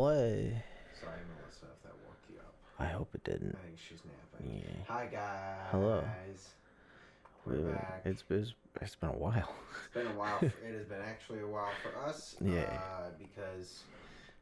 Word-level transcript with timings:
play. 0.00 0.62
Sorry, 0.98 1.20
Melissa, 1.36 1.66
if 1.76 1.82
that 1.82 1.92
woke 2.06 2.16
you 2.32 2.38
up. 2.38 2.54
I 2.78 2.86
hope 2.86 3.10
it 3.14 3.22
didn't. 3.24 3.54
I 3.62 3.66
think 3.66 3.78
she's 3.78 4.00
napping. 4.04 4.56
Yeah. 4.64 4.84
Hi, 4.88 5.06
guys. 5.06 5.68
Hello. 5.70 6.02
We're 7.44 7.56
We- 7.56 7.72
back. 7.72 8.02
It's, 8.06 8.24
it's 8.30 8.54
it's 8.80 8.94
been 8.94 9.10
a 9.10 9.16
while. 9.18 9.54
It's 9.84 9.94
been 9.94 10.06
a 10.06 10.18
while. 10.18 10.38
For, 10.38 10.46
it 10.66 10.74
has 10.78 10.86
been 10.86 11.02
actually 11.02 11.40
a 11.40 11.46
while 11.46 11.72
for 11.82 11.98
us. 12.08 12.36
Yeah. 12.40 12.60
Uh, 12.62 13.10
because, 13.18 13.82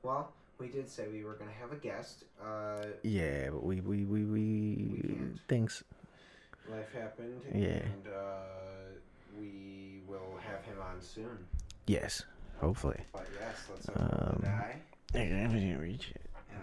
well, 0.05 0.33
we 0.61 0.69
did 0.69 0.89
say 0.89 1.09
we 1.09 1.25
were 1.25 1.35
going 1.35 1.51
to 1.51 1.57
have 1.57 1.73
a 1.73 1.77
guest. 1.77 2.25
Uh, 2.41 2.85
yeah, 3.03 3.51
but 3.51 3.65
we 3.65 3.81
we 3.81 4.05
we, 4.05 4.25
We 4.25 4.27
we 4.27 5.15
things. 5.49 5.83
life 6.71 6.93
happened. 6.93 7.41
Yeah. 7.53 7.83
And 7.83 8.07
uh, 8.07 8.95
we 9.37 10.03
will 10.07 10.39
have 10.47 10.65
him 10.65 10.77
on 10.81 11.01
soon. 11.01 11.39
Yes, 11.89 12.23
hopefully. 12.61 13.01
But 13.13 13.27
yes, 13.41 13.57
let's 13.73 13.87
hope 13.87 13.97
Um, 14.01 14.41
die. 14.45 14.77
I 15.15 15.19
didn't 15.19 15.79
reach 15.79 16.11
it. 16.11 16.21
And 16.51 16.61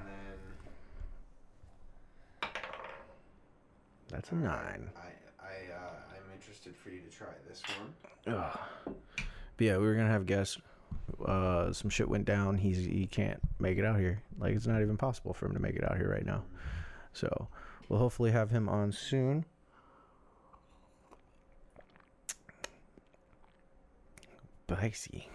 then. 2.41 2.49
That's 4.09 4.31
a 4.31 4.35
nine. 4.35 4.90
I, 4.95 4.99
I, 5.44 5.73
uh, 5.73 5.95
I'm 6.12 6.34
interested 6.34 6.76
for 6.76 6.90
you 6.90 7.02
to 7.02 7.09
try 7.09 7.27
this 7.48 7.62
one. 7.80 8.35
Ugh. 8.35 8.59
But 9.58 9.66
yeah, 9.66 9.77
we 9.77 9.85
were 9.85 9.95
gonna 9.95 10.09
have 10.09 10.26
guests. 10.26 10.58
Uh, 11.26 11.71
some 11.73 11.90
shit 11.90 12.08
went 12.08 12.26
down. 12.26 12.58
He's 12.58 12.77
he 12.77 13.08
can't 13.08 13.40
make 13.59 13.77
it 13.77 13.85
out 13.85 13.99
here. 13.99 14.21
Like 14.40 14.55
it's 14.55 14.68
not 14.68 14.82
even 14.82 14.98
possible 14.98 15.34
for 15.34 15.48
him 15.48 15.54
to 15.54 15.59
make 15.59 15.76
it 15.76 15.84
out 15.84 15.98
here 15.98 16.09
right 16.09 16.26
now. 16.26 16.43
So 17.13 17.48
we'll 17.90 17.99
hopefully 17.99 18.32
have 18.32 18.52
him 18.52 18.70
on 18.70 18.91
soon. 18.91 19.46
Spicy, 24.68 25.30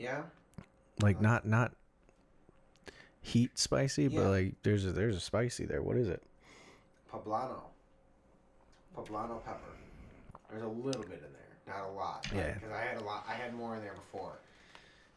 Yeah? 0.00 0.22
like 1.02 1.18
uh, 1.18 1.22
not 1.22 1.46
not 1.46 1.72
heat 3.22 3.56
spicy, 3.58 4.04
Yeah. 4.04 4.20
but 4.20 4.30
like 4.30 4.54
there's 4.62 4.84
a, 4.86 4.92
there's 4.92 5.16
a 5.16 5.20
spicy 5.20 5.66
there. 5.66 5.82
What 5.82 5.96
is 5.96 6.08
it? 6.08 6.22
Poblano. 7.12 7.60
Poblano 8.96 9.44
pepper. 9.44 9.60
There's 10.50 10.62
a 10.62 10.66
little 10.68 11.02
bit 11.02 11.22
in 11.24 11.32
there, 11.32 11.76
not 11.76 11.88
a 11.88 11.92
lot. 11.92 12.26
Yeah. 12.34 12.54
Because 12.54 12.72
I 12.72 12.80
had 12.80 13.00
a 13.00 13.04
lot. 13.04 13.24
I 13.28 13.34
had 13.34 13.54
more 13.54 13.76
in 13.76 13.82
there 13.82 13.94
before, 13.94 14.38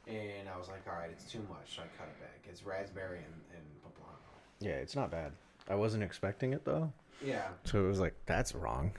and 0.07 0.47
I 0.53 0.57
was 0.57 0.67
like, 0.67 0.81
all 0.87 0.93
right, 0.99 1.09
it's 1.11 1.25
too 1.31 1.39
much, 1.49 1.75
so 1.75 1.81
I 1.81 1.85
cut 1.97 2.07
it 2.07 2.19
back. 2.19 2.39
It's 2.49 2.63
raspberry 2.63 3.17
and, 3.19 3.33
and 3.55 3.63
poblano. 3.83 4.17
Yeah, 4.59 4.73
it's 4.75 4.95
not 4.95 5.09
bad. 5.09 5.31
I 5.69 5.75
wasn't 5.75 6.03
expecting 6.03 6.53
it 6.53 6.65
though, 6.65 6.91
Yeah. 7.25 7.47
so 7.63 7.83
it 7.83 7.87
was 7.87 7.99
like 7.99 8.13
that's 8.25 8.53
wrong. 8.53 8.91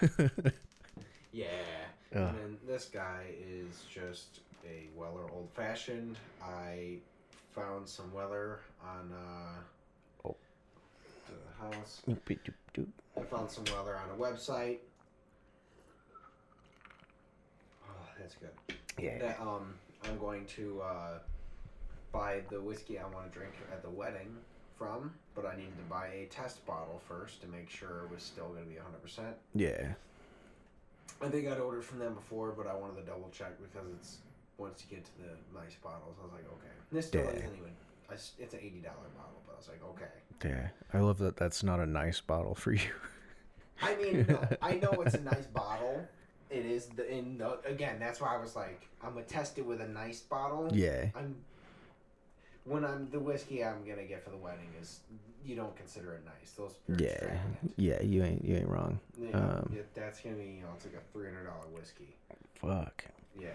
Yeah. 1.30 1.46
And 2.12 2.24
then 2.38 2.56
this 2.66 2.86
guy 2.86 3.26
is 3.38 3.84
just 3.92 4.40
a 4.66 4.88
Weller 4.96 5.24
old 5.32 5.48
fashioned. 5.54 6.16
I 6.42 6.98
found 7.54 7.88
some 7.88 8.12
Weller 8.12 8.60
on 8.82 9.12
uh, 9.12 10.28
Oh. 10.28 10.36
the 11.26 11.76
house. 11.76 12.02
I 13.16 13.20
found 13.22 13.50
some 13.50 13.64
Weller 13.74 13.96
on 13.96 14.10
a 14.10 14.22
website. 14.22 14.78
Oh, 17.88 17.92
that's 18.18 18.34
good. 18.34 18.50
Yeah. 18.98 19.18
That 19.18 19.40
um, 19.40 19.74
I'm 20.04 20.18
going 20.18 20.44
to 20.56 20.80
uh, 20.82 21.18
buy 22.12 22.40
the 22.50 22.60
whiskey 22.60 22.98
I 22.98 23.04
want 23.04 23.30
to 23.32 23.38
drink 23.38 23.52
at 23.72 23.82
the 23.82 23.90
wedding 23.90 24.36
from, 24.76 25.12
but 25.34 25.44
I 25.46 25.56
needed 25.56 25.76
to 25.76 25.84
buy 25.90 26.06
a 26.08 26.26
test 26.26 26.64
bottle 26.66 27.00
first 27.08 27.40
to 27.42 27.48
make 27.48 27.68
sure 27.68 28.04
it 28.04 28.10
was 28.14 28.22
still 28.22 28.48
going 28.48 28.64
to 28.64 28.68
be 28.70 28.76
100%. 28.76 29.20
Yeah. 29.54 29.92
I 31.20 31.28
think 31.28 31.48
I'd 31.48 31.58
ordered 31.58 31.84
from 31.84 31.98
them 31.98 32.14
before, 32.14 32.52
but 32.56 32.68
I 32.68 32.74
wanted 32.74 32.94
to 32.96 33.02
double 33.02 33.28
check 33.32 33.52
because 33.60 33.88
it's 33.98 34.18
once 34.58 34.84
you 34.88 34.96
get 34.96 35.04
to 35.06 35.10
the 35.22 35.58
nice 35.58 35.74
bottles, 35.82 36.16
I 36.20 36.24
was 36.24 36.32
like, 36.32 36.44
okay. 36.52 36.74
This 36.92 37.06
still 37.06 37.22
Yeah. 37.24 37.30
isn't 37.30 37.56
even. 37.56 37.72
It's 38.10 38.54
an 38.54 38.60
eighty 38.60 38.80
dollar 38.80 39.08
bottle, 39.16 39.42
but 39.46 39.54
I 39.54 39.56
was 39.58 39.68
like, 39.68 39.82
okay. 39.90 40.48
Yeah, 40.48 40.68
I 40.92 41.00
love 41.00 41.18
that. 41.18 41.36
That's 41.36 41.62
not 41.62 41.78
a 41.80 41.86
nice 41.86 42.20
bottle 42.20 42.54
for 42.54 42.72
you. 42.72 42.80
I 43.82 43.94
mean, 43.96 44.26
no, 44.28 44.46
I 44.62 44.74
know 44.74 44.90
it's 45.02 45.14
a 45.14 45.20
nice 45.20 45.46
bottle. 45.54 46.06
It 46.50 46.64
is 46.64 46.86
the 46.86 47.08
in 47.12 47.38
the, 47.38 47.60
again. 47.66 47.98
That's 48.00 48.20
why 48.20 48.34
I 48.34 48.38
was 48.40 48.56
like, 48.56 48.88
I'm 49.02 49.12
gonna 49.14 49.24
test 49.26 49.58
it 49.58 49.66
with 49.66 49.80
a 49.80 49.86
nice 49.88 50.20
bottle. 50.20 50.70
yeah, 50.72 51.06
I'm 51.14 51.36
when 52.64 52.84
I'm 52.84 53.08
the 53.10 53.20
whiskey 53.20 53.64
I'm 53.64 53.84
gonna 53.86 54.04
get 54.04 54.24
for 54.24 54.30
the 54.30 54.36
wedding 54.38 54.68
is 54.80 55.00
you 55.44 55.54
don't 55.54 55.76
consider 55.76 56.14
it 56.14 56.22
nice. 56.24 56.52
Those 56.52 56.74
yeah, 56.88 57.08
it. 57.08 57.30
yeah. 57.76 58.00
You 58.02 58.24
ain't 58.24 58.44
you 58.44 58.56
ain't 58.56 58.68
wrong. 58.68 58.98
Yeah, 59.20 59.36
Um, 59.36 59.70
yeah, 59.74 59.82
that's 59.94 60.20
gonna 60.20 60.36
be 60.36 60.44
you 60.44 60.62
know 60.62 60.68
it's 60.74 60.86
like 60.86 60.94
a 60.94 61.12
three 61.12 61.26
hundred 61.26 61.44
dollar 61.44 61.66
whiskey. 61.76 62.16
fuck. 62.54 63.04
Yeah. 63.38 63.48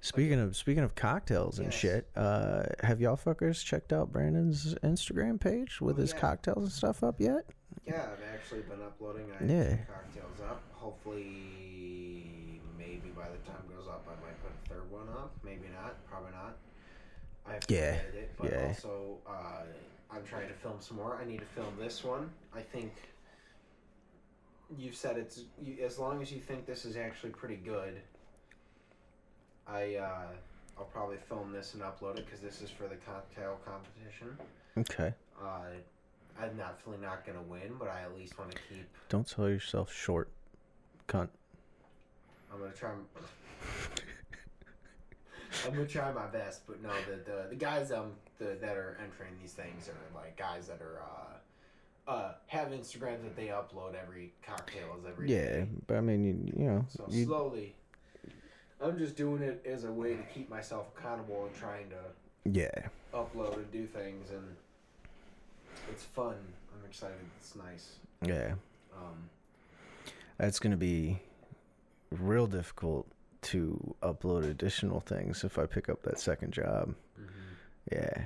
Speaking 0.00 0.38
of 0.38 0.56
speaking 0.56 0.84
of 0.84 0.94
cocktails 0.94 1.58
and 1.58 1.66
Yes. 1.68 1.74
shit, 1.74 2.08
uh, 2.16 2.64
have 2.82 3.00
y'all 3.00 3.16
fuckers 3.16 3.64
checked 3.64 3.92
out 3.92 4.12
Brandon's 4.12 4.74
Instagram 4.76 5.40
page 5.40 5.80
with 5.80 5.96
Oh, 5.98 6.02
his 6.02 6.12
yeah. 6.12 6.18
cocktails 6.20 6.62
and 6.64 6.72
stuff 6.72 7.02
up 7.02 7.20
yet? 7.20 7.44
Yeah, 7.84 8.10
I've 8.12 8.22
actually 8.34 8.62
been 8.62 8.82
uploading. 8.82 9.30
I 9.32 9.44
Yeah. 9.44 9.76
cocktails 9.84 10.40
up. 10.42 10.62
Hopefully, 10.72 12.60
maybe 12.78 13.10
by 13.10 13.28
the 13.28 13.38
time 13.38 13.62
it 13.68 13.76
goes 13.76 13.88
up, 13.88 14.06
I 14.06 14.14
might 14.24 14.40
put 14.42 14.52
a 14.52 14.68
third 14.74 14.90
one 14.90 15.08
up. 15.08 15.32
Maybe 15.42 15.68
not. 15.68 16.04
Probably 16.06 16.30
not. 16.32 16.56
I 17.46 17.52
have 17.54 17.66
to 17.66 17.74
Yeah, 17.74 17.94
it, 17.94 18.36
but 18.36 18.50
yeah. 18.52 18.66
also 18.68 19.18
uh, 19.26 19.62
I'm 20.10 20.24
trying 20.24 20.48
to 20.48 20.54
film 20.54 20.80
some 20.80 20.98
more. 20.98 21.16
I 21.16 21.24
need 21.24 21.40
to 21.40 21.46
film 21.46 21.76
this 21.78 22.04
one. 22.04 22.30
I 22.54 22.62
think 22.62 22.92
you've 24.76 24.96
said 24.96 25.16
it's 25.16 25.44
you, 25.60 25.84
as 25.84 25.98
long 25.98 26.22
as 26.22 26.30
you 26.32 26.40
think 26.40 26.66
this 26.66 26.84
is 26.84 26.96
actually 26.96 27.30
pretty 27.30 27.56
good. 27.56 28.00
I 29.68 29.96
uh, 29.96 30.26
I'll 30.78 30.84
probably 30.84 31.16
film 31.28 31.52
this 31.52 31.74
and 31.74 31.82
upload 31.82 32.18
it 32.18 32.26
because 32.26 32.40
this 32.40 32.62
is 32.62 32.70
for 32.70 32.84
the 32.88 32.96
cocktail 32.96 33.58
competition. 33.64 34.36
Okay. 34.78 35.12
Uh, 35.42 35.60
I'm 36.40 36.56
definitely 36.56 37.04
not 37.04 37.24
gonna 37.26 37.42
win, 37.42 37.72
but 37.78 37.88
I 37.88 38.02
at 38.02 38.14
least 38.16 38.38
want 38.38 38.50
to 38.52 38.58
keep. 38.68 38.86
Don't 39.08 39.28
sell 39.28 39.48
yourself 39.48 39.92
short, 39.92 40.28
cunt. 41.08 41.28
I'm 42.52 42.60
gonna 42.60 42.72
try. 42.72 42.90
I'm 45.66 45.72
gonna 45.72 45.86
try 45.86 46.12
my 46.12 46.26
best, 46.26 46.66
but 46.66 46.82
no, 46.82 46.90
the 47.08 47.16
the, 47.30 47.46
the 47.50 47.56
guys 47.56 47.90
um 47.90 48.12
the, 48.38 48.56
that 48.60 48.76
are 48.76 48.98
entering 49.02 49.32
these 49.40 49.52
things 49.52 49.88
are 49.88 50.14
like 50.14 50.36
guys 50.36 50.68
that 50.68 50.80
are 50.82 51.00
uh 51.00 52.10
uh 52.10 52.32
have 52.48 52.68
Instagrams 52.68 53.22
that 53.22 53.34
they 53.34 53.46
upload 53.46 53.94
every 54.00 54.32
cocktails 54.46 55.04
every 55.08 55.30
Yeah, 55.32 55.44
day. 55.60 55.68
but 55.86 55.96
I 55.96 56.00
mean, 56.02 56.24
you, 56.24 56.52
you 56.64 56.70
know, 56.70 56.84
So 56.88 57.06
you, 57.08 57.24
slowly, 57.24 57.74
I'm 58.80 58.98
just 58.98 59.16
doing 59.16 59.42
it 59.42 59.64
as 59.66 59.84
a 59.84 59.92
way 59.92 60.14
to 60.14 60.22
keep 60.34 60.50
myself 60.50 60.86
accountable 60.96 61.46
and 61.46 61.54
trying 61.54 61.88
to 61.90 62.50
yeah, 62.50 62.88
upload 63.14 63.54
and 63.54 63.70
do 63.72 63.86
things, 63.86 64.30
and 64.30 64.44
it's 65.90 66.04
fun. 66.04 66.34
I'm 66.72 66.88
excited. 66.88 67.16
It's 67.38 67.56
nice. 67.56 67.96
yeah. 68.24 68.54
Um, 68.94 69.30
That's 70.38 70.58
gonna 70.58 70.76
be 70.76 71.20
real 72.10 72.46
difficult 72.46 73.06
to 73.42 73.94
upload 74.02 74.48
additional 74.48 75.00
things 75.00 75.44
if 75.44 75.58
I 75.58 75.66
pick 75.66 75.88
up 75.88 76.02
that 76.02 76.18
second 76.18 76.52
job. 76.52 76.94
Yeah, 77.90 78.24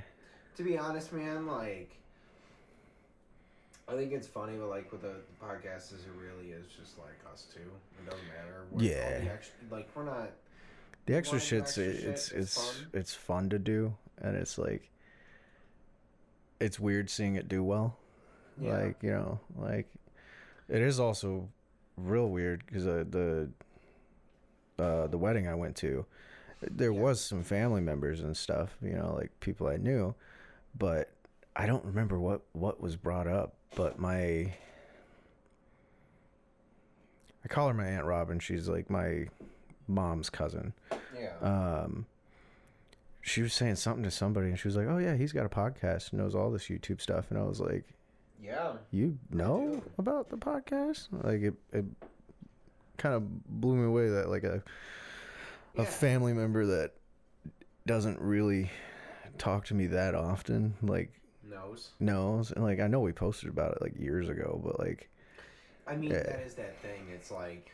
to 0.56 0.62
be 0.62 0.78
honest, 0.78 1.12
man, 1.12 1.47
like 1.47 1.91
I 3.91 3.97
think 3.97 4.12
it's 4.12 4.27
funny, 4.28 4.56
but 4.56 4.69
like 4.69 4.91
with 4.93 5.03
the, 5.03 5.09
the 5.09 5.45
podcast, 5.45 5.93
is 5.93 6.05
it 6.05 6.12
really 6.21 6.53
is 6.53 6.67
just 6.69 6.99
like 6.99 7.19
us 7.33 7.47
two. 7.53 7.61
It 7.61 8.09
doesn't 8.09 8.27
matter. 8.28 8.65
We're- 8.71 8.87
Yeah. 8.89 9.19
the 9.21 9.31
extra- 9.33 9.56
like 9.71 9.89
we're 9.95 10.05
not. 10.05 10.31
the 11.06 11.15
extra 11.17 11.41
shit's 11.41 11.71
extra 11.78 11.84
it's 11.84 12.28
shit 12.28 12.39
is 12.39 12.47
it's 12.47 12.54
fun. 12.77 12.87
it's 12.92 13.15
fun 13.15 13.51
to 13.51 13.59
do, 13.59 13.95
and 14.19 14.37
it's 14.37 14.59
like 14.59 14.91
it's 16.60 16.78
weird 16.78 17.10
seeing 17.10 17.37
it 17.37 17.48
do 17.48 17.65
well. 17.65 17.97
Yeah. 18.60 18.77
Like 18.78 19.03
you 19.03 19.10
know, 19.10 19.41
like 19.57 19.89
it 20.69 20.83
is 20.83 21.01
also 21.01 21.48
real 21.97 22.28
weird 22.28 22.65
because 22.66 22.87
uh, 22.87 23.04
the 23.10 23.48
uh, 24.78 25.07
the 25.09 25.19
wedding 25.19 25.48
I 25.48 25.54
went 25.54 25.77
to, 25.77 26.07
there 26.63 26.92
Yeah. 26.92 27.01
was 27.01 27.21
some 27.21 27.42
family 27.42 27.81
members 27.81 28.21
and 28.21 28.37
stuff, 28.37 28.77
you 28.83 28.92
know, 28.92 29.15
like 29.19 29.31
people 29.41 29.66
I 29.66 29.77
knew, 29.78 30.15
but 30.78 31.10
I 31.57 31.66
don't 31.66 31.84
remember 31.84 32.19
what 32.21 32.42
what 32.53 32.81
was 32.81 32.97
brought 32.97 33.27
up. 33.27 33.54
But 33.75 33.99
my 33.99 34.53
I 37.45 37.49
call 37.49 37.69
her 37.69 37.75
my 37.75 37.87
aunt 37.87 38.05
Robin. 38.05 38.39
She's 38.39 38.69
like 38.69 38.91
my 38.91 39.28
mom's 39.89 40.31
cousin. 40.31 40.72
Yeah. 41.19 41.37
Um, 41.41 42.07
she 43.22 43.43
was 43.43 43.53
saying 43.53 43.77
something 43.77 44.03
to 44.05 44.11
somebody, 44.11 44.49
and 44.49 44.59
she 44.59 44.69
was 44.69 44.77
like, 44.77 44.87
"Oh 44.89 44.99
yeah, 44.99 45.15
he's 45.17 45.33
got 45.33 45.47
a 45.47 45.49
podcast, 45.49 46.13
knows 46.13 46.34
all 46.34 46.51
this 46.51 46.65
YouTube 46.69 47.01
stuff." 47.01 47.27
And 47.31 47.39
I 47.39 47.43
was 47.43 47.61
like, 47.61 47.84
yeah. 48.43 48.72
you 48.91 49.19
know 49.31 49.83
about 49.99 50.31
the 50.31 50.37
podcast 50.39 51.09
like 51.25 51.43
it, 51.43 51.55
it 51.73 51.84
kind 52.97 53.15
of 53.15 53.61
blew 53.61 53.77
me 53.77 53.84
away 53.84 54.09
that 54.09 54.28
like 54.31 54.45
a 54.45 54.63
a 55.77 55.83
Yeah. 55.83 55.84
family 55.84 56.33
member 56.33 56.65
that 56.66 56.93
doesn't 57.87 58.19
really 58.21 58.71
talk 59.39 59.66
to 59.66 59.75
me 59.75 59.87
that 59.89 60.15
often 60.15 60.75
like 60.83 61.11
Knows. 61.51 61.91
knows 62.01 62.53
and 62.53 62.63
like 62.65 62.81
i 62.81 62.87
know 62.87 63.01
we 63.01 63.13
posted 63.13 63.49
about 63.49 63.73
it 63.73 63.83
like 63.83 63.99
years 63.99 64.29
ago 64.29 64.61
but 64.65 64.79
like 64.79 65.09
I 65.87 65.97
mean, 65.97 66.11
Yeah. 66.13 66.23
that 66.23 66.41
is 66.47 66.55
that 66.55 66.81
thing. 66.83 67.09
It's 67.13 67.33
like 67.33 67.73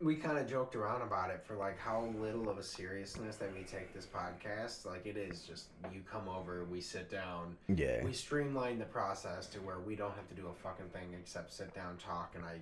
we 0.00 0.16
kind 0.16 0.38
of 0.38 0.48
joked 0.50 0.74
around 0.74 1.02
about 1.02 1.30
it 1.30 1.44
for 1.46 1.54
like 1.54 1.78
how 1.78 2.04
little 2.18 2.48
of 2.48 2.58
a 2.58 2.62
seriousness 2.64 3.36
that 3.36 3.54
we 3.54 3.62
take 3.62 3.94
this 3.94 4.06
podcast. 4.06 4.84
Like 4.86 5.06
it 5.06 5.16
is 5.16 5.42
just 5.42 5.66
you 5.92 6.00
come 6.10 6.28
over, 6.28 6.64
we 6.64 6.80
sit 6.80 7.08
down, 7.08 7.56
Yeah. 7.68 8.02
we 8.04 8.12
streamline 8.12 8.80
the 8.80 8.86
process 8.86 9.46
to 9.48 9.58
where 9.60 9.78
we 9.78 9.94
don't 9.94 10.14
have 10.16 10.26
to 10.30 10.34
do 10.34 10.48
a 10.48 10.52
fucking 10.52 10.88
thing 10.88 11.14
except 11.16 11.52
sit 11.52 11.72
down, 11.74 11.96
talk, 11.98 12.32
and 12.34 12.44
I 12.44 12.58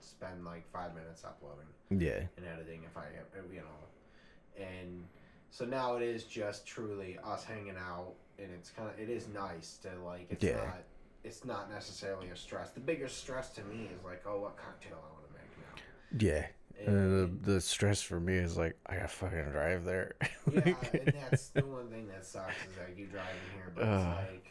spend 0.00 0.44
like 0.44 0.64
five 0.70 0.94
minutes 0.94 1.24
uploading 1.24 1.66
Yeah. 1.90 2.20
and 2.36 2.46
editing 2.46 2.84
if 2.84 2.96
I 2.96 3.06
you 3.52 3.62
know, 3.62 4.64
and 4.64 5.04
so 5.50 5.64
now 5.64 5.96
it 5.96 6.02
is 6.02 6.22
just 6.22 6.66
truly 6.68 7.18
us 7.24 7.42
hanging 7.42 7.76
out, 7.76 8.12
and 8.38 8.48
it's 8.52 8.70
kind 8.70 8.88
of 8.90 8.98
it 8.98 9.08
is 9.08 9.28
nice 9.28 9.78
to 9.82 9.88
like 10.04 10.26
it's 10.30 10.42
Yeah. 10.44 10.56
not 10.56 10.82
it's 11.22 11.44
not 11.44 11.70
necessarily 11.70 12.28
a 12.28 12.36
stress. 12.36 12.70
The 12.70 12.80
biggest 12.80 13.18
stress 13.18 13.50
to 13.54 13.64
me 13.64 13.88
is 13.96 14.04
like 14.04 14.22
oh 14.26 14.40
what 14.40 14.56
cocktail 14.56 14.98
I 15.02 15.12
want 15.12 15.26
to 15.26 15.32
make 15.32 15.50
now. 15.58 16.26
Yeah. 16.26 16.46
And- 16.86 16.88
Uh, 16.88 17.26
the 17.44 17.52
the 17.54 17.60
stress 17.60 18.02
for 18.02 18.18
me 18.20 18.34
is 18.34 18.56
like 18.56 18.76
I 18.86 18.96
gotta 18.96 19.08
fucking 19.08 19.50
drive 19.50 19.84
there. 19.84 20.14
Yeah, 20.52 20.74
and 20.92 21.14
that's 21.30 21.48
the 21.48 21.64
one 21.64 21.88
thing 21.90 22.06
that 22.08 22.24
sucks 22.26 22.52
is 22.70 22.76
like 22.78 22.98
you 22.98 23.06
driving 23.06 23.34
here, 23.54 23.72
but 23.74 23.82
Ugh. 23.84 24.16
it's 24.18 24.30
like 24.32 24.46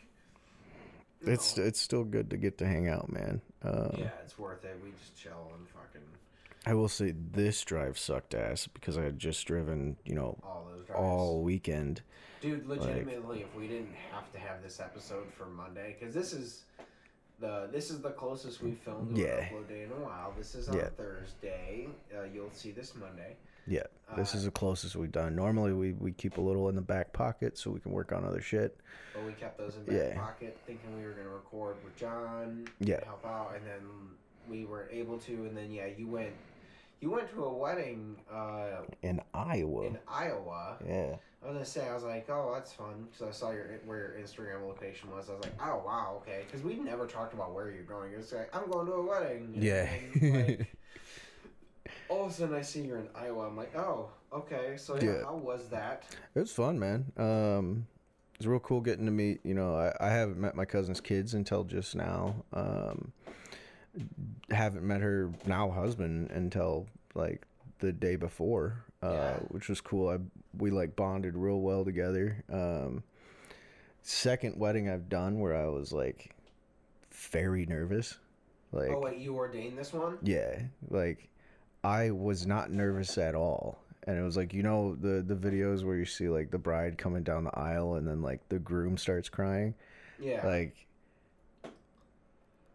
it's 1.26 1.58
know, 1.58 1.64
it's 1.64 1.80
still 1.80 2.04
good 2.04 2.30
to 2.32 2.38
get 2.38 2.58
to 2.58 2.66
hang 2.68 2.88
out, 2.90 3.12
man. 3.12 3.42
Um, 3.64 3.96
yeah, 3.98 4.10
it's 4.24 4.38
worth 4.38 4.66
it. 4.66 4.78
We 4.84 4.92
just 5.00 5.16
chill 5.16 5.52
and 5.58 5.68
fucking 5.70 6.02
I 6.66 6.74
will 6.74 6.90
say 6.90 7.14
this 7.32 7.62
drive 7.64 7.98
sucked 7.98 8.34
ass 8.34 8.68
because 8.68 8.98
I 8.98 9.04
had 9.04 9.20
just 9.20 9.46
driven, 9.46 9.98
you 10.06 10.16
know, 10.16 10.38
all 10.44 10.68
those 10.74 10.86
all 10.96 11.42
weekend. 11.42 12.02
Dude, 12.44 12.68
legitimately, 12.68 13.40
if 13.42 13.56
we 13.56 13.70
didn't 13.70 13.94
have 14.12 14.30
to 14.34 14.38
have 14.38 14.62
this 14.62 14.82
episode 14.82 15.32
for 15.38 15.46
Monday, 15.46 15.96
because 15.98 16.14
this 16.14 16.34
is 16.34 16.64
the 17.40 17.70
this 17.72 17.90
is 17.90 18.02
the 18.02 18.10
closest 18.10 18.62
we've 18.62 18.78
filmed 18.80 19.16
to 19.16 19.22
Yeah. 19.22 19.48
upload 19.48 19.70
day 19.70 19.84
in 19.84 19.92
a 19.92 19.96
while. 19.96 20.34
This 20.38 20.54
is 20.54 20.68
on 20.68 20.76
Yeah. 20.76 20.90
Thursday. 20.90 21.88
Uh, 22.14 22.24
you'll 22.24 22.52
see 22.52 22.72
this 22.72 22.96
Monday. 22.96 23.38
Yeah, 23.66 23.84
this 24.18 24.36
Uh, 24.36 24.40
is 24.40 24.44
the 24.44 24.52
closest 24.52 24.98
we've 24.98 25.10
done. 25.14 25.38
Normally, 25.38 25.72
we, 25.72 25.94
we 25.94 26.12
keep 26.12 26.38
a 26.38 26.42
little 26.42 26.68
in 26.68 26.76
the 26.76 26.82
back 26.82 27.14
pocket 27.14 27.58
so 27.58 27.72
we 27.72 27.80
can 27.80 27.94
work 27.94 28.12
on 28.12 28.26
other 28.26 28.42
shit. 28.42 28.78
But 29.14 29.24
we 29.24 29.32
kept 29.32 29.58
those 29.58 29.78
in 29.78 29.86
back 29.86 29.96
Yeah. 29.96 30.16
pocket, 30.20 30.58
thinking 30.68 30.98
we 31.00 31.06
were 31.06 31.14
gonna 31.14 31.30
record 31.30 31.78
with 31.82 31.96
John. 31.96 32.68
Yeah. 32.82 33.06
Help 33.06 33.26
out, 33.26 33.56
and 33.56 33.66
then 33.66 33.88
we 34.50 34.66
weren't 34.66 34.92
able 34.92 35.18
to. 35.20 35.46
And 35.46 35.56
then 35.56 35.72
yeah, 35.72 35.86
you 35.86 36.08
went. 36.08 36.34
You 37.04 37.12
went 37.12 37.30
to 37.32 37.44
a 37.44 37.54
wedding 37.54 38.16
uh, 38.34 38.84
In 39.02 39.20
Iowa. 39.34 39.88
in 39.88 39.98
Iowa. 40.08 40.78
yeah. 40.88 41.16
I 41.44 41.48
was 41.48 41.54
gonna 41.56 41.66
say, 41.66 41.86
I 41.90 41.94
was 41.94 42.06
like, 42.06 42.30
oh, 42.30 42.52
that's 42.56 42.72
fun 42.72 43.08
because 43.12 43.28
I 43.28 43.32
saw 43.38 43.52
your 43.52 43.66
where 43.86 43.98
your 43.98 44.12
Instagram 44.24 44.66
location 44.66 45.12
was. 45.12 45.30
I 45.30 45.34
was 45.34 45.44
like, 45.44 45.52
oh 45.62 45.84
wow, 45.86 46.22
okay, 46.22 46.44
because 46.46 46.64
we 46.64 46.76
never 46.76 47.06
talked 47.06 47.34
about 47.34 47.54
where 47.54 47.70
you're 47.72 47.84
going. 47.84 48.14
It's 48.18 48.32
like 48.32 48.56
I'm 48.56 48.72
going 48.72 48.86
to 48.86 48.94
a 48.94 49.06
wedding. 49.06 49.54
Yeah. 49.60 49.90
Like, 50.22 50.74
all 52.08 52.24
of 52.24 52.32
a 52.32 52.34
sudden, 52.34 52.56
I 52.56 52.62
see 52.62 52.84
you're 52.84 53.00
in 53.00 53.10
Iowa. 53.14 53.48
I'm 53.48 53.58
like, 53.58 53.76
oh, 53.76 54.10
okay. 54.32 54.76
So 54.78 54.96
yeah, 54.96 55.04
Yeah. 55.04 55.24
how 55.26 55.36
was 55.36 55.68
that? 55.72 56.06
It 56.36 56.40
was 56.40 56.54
fun, 56.54 56.80
man. 56.80 57.12
Um, 57.18 57.86
it 58.36 58.40
was 58.40 58.48
real 58.48 58.62
cool 58.62 58.80
getting 58.80 59.06
to 59.08 59.12
meet. 59.12 59.42
You 59.44 59.56
know, 59.56 59.76
I, 59.76 59.92
I 60.00 60.10
haven't 60.10 60.38
met 60.40 60.56
my 60.56 60.64
cousin's 60.64 61.02
kids 61.02 61.34
until 61.34 61.66
just 61.66 61.98
now. 61.98 62.34
Um, 62.54 63.12
haven't 64.50 64.84
met 64.86 65.02
her 65.02 65.32
now 65.46 65.70
husband 65.72 66.32
until 66.32 66.88
like 67.16 67.46
the 67.80 67.92
day 67.92 68.16
before, 68.16 68.84
uh, 69.02 69.10
Yeah. 69.12 69.38
which 69.50 69.70
was 69.70 69.82
cool. 69.82 70.10
I 70.10 70.18
we 70.58 70.72
like 70.72 70.96
bonded 70.96 71.36
real 71.36 71.60
well 71.62 71.84
together. 71.86 72.44
Um, 72.52 73.04
second 74.02 74.58
wedding 74.58 74.90
I've 74.90 75.10
done 75.10 75.40
where 75.40 75.56
I 75.56 75.68
was 75.68 75.92
like 75.94 76.36
very 77.12 77.66
nervous. 77.66 78.18
Like, 78.72 78.90
oh 78.92 79.00
wait, 79.00 79.18
you 79.20 79.36
ordained 79.36 79.78
this 79.78 79.94
one? 79.94 80.18
yeah, 80.24 80.60
like 80.90 81.30
I 81.84 82.12
was 82.12 82.48
not 82.48 82.72
nervous 82.72 83.18
at 83.18 83.36
all. 83.36 83.78
And 84.06 84.18
it 84.18 84.22
was 84.22 84.36
like, 84.36 84.54
you 84.54 84.64
know, 84.64 84.96
the 84.96 85.22
the 85.22 85.36
videos 85.36 85.84
where 85.84 85.96
you 85.96 86.06
see 86.06 86.28
like 86.28 86.52
the 86.52 86.58
bride 86.58 86.98
coming 86.98 87.24
down 87.24 87.44
the 87.46 87.58
aisle 87.58 87.96
and 87.96 88.08
then 88.08 88.22
like 88.22 88.42
the 88.50 88.60
groom 88.60 88.98
starts 88.98 89.30
crying. 89.30 89.76
Yeah. 90.20 90.46
Like 90.46 90.88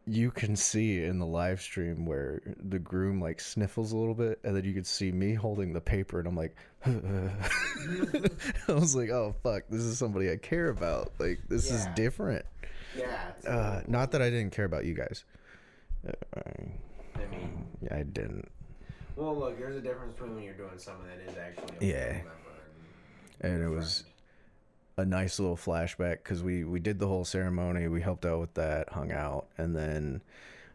you 0.08 0.31
can 0.31 0.56
see 0.56 1.02
in 1.05 1.19
the 1.19 1.26
live 1.26 1.60
stream 1.60 2.06
where 2.06 2.40
the 2.58 2.78
groom 2.78 3.20
like 3.20 3.40
sniffles 3.40 3.93
a 3.93 3.96
little 3.96 4.14
bit 4.14 4.38
and 4.43 4.56
then 4.56 4.64
you 4.64 4.72
could 4.72 4.87
see 4.87 5.12
me 5.12 5.34
holding 5.34 5.72
the 5.72 5.81
paper 5.81 6.19
and 6.19 6.26
I'm 6.26 6.37
like 6.37 6.56
I 6.87 8.72
was 8.72 8.94
like, 8.94 9.10
"Oh 9.10 9.34
fuck, 9.43 9.64
this 9.69 9.82
is 9.82 9.99
somebody 9.99 10.31
I 10.31 10.37
care 10.37 10.69
about. 10.69 11.12
Like 11.19 11.40
this 11.49 11.70
is 11.70 11.87
different." 11.94 12.44
yeah. 12.96 13.19
Uh 13.46 13.81
not 13.87 14.12
that 14.12 14.22
I 14.22 14.31
didn't 14.31 14.52
care 14.52 14.64
about 14.64 14.84
you 14.84 14.94
guys. 14.94 15.25
Uh, 16.06 16.12
I, 17.16 17.26
mean, 17.31 17.66
I 17.90 18.02
didn't. 18.04 18.49
well, 19.16 19.37
look, 19.37 19.58
there's 19.58 19.76
a 19.76 19.81
difference 19.81 20.12
between 20.14 20.34
when 20.37 20.44
you're 20.44 20.54
doing 20.54 20.78
something 20.78 21.06
that 21.06 21.31
is 21.31 21.37
actually 21.37 21.76
a 21.88 21.90
Yeah. 21.93 22.12
member 22.12 22.31
and, 23.40 23.62
it 23.62 23.69
was. 23.69 24.04
A 24.99 25.06
nice 25.06 25.39
little 25.39 25.56
flashback 25.56 26.19
because 26.25 26.43
we 26.43 26.65
we 26.65 26.81
did 26.81 26.99
the 26.99 27.06
whole 27.06 27.25
ceremony 27.25 27.87
we 27.87 28.03
helped 28.03 28.27
out 28.27 28.41
with 28.41 28.53
that 28.55 28.89
hung 28.91 29.12
out 29.12 29.47
and 29.56 29.75
then 29.75 30.21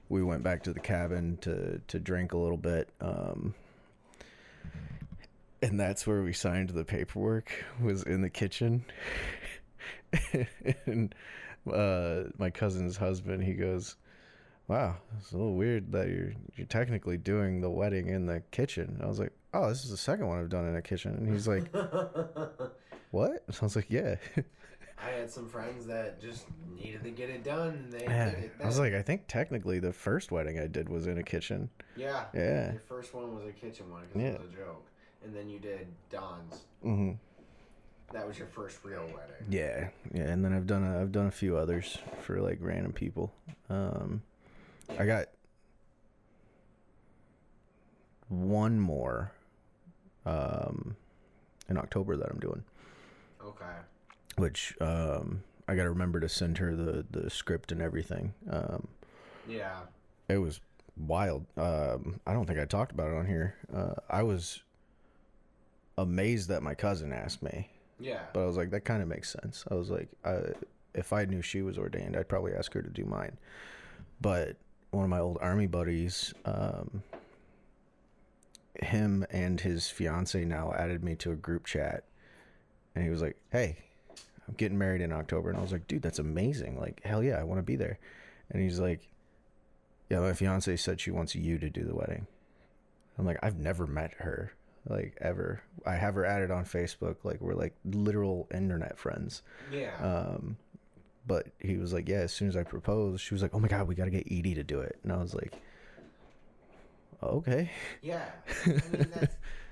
we 0.08 0.24
went 0.24 0.42
back 0.42 0.64
to 0.64 0.72
the 0.72 0.80
cabin 0.80 1.38
to 1.42 1.80
to 1.88 2.00
drink 2.00 2.32
a 2.32 2.38
little 2.38 2.58
bit 2.58 2.90
um 3.02 3.54
and 5.62 5.78
that's 5.78 6.08
where 6.08 6.24
we 6.24 6.32
signed 6.32 6.70
the 6.70 6.84
paperwork 6.84 7.52
was 7.82 8.04
in 8.04 8.22
the 8.22 8.30
kitchen. 8.30 8.86
And 10.86 11.14
uh 11.72 12.24
my 12.38 12.50
cousin's 12.50 12.96
husband 12.96 13.44
he 13.44 13.54
goes 13.54 13.96
wow 14.68 14.96
it's 15.18 15.32
a 15.32 15.38
little 15.38 15.56
weird 15.56 15.92
that 15.92 16.08
you're 16.08 16.34
you're 16.56 16.68
technically 16.68 17.18
doing 17.18 17.60
the 17.60 17.70
wedding 17.70 18.08
in 18.08 18.26
the 18.26 18.42
kitchen. 18.52 19.02
I 19.04 19.08
was 19.08 19.20
like 19.20 19.34
oh 19.54 19.68
this 19.68 19.84
is 19.84 19.92
the 19.92 19.98
second 19.98 20.28
one 20.28 20.40
i've 20.40 20.50
done 20.50 20.66
in 20.66 20.78
a 20.78 20.82
kitchen. 20.82 21.16
And 21.16 21.28
he's 21.28 21.48
like 21.48 21.74
what 23.14 23.44
i 23.48 23.64
was 23.64 23.76
like 23.76 23.86
yeah 23.90 24.16
I 25.06 25.10
had 25.10 25.30
some 25.30 25.50
friends 25.50 25.86
that 25.88 26.22
just 26.22 26.46
needed 26.82 27.04
to 27.04 27.10
get 27.12 27.30
it 27.30 27.44
done. 27.44 27.90
They 27.90 28.06
Yeah. 28.06 28.30
did 28.30 28.44
it. 28.46 28.52
I 28.64 28.66
was 28.68 28.80
like, 28.80 28.94
I 28.94 29.02
think 29.02 29.24
technically 29.28 29.80
the 29.80 29.92
first 29.92 30.32
wedding 30.32 30.58
I 30.60 30.68
did 30.68 30.88
was 30.88 31.08
in 31.08 31.18
a 31.18 31.24
kitchen. 31.24 31.70
yeah, 31.98 32.26
Yeah. 32.34 32.72
Your 32.72 32.80
first 32.80 33.14
one 33.14 33.36
was 33.36 33.44
a 33.46 33.52
kitchen 33.52 33.92
one 33.92 34.04
because 34.08 34.22
Yeah. 34.22 34.30
it 34.30 34.40
was 34.42 34.50
a 34.52 34.56
joke, 34.56 34.86
and 35.26 35.36
then 35.36 35.50
you 35.50 35.60
did 35.60 35.88
Don's. 36.10 36.62
Mm-hmm. 36.86 37.12
That 38.14 38.26
was 38.26 38.38
your 38.40 38.48
first 38.48 38.78
real 38.86 39.02
wedding. 39.02 39.46
Yeah, 39.50 39.90
yeah, 40.14 40.22
and 40.32 40.46
then 40.46 40.54
I've 40.54 40.68
done 40.68 40.84
a, 40.86 41.02
I've 41.02 41.12
done 41.12 41.26
a 41.28 41.32
few 41.32 41.58
others 41.58 41.98
for 42.22 42.40
like 42.40 42.60
random 42.62 42.94
people. 42.94 43.34
Um, 43.70 44.22
I 44.98 45.06
got 45.06 45.26
one 48.30 48.80
more, 48.80 49.34
um, 50.26 50.96
in 51.68 51.78
October 51.78 52.16
that 52.16 52.30
I'm 52.30 52.40
doing, 52.40 52.64
Okay. 53.46 53.76
which 54.38 54.76
um 54.82 55.44
I 55.68 55.76
got 55.76 55.84
to 55.84 55.90
remember 55.90 56.20
to 56.20 56.30
send 56.30 56.58
her 56.58 56.76
the 56.76 57.06
the 57.12 57.30
script 57.30 57.72
and 57.72 57.82
everything. 57.82 58.34
Um, 58.50 58.88
Yeah. 59.48 59.80
it 60.28 60.38
was 60.38 60.60
wild. 60.98 61.46
Um, 61.58 62.20
I 62.28 62.34
don't 62.34 62.46
think 62.46 62.60
I 62.60 62.66
talked 62.66 62.92
about 62.92 63.12
it 63.12 63.18
on 63.18 63.26
here. 63.26 63.56
Uh, 63.74 63.94
I 64.10 64.24
was 64.24 64.62
amazed 65.98 66.50
that 66.50 66.64
my 66.64 66.74
cousin 66.76 67.14
asked 67.14 67.42
me. 67.42 67.70
Yeah. 68.00 68.20
But 68.34 68.42
I 68.42 68.46
was 68.46 68.58
like, 68.58 68.72
that 68.72 68.84
kind 68.84 69.02
of 69.02 69.08
makes 69.08 69.30
sense. 69.32 69.64
I 69.72 69.76
was 69.76 69.90
like, 69.90 70.10
I, 70.26 70.40
if 70.94 71.14
I 71.14 71.24
knew 71.26 71.42
she 71.42 71.62
was 71.62 71.78
ordained, 71.78 72.18
I'd 72.18 72.28
probably 72.28 72.54
ask 72.54 72.74
her 72.74 72.82
to 72.82 72.90
do 72.90 73.06
mine. 73.06 73.38
But 74.20 74.58
one 74.92 75.04
of 75.06 75.10
my 75.10 75.20
old 75.20 75.38
army 75.42 75.68
buddies, 75.68 76.34
um, 76.46 77.04
him 78.82 79.26
and 79.30 79.62
his 79.62 79.90
fiance 79.90 80.44
now 80.44 80.74
added 80.74 81.04
me 81.04 81.16
to 81.18 81.32
a 81.32 81.36
group 81.36 81.66
chat, 81.66 82.04
and 82.96 83.04
he 83.04 83.10
was 83.10 83.22
like, 83.22 83.38
"Hey, 83.52 83.78
I'm 84.48 84.56
getting 84.56 84.78
married 84.78 85.02
in 85.02 85.12
October," 85.12 85.50
and 85.50 85.58
I 85.58 85.62
was 85.62 85.72
like, 85.72 85.88
"Dude, 85.88 86.02
that's 86.02 86.20
amazing! 86.20 86.80
Like, 86.80 87.02
hell 87.04 87.24
yeah, 87.24 87.40
I 87.40 87.44
want 87.44 87.60
to 87.60 87.64
be 87.64 87.76
there." 87.76 88.00
And 88.50 88.62
he's 88.62 88.80
like, 88.80 89.08
"Yeah, 90.10 90.20
my 90.20 90.34
fiance 90.34 90.76
said 90.78 91.00
she 91.00 91.12
wants 91.12 91.36
you 91.36 91.58
to 91.58 91.70
do 91.70 91.84
the 91.84 91.96
wedding." 91.96 92.28
I'm 93.18 93.26
like, 93.26 93.40
"I've 93.44 93.60
never 93.60 93.88
met 93.88 94.14
her." 94.20 94.54
like 94.88 95.18
ever. 95.22 95.62
I 95.86 95.96
have 95.96 96.16
her 96.16 96.26
added 96.26 96.52
on 96.52 96.66
Facebook. 96.66 97.18
Like 97.24 97.42
we're 97.42 97.54
like 97.54 97.74
literal 97.86 98.48
internet 98.54 98.98
friends. 98.98 99.42
Yeah. 99.72 99.96
Um, 100.02 100.58
but 101.26 101.48
he 101.60 101.78
was 101.78 101.94
like, 101.94 102.10
yeah. 102.10 102.18
As 102.18 102.34
soon 102.34 102.50
as 102.50 102.58
I 102.58 102.64
proposed, 102.64 103.24
she 103.24 103.34
was 103.34 103.42
like, 103.42 103.54
oh 103.54 103.60
my 103.60 103.68
god, 103.68 103.88
we 103.88 103.96
got 103.96 104.06
to 104.06 104.12
get 104.12 104.28
Edie 104.30 104.56
to 104.56 104.64
do 104.64 104.80
it. 104.82 104.98
And 105.04 105.12
I 105.12 105.18
was 105.18 105.34
like, 105.34 105.54
okay. 107.22 107.72
yeah. 108.02 108.26
I 108.66 108.70
mean, 108.70 109.12
that's, 109.14 109.36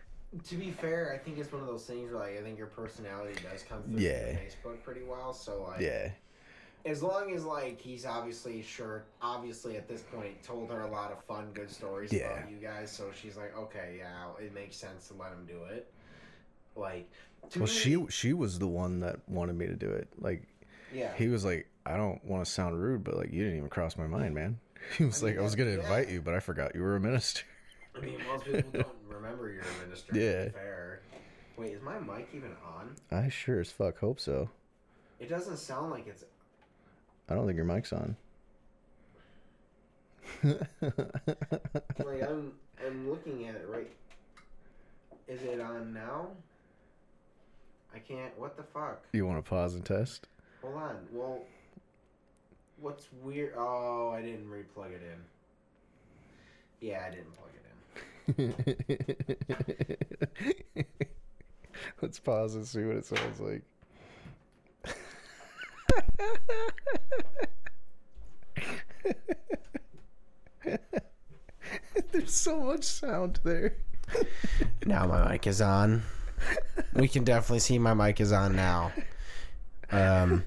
to 0.47 0.55
be 0.55 0.71
fair, 0.71 1.11
I 1.13 1.17
think 1.17 1.37
it's 1.37 1.51
one 1.51 1.61
of 1.61 1.67
those 1.67 1.85
things 1.85 2.11
where 2.11 2.19
like 2.21 2.37
I 2.39 2.41
think 2.41 2.57
your 2.57 2.67
personality 2.67 3.33
does 3.51 3.63
come 3.63 3.83
through 3.83 3.99
Yeah. 3.99 4.33
Facebook 4.37 4.81
pretty 4.83 5.03
well. 5.03 5.33
So 5.33 5.63
like, 5.63 5.81
Yeah, 5.81 6.11
as 6.85 7.03
long 7.03 7.33
as 7.33 7.43
like 7.45 7.81
he's 7.81 8.05
obviously 8.05 8.61
sure, 8.61 9.03
obviously 9.21 9.75
at 9.77 9.87
this 9.87 10.01
point 10.01 10.41
told 10.43 10.69
her 10.71 10.81
a 10.81 10.87
lot 10.89 11.11
of 11.11 11.23
fun, 11.25 11.51
good 11.53 11.69
stories 11.69 12.13
Yeah. 12.13 12.31
about 12.39 12.49
you 12.49 12.57
guys. 12.57 12.91
So 12.91 13.11
she's 13.13 13.35
like, 13.37 13.55
okay, 13.57 13.95
yeah, 13.99 14.27
it 14.39 14.53
makes 14.53 14.77
sense 14.77 15.07
to 15.09 15.13
let 15.15 15.31
him 15.31 15.45
do 15.45 15.63
it. 15.65 15.91
Like, 16.75 17.09
to 17.51 17.59
well, 17.59 17.67
me- 17.67 17.73
she 17.73 18.05
she 18.09 18.33
was 18.33 18.59
the 18.59 18.67
one 18.67 19.01
that 19.01 19.19
wanted 19.27 19.57
me 19.57 19.67
to 19.67 19.75
do 19.75 19.89
it. 19.89 20.07
Like 20.17 20.43
yeah, 20.93 21.13
he 21.17 21.27
was 21.27 21.43
like, 21.43 21.67
I 21.85 21.97
don't 21.97 22.23
want 22.23 22.45
to 22.45 22.49
sound 22.49 22.81
rude, 22.81 23.03
but 23.03 23.17
like 23.17 23.31
you 23.33 23.43
didn't 23.43 23.57
even 23.57 23.69
cross 23.69 23.97
my 23.97 24.07
mind, 24.07 24.33
man. 24.33 24.59
He 24.97 25.05
was 25.05 25.21
I 25.21 25.25
mean, 25.27 25.35
like, 25.35 25.39
I 25.41 25.43
was 25.43 25.55
gonna 25.55 25.71
invite 25.71 26.09
you, 26.09 26.21
but 26.21 26.33
I 26.33 26.39
forgot 26.39 26.73
you 26.73 26.81
were 26.81 26.95
a 26.95 26.99
minister. 26.99 27.43
I 27.95 27.99
mean, 27.99 28.19
most 28.27 28.45
people 28.45 28.71
don't 28.71 28.87
remember 29.07 29.51
your 29.51 29.63
minister. 29.85 30.13
Yeah. 30.15 30.49
Fair. 30.51 31.01
Wait, 31.57 31.73
is 31.73 31.81
my 31.81 31.99
mic 31.99 32.29
even 32.33 32.51
on? 32.65 32.95
I 33.11 33.29
sure 33.29 33.59
as 33.59 33.71
fuck 33.71 33.99
hope 33.99 34.19
so. 34.19 34.49
It 35.19 35.29
doesn't 35.29 35.57
sound 35.57 35.91
like 35.91 36.07
it's. 36.07 36.23
I 37.29 37.35
don't 37.35 37.45
think 37.45 37.55
your 37.55 37.65
mic's 37.65 37.93
on. 37.93 38.15
Like 42.03 42.23
I'm, 42.23 42.53
I'm 42.85 43.09
looking 43.09 43.47
at 43.47 43.55
it 43.55 43.67
right. 43.69 43.91
Is 45.27 45.41
it 45.43 45.61
on 45.61 45.93
now? 45.93 46.27
I 47.93 47.99
can't. 47.99 48.37
What 48.39 48.57
the 48.57 48.63
fuck? 48.63 49.03
you 49.13 49.25
want 49.25 49.43
to 49.43 49.47
pause 49.47 49.75
and 49.75 49.85
test? 49.85 50.27
Hold 50.61 50.75
on. 50.75 50.95
Well, 51.11 51.43
what's 52.79 53.07
weird? 53.21 53.53
Oh, 53.57 54.09
I 54.09 54.21
didn't 54.21 54.49
replug 54.49 54.91
it 54.91 55.01
in. 55.03 56.87
Yeah, 56.87 57.03
I 57.05 57.11
didn't 57.11 57.35
plug 57.37 57.49
it 57.53 57.60
in. 57.60 57.60
Let's 62.01 62.19
pause 62.19 62.55
and 62.55 62.67
see 62.67 62.83
what 62.83 62.97
it 62.97 63.05
sounds 63.05 63.39
like. 63.39 63.61
There's 72.11 72.33
so 72.33 72.59
much 72.61 72.83
sound 72.83 73.39
there. 73.43 73.77
Now 74.85 75.07
my 75.07 75.31
mic 75.31 75.47
is 75.47 75.61
on. 75.61 76.03
We 76.93 77.07
can 77.07 77.23
definitely 77.23 77.59
see 77.59 77.79
my 77.79 77.93
mic 77.93 78.19
is 78.19 78.31
on 78.31 78.55
now. 78.55 78.91
Um, 79.91 80.45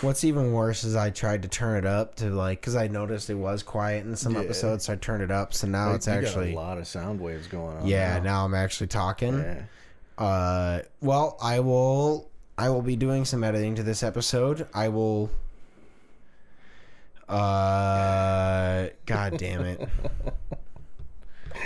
what's 0.00 0.24
even 0.24 0.52
worse 0.52 0.84
is 0.84 0.96
I 0.96 1.10
tried 1.10 1.42
to 1.42 1.48
turn 1.48 1.76
it 1.78 1.86
up 1.86 2.14
to 2.16 2.30
like 2.30 2.60
because 2.60 2.76
I 2.76 2.88
noticed 2.88 3.30
it 3.30 3.34
was 3.34 3.62
quiet 3.62 4.04
in 4.06 4.16
some 4.16 4.34
Yeah. 4.34 4.40
episodes, 4.40 4.84
so 4.86 4.92
I 4.92 4.96
turned 4.96 5.22
it 5.22 5.30
up. 5.30 5.54
So 5.54 5.66
now 5.66 5.92
it's 5.94 6.06
You 6.06 6.14
got 6.14 6.24
actually 6.24 6.52
a 6.52 6.56
lot 6.56 6.78
of 6.78 6.86
sound 6.86 7.20
waves 7.20 7.46
going 7.46 7.76
on. 7.78 7.86
yeah. 7.86 8.18
now. 8.18 8.22
Now 8.24 8.44
I'm 8.44 8.54
actually 8.54 8.86
talking. 8.88 9.38
Yeah. 9.38 9.62
Uh, 10.24 10.80
well, 11.00 11.36
I 11.42 11.60
will. 11.60 12.28
I 12.56 12.70
will 12.70 12.82
be 12.82 12.94
doing 12.96 13.24
some 13.24 13.42
editing 13.42 13.74
to 13.76 13.82
this 13.82 14.02
episode. 14.02 14.68
I 14.72 14.88
will. 14.88 15.30
Uh, 17.28 18.88
god 19.06 19.38
damn 19.38 19.64
it! 19.64 19.88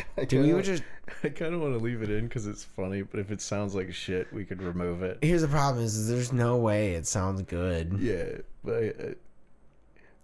I 0.17 0.25
Do 0.25 0.41
we 0.41 0.47
kinda- 0.49 0.63
just? 0.63 0.83
I 1.25 1.31
kind 1.31 1.55
of 1.55 1.61
want 1.61 1.73
to 1.77 1.83
leave 1.83 2.03
it 2.03 2.11
in 2.11 2.25
because 2.29 2.47
it's 2.47 2.63
funny, 2.65 3.03
but 3.03 3.19
if 3.19 3.31
it 3.31 3.41
sounds 3.41 3.75
like 3.75 3.93
shit, 3.95 4.31
we 4.33 4.45
could 4.45 4.63
remove 4.63 5.03
it. 5.03 5.19
Here's 5.23 5.43
the 5.43 5.49
problem: 5.49 5.83
is 5.85 6.09
there's 6.09 6.33
no 6.33 6.57
way 6.57 6.95
it 6.95 7.07
sounds 7.07 7.43
good. 7.43 7.97
Yeah, 7.99 8.39
but 8.63 9.01
uh, 9.01 9.15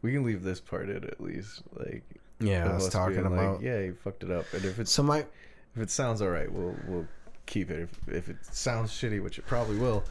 we 0.02 0.12
can 0.12 0.24
leave 0.24 0.42
this 0.42 0.60
part 0.60 0.90
in 0.90 1.02
at 1.04 1.20
least. 1.20 1.62
Like, 1.74 2.02
Yeah, 2.38 2.68
I 2.70 2.74
was 2.74 2.90
talking 2.90 3.22
like, 3.22 3.32
about. 3.32 3.62
yeah, 3.62 3.80
you 3.80 3.94
fucked 4.04 4.22
it 4.24 4.30
up. 4.30 4.44
And 4.52 4.64
if 4.64 4.78
it's 4.78 4.92
So 4.92 5.02
my 5.02 5.20
if 5.74 5.82
it 5.82 5.90
sounds 5.90 6.20
all 6.20 6.28
right, 6.28 6.52
we'll 6.52 6.76
we'll 6.86 7.06
keep 7.46 7.70
it. 7.70 7.80
If 7.80 8.08
if 8.14 8.28
it 8.28 8.36
sounds 8.42 8.90
shitty, 8.90 9.22
which 9.22 9.38
it 9.38 9.46
probably 9.46 9.76
will. 9.78 10.04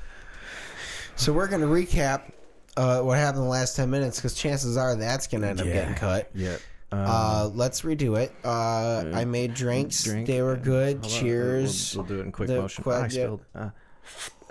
So 1.16 1.32
we're 1.32 1.48
gonna 1.48 1.68
recap 1.68 2.32
uh, 2.76 3.02
what 3.02 3.20
happened 3.20 3.40
in 3.40 3.44
the 3.44 3.50
last 3.52 3.76
ten 3.76 3.92
minutes 3.92 4.18
because 4.18 4.34
chances 4.34 4.76
are 4.78 4.96
that's 4.96 5.28
gonna 5.28 5.48
end 5.48 5.62
up 5.62 5.68
getting 5.68 5.94
cut. 5.94 6.32
Yeah. 6.34 6.58
Uh, 6.94 7.50
let's 7.54 7.82
redo 7.82 8.18
it. 8.20 8.32
Uh, 8.44 9.06
I 9.14 9.26
made 9.26 9.54
drinks. 9.54 10.04
drink. 10.04 10.28
They 10.28 10.42
were 10.42 10.56
good. 10.56 10.98
Hold 10.98 11.06
on, 11.14 11.20
Cheers. 11.20 11.96
We'll, 11.96 12.06
we'll 12.06 12.16
do 12.16 12.22
it 12.22 12.26
in 12.26 12.32
quick 12.32 12.48
The 12.48 12.62
motion. 12.62 12.84
que- 12.84 12.92
I 12.94 13.02
yeah. 13.04 13.08
spilled. 13.10 13.42
Uh, 13.56 13.70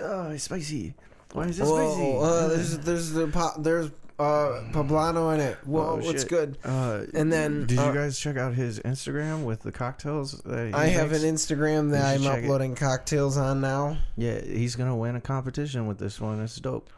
oh, 0.01 0.31
it's 0.31 0.45
spicy. 0.45 0.95
Why 1.33 1.45
is 1.47 1.59
it 1.61 1.65
Whoa, 1.65 1.93
spicy? 1.93 2.19
uh, 2.19 2.49
there's 2.49 2.79
there's 2.81 3.11
the 3.13 3.27
po- 3.29 3.55
there's 3.59 3.91
uh 4.19 4.63
poblano 4.73 5.35
in 5.35 5.41
it. 5.41 5.57
Whoa, 5.65 5.99
Oh, 6.03 6.11
it's 6.11 6.23
shit. 6.23 6.29
good. 6.29 6.59
Uh, 6.63 7.05
And 7.15 7.33
then, 7.33 7.67
did 7.67 7.79
uh, 7.79 7.87
you 7.87 7.95
guys 7.95 8.19
check 8.19 8.37
out 8.37 8.55
his 8.55 8.79
Instagram 8.81 9.45
with 9.45 9.63
the 9.63 9.73
cocktails? 9.73 10.33
That 10.45 10.69
he 10.69 10.73
I 10.75 10.87
have 10.89 11.11
makes? 11.13 11.23
an 11.25 11.35
Instagram 11.35 11.91
that 11.93 12.21
You 12.21 12.27
I'm 12.29 12.35
check 12.35 12.43
it. 12.43 12.45
uploading 12.45 12.75
cocktails 12.75 13.39
on 13.39 13.61
now. 13.63 13.97
Yeah, 14.17 14.41
he's 14.43 14.77
gonna 14.77 14.95
win 14.97 15.17
a 15.17 15.21
competition 15.21 15.87
with 15.87 15.99
this 15.99 16.21
one. 16.21 16.41
It's 16.43 16.57
dope. 16.61 16.91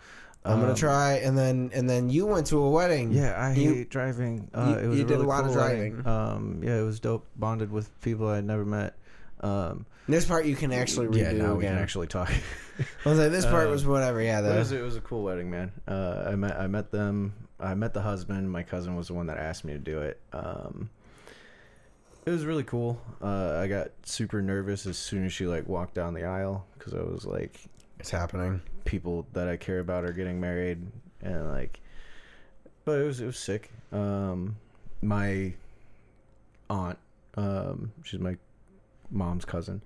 I'm 0.47 0.59
gonna 0.61 0.71
Um, 0.73 0.77
try, 0.77 1.15
and 1.15 1.39
then 1.39 1.71
and 1.73 1.89
then 1.89 2.11
you 2.11 2.27
went 2.27 2.47
to 2.49 2.59
a 2.63 2.71
wedding. 2.71 3.13
Yeah, 3.13 3.33
I 3.33 3.55
You- 3.55 3.75
hate 3.77 3.91
driving. 3.91 4.51
Uh, 4.53 4.67
you- 4.79 4.85
it 4.85 4.89
was 4.89 4.99
you 4.99 5.05
did 5.05 5.15
a 5.15 5.17
really 5.17 5.27
lot 5.27 5.45
of 5.45 5.53
cool 5.53 5.57
wedding. 5.63 5.93
driving. 6.03 6.07
Um, 6.07 6.61
yeah, 6.63 6.77
it 6.79 6.83
was 6.83 7.01
dope. 7.01 7.27
Bonded 7.37 7.71
with 7.73 7.89
people 8.03 8.29
I 8.29 8.37
would 8.37 8.45
never 8.45 8.65
met. 8.65 8.95
Um, 9.41 9.87
This 10.07 10.27
part 10.27 10.45
you 10.45 10.55
can 10.55 10.71
actually 10.73 11.07
redo 11.07 11.17
yeah, 11.17 11.33
now 11.33 11.55
we 11.55 11.65
can 11.65 11.75
actually 11.79 12.09
talk. 12.09 12.31
I 13.05 13.09
was 13.09 13.19
like, 13.19 13.31
this 13.31 13.47
part 13.47 13.69
Uh, 13.69 13.71
was 13.71 13.87
whatever. 13.87 14.21
Yeah, 14.21 14.43
But 14.43 14.53
it, 14.55 14.59
was, 14.59 14.73
it 14.73 14.83
was 14.83 14.97
a 14.97 15.01
cool 15.01 15.23
wedding, 15.23 15.51
man. 15.51 15.73
Uh, 15.89 16.25
I 16.27 16.35
met 16.37 16.59
I 16.61 16.67
met 16.67 16.91
them. 16.91 17.33
I 17.59 17.75
met 17.75 17.95
the 17.95 18.03
husband. 18.03 18.51
My 18.51 18.63
cousin 18.65 18.97
was 18.97 19.07
the 19.09 19.15
one 19.15 19.27
that 19.29 19.39
asked 19.39 19.65
me 19.65 19.73
to 19.73 19.79
do 19.79 20.01
it. 20.01 20.21
Um, 20.35 20.91
it 22.27 22.31
was 22.31 22.45
really 22.45 22.65
cool. 22.65 23.01
Uh, 23.23 23.59
I 23.63 23.67
got 23.67 23.93
super 24.05 24.43
nervous 24.43 24.85
as 24.87 24.99
soon 24.99 25.25
as 25.25 25.33
she 25.33 25.47
like 25.47 25.67
walked 25.69 25.95
down 25.95 26.13
the 26.15 26.25
aisle 26.25 26.67
because 26.79 26.93
I 26.95 27.03
was 27.03 27.25
like, 27.25 27.61
it's 28.05 28.11
happening. 28.11 28.61
people 28.85 29.27
that 29.33 29.49
I 29.49 29.57
care 29.57 29.79
about 29.79 30.05
are 30.05 30.13
getting 30.13 30.39
married, 30.39 30.87
and 31.23 31.51
like, 31.51 31.81
but 32.85 33.01
it 33.01 33.05
was 33.05 33.23
it 33.23 33.25
was 33.25 33.39
sick. 33.39 33.71
Um, 33.93 34.57
my 35.01 35.55
aunt, 36.69 36.99
um, 37.39 37.93
she's 38.03 38.21
my 38.21 38.37
mom's 39.11 39.47
cousin, 39.47 39.81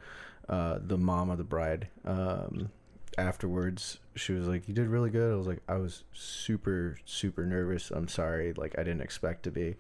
uh, 0.49 0.81
the 0.85 0.99
mom 0.99 1.31
of 1.31 1.39
the 1.39 1.45
bride. 1.45 1.87
Um, 2.05 2.71
afterwards, 3.17 4.01
she 4.17 4.33
was 4.33 4.49
like, 4.49 4.67
"You 4.67 4.75
did 4.75 4.89
really 4.89 5.11
good." 5.11 5.33
I 5.33 5.37
was 5.37 5.47
like, 5.47 5.63
"I 5.69 5.77
was 5.77 6.03
super 6.13 6.99
super 7.05 7.47
nervous. 7.47 7.93
I'm 7.93 8.09
sorry. 8.09 8.53
Like, 8.53 8.77
I 8.77 8.83
didn't 8.83 9.03
expect 9.03 9.45
to 9.45 9.53
be." 9.53 9.77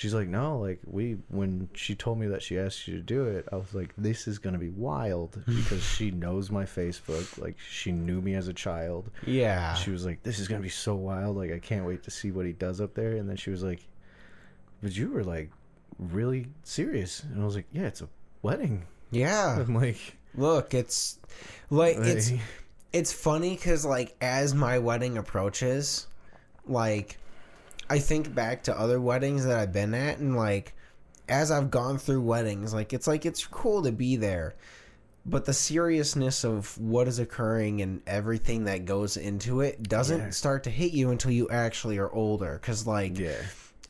She's 0.00 0.14
like, 0.14 0.28
no, 0.28 0.58
like 0.58 0.80
we 0.86 1.18
when 1.28 1.68
she 1.74 1.94
told 1.94 2.18
me 2.18 2.26
that 2.28 2.42
she 2.42 2.58
asked 2.58 2.88
you 2.88 2.96
to 2.96 3.02
do 3.02 3.24
it, 3.24 3.46
I 3.52 3.56
was 3.56 3.74
like, 3.74 3.92
this 3.98 4.26
is 4.26 4.38
gonna 4.38 4.56
be 4.56 4.70
wild 4.70 5.38
because 5.46 5.84
she 5.84 6.10
knows 6.10 6.50
my 6.50 6.64
Facebook, 6.64 7.36
like 7.36 7.58
she 7.58 7.92
knew 7.92 8.22
me 8.22 8.32
as 8.32 8.48
a 8.48 8.54
child. 8.54 9.10
Yeah. 9.26 9.74
She 9.74 9.90
was 9.90 10.06
like, 10.06 10.22
this 10.22 10.38
is 10.38 10.48
gonna 10.48 10.62
be 10.62 10.70
so 10.70 10.94
wild, 10.94 11.36
like 11.36 11.52
I 11.52 11.58
can't 11.58 11.84
wait 11.84 12.02
to 12.04 12.10
see 12.10 12.30
what 12.30 12.46
he 12.46 12.54
does 12.54 12.80
up 12.80 12.94
there. 12.94 13.16
And 13.16 13.28
then 13.28 13.36
she 13.36 13.50
was 13.50 13.62
like, 13.62 13.86
but 14.82 14.96
you 14.96 15.10
were 15.10 15.22
like 15.22 15.50
really 15.98 16.46
serious, 16.62 17.22
and 17.22 17.42
I 17.42 17.44
was 17.44 17.54
like, 17.54 17.66
yeah, 17.70 17.82
it's 17.82 18.00
a 18.00 18.08
wedding. 18.40 18.86
yeah. 19.10 19.58
I'm 19.60 19.74
like, 19.74 20.16
Look, 20.34 20.72
it's 20.72 21.18
like 21.68 21.96
it's 21.98 22.32
it's 22.94 23.12
funny 23.12 23.54
because 23.54 23.84
like 23.84 24.16
as 24.22 24.54
my 24.54 24.78
wedding 24.78 25.18
approaches, 25.18 26.06
like 26.66 27.18
I 27.90 27.98
think 27.98 28.34
back 28.34 28.62
to 28.64 28.78
other 28.78 29.00
weddings 29.00 29.44
that 29.44 29.58
I've 29.58 29.72
been 29.72 29.92
at, 29.94 30.18
and 30.18 30.36
like 30.36 30.74
as 31.28 31.50
I've 31.50 31.70
gone 31.70 31.98
through 31.98 32.22
weddings, 32.22 32.72
like 32.72 32.92
it's 32.92 33.06
like 33.06 33.26
it's 33.26 33.44
cool 33.46 33.82
to 33.82 33.92
be 33.92 34.16
there, 34.16 34.54
but 35.26 35.44
the 35.44 35.52
seriousness 35.52 36.44
of 36.44 36.76
what 36.78 37.06
is 37.08 37.18
occurring 37.18 37.82
and 37.82 38.00
everything 38.06 38.64
that 38.64 38.84
goes 38.84 39.16
into 39.16 39.60
it 39.60 39.82
doesn't 39.88 40.20
Yeah. 40.20 40.30
start 40.30 40.64
to 40.64 40.70
hit 40.70 40.92
you 40.92 41.10
until 41.10 41.32
you 41.32 41.48
actually 41.50 41.98
are 41.98 42.10
older. 42.12 42.58
Because 42.60 42.86
like 42.86 43.18
yeah, 43.18 43.34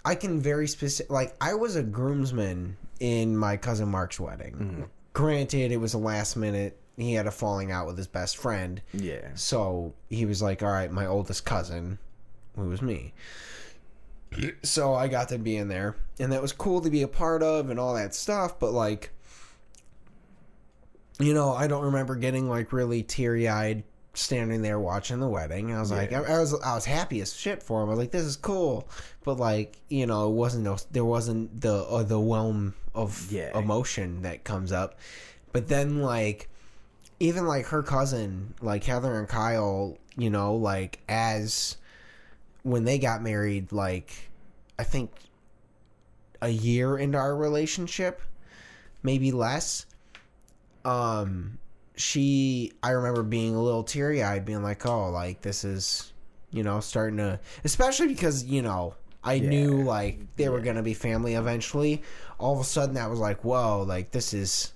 I 0.05 0.15
can 0.15 0.41
very 0.41 0.67
specific. 0.67 1.11
Like 1.13 1.37
I 1.41 1.55
was 1.55 1.77
a 1.77 1.83
groomsman 1.83 2.77
in 3.01 3.37
my 3.37 3.57
cousin 3.57 3.89
Mark's 3.89 4.19
wedding. 4.19 4.55
Mm-hmm. 4.55 4.83
Granted, 5.13 5.73
it 5.73 5.79
was 5.79 5.95
a 5.95 5.99
last 5.99 6.37
minute. 6.37 6.77
He 6.97 7.15
had 7.15 7.27
a 7.27 7.31
falling 7.31 7.71
out 7.73 7.87
with 7.87 7.97
his 7.97 8.07
best 8.07 8.37
friend, 8.37 8.81
yeah, 8.93 9.29
so 9.35 9.95
he 10.11 10.27
was 10.27 10.43
like, 10.43 10.63
"All 10.63 10.71
right, 10.71 10.91
my 10.93 11.07
oldest 11.07 11.47
cousin, 11.47 11.99
who 12.57 12.69
was 12.69 12.83
me." 12.83 13.15
So 14.63 14.95
I 14.95 15.09
got 15.09 15.29
to 15.31 15.39
be 15.39 15.57
in 15.57 15.69
there, 15.69 15.97
and 16.19 16.33
that 16.33 16.41
was 16.43 16.53
cool 16.53 16.81
to 16.83 16.91
be 16.91 17.03
a 17.03 17.09
part 17.09 17.43
of, 17.43 17.69
and 17.71 17.79
all 17.81 17.95
that 17.95 18.15
stuff. 18.15 18.59
But 18.59 18.73
like, 18.73 19.11
you 21.19 21.35
know, 21.35 21.53
I 21.53 21.67
don't 21.67 21.85
remember 21.85 22.15
getting 22.17 22.49
like 22.49 22.73
really 22.73 23.03
teary 23.03 23.49
eyed 23.49 23.83
standing 24.15 24.63
there 24.63 24.79
watching 24.79 25.21
the 25.21 25.29
wedding. 25.29 25.75
I 25.75 25.81
was 25.81 25.91
like, 25.91 26.13
I, 26.13 26.21
Yeah. 26.23 26.37
I 26.37 26.41
was 26.41 26.55
I 26.61 26.75
was 26.75 26.85
happy 26.85 27.21
as 27.21 27.35
shit 27.35 27.63
for 27.63 27.83
him. 27.83 27.89
I 27.89 27.91
was 27.91 27.99
like, 27.99 28.11
this 28.11 28.25
is 28.25 28.37
cool, 28.37 28.89
but 29.25 29.39
like, 29.39 29.77
you 29.89 30.07
know, 30.07 30.29
it 30.29 30.35
wasn't 30.35 30.65
no, 30.65 30.79
there 30.91 31.05
wasn't 31.05 31.61
the 31.61 31.85
uh, 31.85 32.03
the 32.03 32.19
whelm 32.21 32.75
of 32.95 33.31
Yeah. 33.31 33.57
emotion 33.59 34.23
that 34.23 34.45
comes 34.45 34.73
up. 34.73 34.99
But 35.53 35.69
then 35.69 36.01
like, 36.01 36.49
even 37.19 37.47
like 37.47 37.67
her 37.67 37.83
cousin, 37.83 38.55
like 38.61 38.85
Heather 38.85 39.19
and 39.19 39.29
Kyle, 39.29 39.99
you 40.17 40.31
know, 40.31 40.55
like 40.55 41.01
as 41.09 41.77
when 42.63 42.85
they 42.85 42.99
got 42.99 43.23
married, 43.23 43.73
like 43.73 44.31
I 44.79 44.85
think 44.85 45.11
a 46.43 46.49
year 46.49 46.99
into 46.99 47.19
our 47.19 47.37
relationship, 47.37 48.21
maybe 49.03 49.33
less. 49.33 49.87
Um, 50.85 51.59
she, 51.97 52.73
I 52.83 52.91
remember 52.91 53.23
being 53.23 53.55
a 53.55 53.63
little 53.63 53.83
teary 53.83 54.23
eyed, 54.23 54.45
being 54.45 54.63
like, 54.63 54.87
"Oh, 54.87 55.11
like 55.11 55.43
this 55.43 55.65
is, 55.65 56.13
you 56.51 56.63
know, 56.63 56.81
starting 56.81 57.19
to," 57.19 57.41
especially 57.65 58.09
because 58.09 58.45
you 58.45 58.63
know 58.63 58.95
I 59.23 59.39
knew 59.39 59.83
like 59.83 60.37
they 60.37 60.49
were 60.49 60.61
gonna 60.61 60.83
be 60.83 60.95
family 60.95 61.35
eventually. 61.35 62.03
All 62.39 62.55
of 62.55 62.61
a 62.61 62.65
sudden, 62.65 62.95
that 62.95 63.11
was 63.11 63.19
like, 63.19 63.45
"Whoa, 63.45 63.83
like 63.83 64.11
this 64.11 64.33
is." 64.33 64.73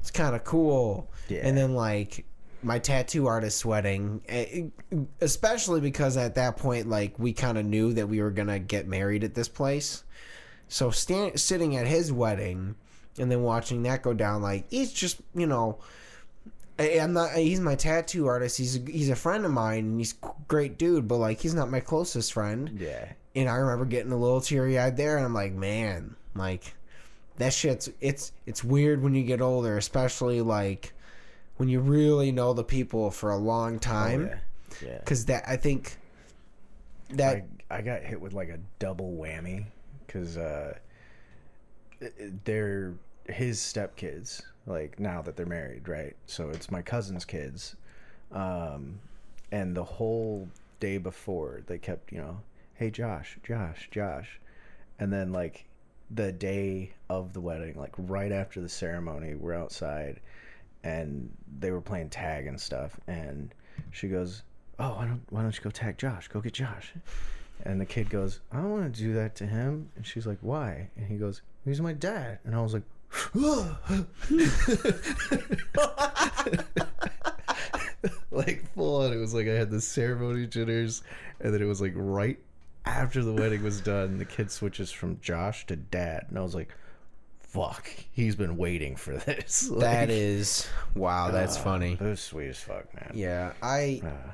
It's 0.00 0.12
kind 0.12 0.36
of 0.36 0.44
cool. 0.44 1.10
Yeah. 1.28 1.40
And 1.42 1.56
then 1.58 1.74
like 1.74 2.24
my 2.66 2.78
tattoo 2.78 3.26
artist's 3.26 3.64
wedding, 3.64 4.20
eh, 4.28 4.64
especially 5.20 5.80
because 5.80 6.16
at 6.16 6.34
that 6.34 6.56
point, 6.56 6.88
like 6.88 7.18
we 7.18 7.32
kind 7.32 7.56
of 7.56 7.64
knew 7.64 7.92
that 7.94 8.08
we 8.08 8.20
were 8.20 8.30
gonna 8.30 8.58
get 8.58 8.86
married 8.86 9.24
at 9.24 9.34
this 9.34 9.48
place. 9.48 10.04
So 10.68 10.90
stand, 10.90 11.40
sitting 11.40 11.76
at 11.76 11.86
his 11.86 12.12
wedding 12.12 12.74
and 13.18 13.30
then 13.30 13.42
watching 13.42 13.84
that 13.84 14.02
go 14.02 14.12
down, 14.12 14.42
like 14.42 14.66
he's 14.68 14.92
just 14.92 15.20
you 15.34 15.46
know. 15.46 15.78
I'm 16.78 17.14
not. 17.14 17.32
He's 17.32 17.60
my 17.60 17.74
tattoo 17.74 18.26
artist. 18.26 18.58
He's 18.58 18.76
a, 18.76 18.80
he's 18.80 19.08
a 19.08 19.16
friend 19.16 19.46
of 19.46 19.50
mine, 19.50 19.78
and 19.78 19.98
he's 19.98 20.14
a 20.22 20.28
great 20.46 20.76
dude. 20.76 21.08
But 21.08 21.16
like, 21.16 21.40
he's 21.40 21.54
not 21.54 21.70
my 21.70 21.80
closest 21.80 22.34
friend. 22.34 22.76
Yeah. 22.78 23.12
And 23.34 23.48
I 23.48 23.54
remember 23.54 23.86
getting 23.86 24.12
a 24.12 24.16
little 24.18 24.42
teary 24.42 24.78
eyed 24.78 24.94
there, 24.94 25.16
and 25.16 25.24
I'm 25.24 25.32
like, 25.32 25.54
man, 25.54 26.16
like 26.34 26.74
that 27.38 27.54
shit's 27.54 27.88
it's 28.02 28.32
it's 28.44 28.62
weird 28.62 29.02
when 29.02 29.14
you 29.14 29.22
get 29.22 29.40
older, 29.40 29.78
especially 29.78 30.42
like 30.42 30.92
when 31.56 31.68
you 31.68 31.80
really 31.80 32.32
know 32.32 32.52
the 32.52 32.64
people 32.64 33.10
for 33.10 33.30
a 33.30 33.36
long 33.36 33.78
time. 33.78 34.30
Oh, 34.30 34.34
yeah. 34.34 34.88
Yeah. 34.88 34.98
Because 34.98 35.24
that 35.26 35.44
I 35.48 35.56
think 35.56 35.96
that 37.10 37.44
I, 37.70 37.78
I 37.78 37.82
got 37.82 38.02
hit 38.02 38.20
with 38.20 38.32
like 38.32 38.48
a 38.48 38.58
double 38.78 39.12
whammy 39.12 39.66
because 40.06 40.36
uh, 40.36 40.76
they're 42.44 42.94
his 43.26 43.58
stepkids. 43.58 44.42
Like 44.66 44.98
now 44.98 45.22
that 45.22 45.36
they're 45.36 45.46
married, 45.46 45.88
right? 45.88 46.16
So 46.26 46.50
it's 46.50 46.70
my 46.70 46.82
cousin's 46.82 47.24
kids, 47.24 47.76
um, 48.32 48.98
and 49.52 49.76
the 49.76 49.84
whole 49.84 50.48
day 50.80 50.98
before 50.98 51.62
they 51.66 51.78
kept, 51.78 52.12
you 52.12 52.18
know, 52.18 52.40
hey 52.74 52.90
Josh, 52.90 53.38
Josh, 53.44 53.88
Josh, 53.92 54.40
and 54.98 55.12
then 55.12 55.32
like 55.32 55.66
the 56.10 56.32
day 56.32 56.92
of 57.08 57.32
the 57.32 57.40
wedding, 57.40 57.74
like 57.78 57.94
right 57.96 58.32
after 58.32 58.60
the 58.60 58.68
ceremony, 58.68 59.34
we're 59.34 59.54
outside, 59.54 60.20
and 60.86 61.28
they 61.58 61.72
were 61.72 61.80
playing 61.80 62.10
tag 62.10 62.46
and 62.46 62.60
stuff, 62.60 62.98
and 63.08 63.52
she 63.90 64.06
goes, 64.08 64.44
"Oh, 64.78 64.94
why 64.94 65.06
don't 65.06 65.22
why 65.30 65.42
don't 65.42 65.56
you 65.56 65.62
go 65.62 65.70
tag 65.70 65.98
Josh? 65.98 66.28
Go 66.28 66.40
get 66.40 66.54
Josh." 66.54 66.94
And 67.64 67.80
the 67.80 67.86
kid 67.86 68.08
goes, 68.08 68.40
"I 68.52 68.58
don't 68.58 68.70
want 68.70 68.94
to 68.94 69.00
do 69.00 69.14
that 69.14 69.34
to 69.36 69.46
him." 69.46 69.90
And 69.96 70.06
she's 70.06 70.26
like, 70.26 70.38
"Why?" 70.42 70.88
And 70.96 71.08
he 71.08 71.16
goes, 71.16 71.42
"He's 71.64 71.80
my 71.80 71.92
dad." 71.92 72.38
And 72.44 72.54
I 72.54 72.60
was 72.60 72.72
like, 72.72 72.84
like 78.30 78.62
full 78.74 79.02
on. 79.02 79.12
It 79.12 79.16
was 79.16 79.34
like 79.34 79.48
I 79.48 79.54
had 79.54 79.72
the 79.72 79.80
ceremony 79.80 80.46
jitters, 80.46 81.02
and 81.40 81.52
then 81.52 81.60
it 81.60 81.66
was 81.66 81.80
like 81.80 81.94
right 81.96 82.38
after 82.84 83.24
the 83.24 83.32
wedding 83.32 83.64
was 83.64 83.80
done, 83.80 84.18
the 84.18 84.24
kid 84.24 84.52
switches 84.52 84.92
from 84.92 85.18
Josh 85.20 85.66
to 85.66 85.74
dad, 85.74 86.26
and 86.28 86.38
I 86.38 86.42
was 86.42 86.54
like, 86.54 86.72
"Fuck, 87.56 87.90
he's 88.12 88.36
been 88.36 88.56
waiting 88.56 88.96
for 88.96 89.16
this." 89.16 89.60
that 89.78 90.08
Like, 90.08 90.08
is 90.10 90.68
wow. 90.94 91.30
That's 91.30 91.56
uh, 91.56 91.60
funny. 91.60 91.92
It 91.92 92.00
was 92.00 92.20
sweet 92.20 92.48
as 92.48 92.58
fuck, 92.58 92.92
man. 92.94 93.10
Yeah, 93.14 93.52
I 93.62 94.00
Uh, 94.04 94.30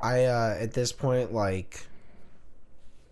I 0.00 0.24
uh 0.24 0.56
at 0.60 0.72
this 0.72 0.92
point 0.92 1.32
like 1.32 1.86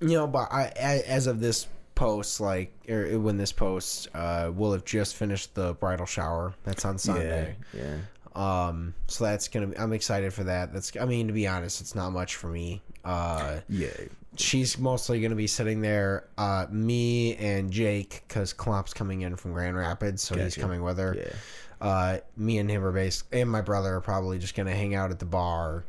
you 0.00 0.14
know, 0.14 0.26
but 0.26 0.50
I, 0.50 0.72
as 1.06 1.26
of 1.26 1.40
this 1.40 1.66
post 1.94 2.40
like 2.40 2.72
or 2.88 3.18
when 3.18 3.36
this 3.36 3.52
post 3.52 4.08
uh 4.14 4.50
will 4.54 4.72
have 4.72 4.84
just 4.84 5.14
finished 5.16 5.54
the 5.54 5.74
bridal 5.74 6.06
shower. 6.06 6.54
That's 6.64 6.84
on 6.84 6.96
Sunday. 6.98 7.56
yeah, 7.74 7.96
Um 8.34 8.94
so 9.06 9.24
that's 9.24 9.48
to 9.48 9.66
be 9.66 9.78
I'm 9.78 9.92
excited 9.92 10.32
for 10.32 10.44
that. 10.44 10.72
That's 10.72 10.96
I 10.98 11.04
mean 11.04 11.26
to 11.26 11.32
be 11.34 11.46
honest, 11.46 11.80
it's 11.80 11.94
not 11.94 12.10
much 12.10 12.36
for 12.36 12.46
me. 12.48 12.80
Uh 13.04 13.60
yeah, 13.68 13.88
she's 14.36 14.78
mostly 14.78 15.20
going 15.20 15.30
to 15.30 15.36
be 15.36 15.46
sitting 15.46 15.80
there 15.80 16.28
uh 16.38 16.66
me 16.70 17.34
and 17.36 17.70
Jake 17.72 18.24
cuz 18.28 18.52
Klopp's 18.52 18.92
coming 18.92 19.22
in 19.22 19.36
from 19.36 19.52
Grand 19.52 19.76
Rapids, 19.76 20.22
so 20.22 20.36
he's 20.36 20.56
coming 20.56 20.82
with 20.82 20.98
her. 20.98 21.14
yeah. 21.18 21.32
Uh, 21.80 22.18
me 22.36 22.58
and 22.58 22.70
him 22.70 22.84
are 22.84 22.92
bas 22.92 23.24
and 23.32 23.48
my 23.50 23.62
brother 23.62 23.94
are 23.94 24.00
probably 24.02 24.38
just 24.38 24.54
gonna 24.54 24.74
hang 24.74 24.94
out 24.94 25.10
at 25.10 25.18
the 25.18 25.24
bar 25.24 25.84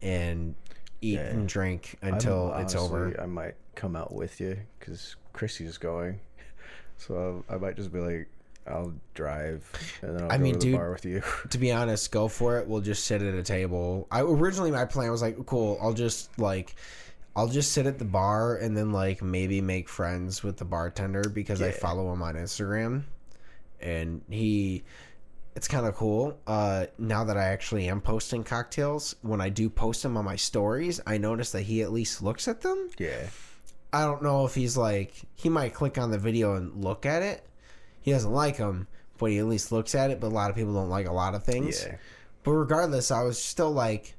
and 0.00 0.54
eat 1.00 1.14
Yeah. 1.14 1.26
and 1.26 1.48
drink 1.48 1.98
I'm- 2.02 2.14
until 2.14 2.54
it's 2.54 2.74
honestly, 2.76 2.98
over. 2.98 3.20
I 3.20 3.26
might 3.26 3.54
come 3.74 3.96
out 3.96 4.12
with 4.14 4.40
you 4.40 4.56
because 4.78 5.16
Chrissy's 5.32 5.76
going, 5.76 6.20
so 6.98 7.44
I 7.48 7.56
might 7.56 7.74
just 7.74 7.92
be 7.92 7.98
like, 7.98 8.28
I'll 8.66 8.94
drive 9.12 9.70
and 10.02 10.16
then 10.16 10.24
I'll 10.24 10.32
I 10.32 10.38
go 10.38 10.42
mean, 10.42 10.54
to 10.54 10.58
the 10.58 10.64
dude- 10.66 10.76
bar 10.76 10.90
with 10.92 11.04
you. 11.04 11.22
To 11.50 11.58
be 11.58 11.70
honest, 11.72 12.10
go 12.10 12.28
for 12.28 12.58
it. 12.58 12.66
We'll 12.66 12.80
just 12.80 13.04
sit 13.04 13.20
at 13.22 13.34
a 13.34 13.42
table. 13.42 14.06
I 14.10 14.20
originally 14.22 14.70
my 14.70 14.84
plan 14.86 15.10
was 15.10 15.20
like, 15.22 15.44
cool. 15.46 15.78
I'll 15.82 15.92
just 15.92 16.36
like, 16.38 16.74
I'll 17.36 17.48
just 17.48 17.72
sit 17.72 17.86
at 17.86 17.98
the 17.98 18.04
bar 18.04 18.56
and 18.56 18.76
then 18.76 18.92
like 18.92 19.20
maybe 19.22 19.60
make 19.60 19.88
friends 19.88 20.42
with 20.42 20.56
the 20.56 20.64
bartender 20.64 21.28
because 21.28 21.60
I 21.60 21.72
follow 21.72 22.12
him 22.12 22.22
on 22.22 22.34
Instagram, 22.36 23.02
and 23.80 24.22
he. 24.30 24.84
It's 25.56 25.68
kind 25.68 25.86
of 25.86 25.94
cool. 25.94 26.36
Uh, 26.48 26.86
now 26.98 27.22
that 27.24 27.36
I 27.36 27.44
actually 27.44 27.86
am 27.88 28.00
posting 28.00 28.42
cocktails, 28.42 29.14
when 29.22 29.40
I 29.40 29.50
do 29.50 29.70
post 29.70 30.02
them 30.02 30.16
on 30.16 30.24
my 30.24 30.34
stories, 30.34 31.00
I 31.06 31.18
notice 31.18 31.52
that 31.52 31.62
he 31.62 31.82
at 31.82 31.92
least 31.92 32.22
looks 32.24 32.48
at 32.48 32.60
them. 32.62 32.90
yeah, 32.98 33.26
I 33.92 34.04
don't 34.04 34.20
know 34.22 34.46
if 34.46 34.54
he's 34.56 34.76
like 34.76 35.12
he 35.36 35.48
might 35.48 35.72
click 35.74 35.96
on 35.96 36.10
the 36.10 36.18
video 36.18 36.56
and 36.56 36.82
look 36.84 37.06
at 37.06 37.22
it. 37.22 37.46
He 38.04 38.10
doesn't 38.12 38.30
like 38.32 38.58
them, 38.58 38.86
but 39.16 39.30
he 39.30 39.38
at 39.38 39.46
least 39.46 39.72
looks 39.72 39.94
at 39.94 40.10
it. 40.10 40.20
But 40.20 40.26
a 40.26 40.34
lot 40.36 40.50
of 40.50 40.56
people 40.56 40.74
don't 40.74 40.90
like 40.90 41.06
a 41.08 41.12
lot 41.12 41.34
of 41.34 41.42
things. 41.42 41.82
yeah. 41.86 41.96
But 42.42 42.52
regardless, 42.52 43.10
I 43.10 43.22
was 43.22 43.42
still 43.42 43.70
like, 43.72 44.14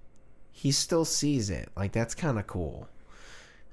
he 0.52 0.72
still 0.72 1.06
sees 1.06 1.52
it. 1.52 1.70
Like 1.78 1.92
that's 1.92 2.16
kind 2.16 2.40
of 2.40 2.48
cool. 2.48 2.90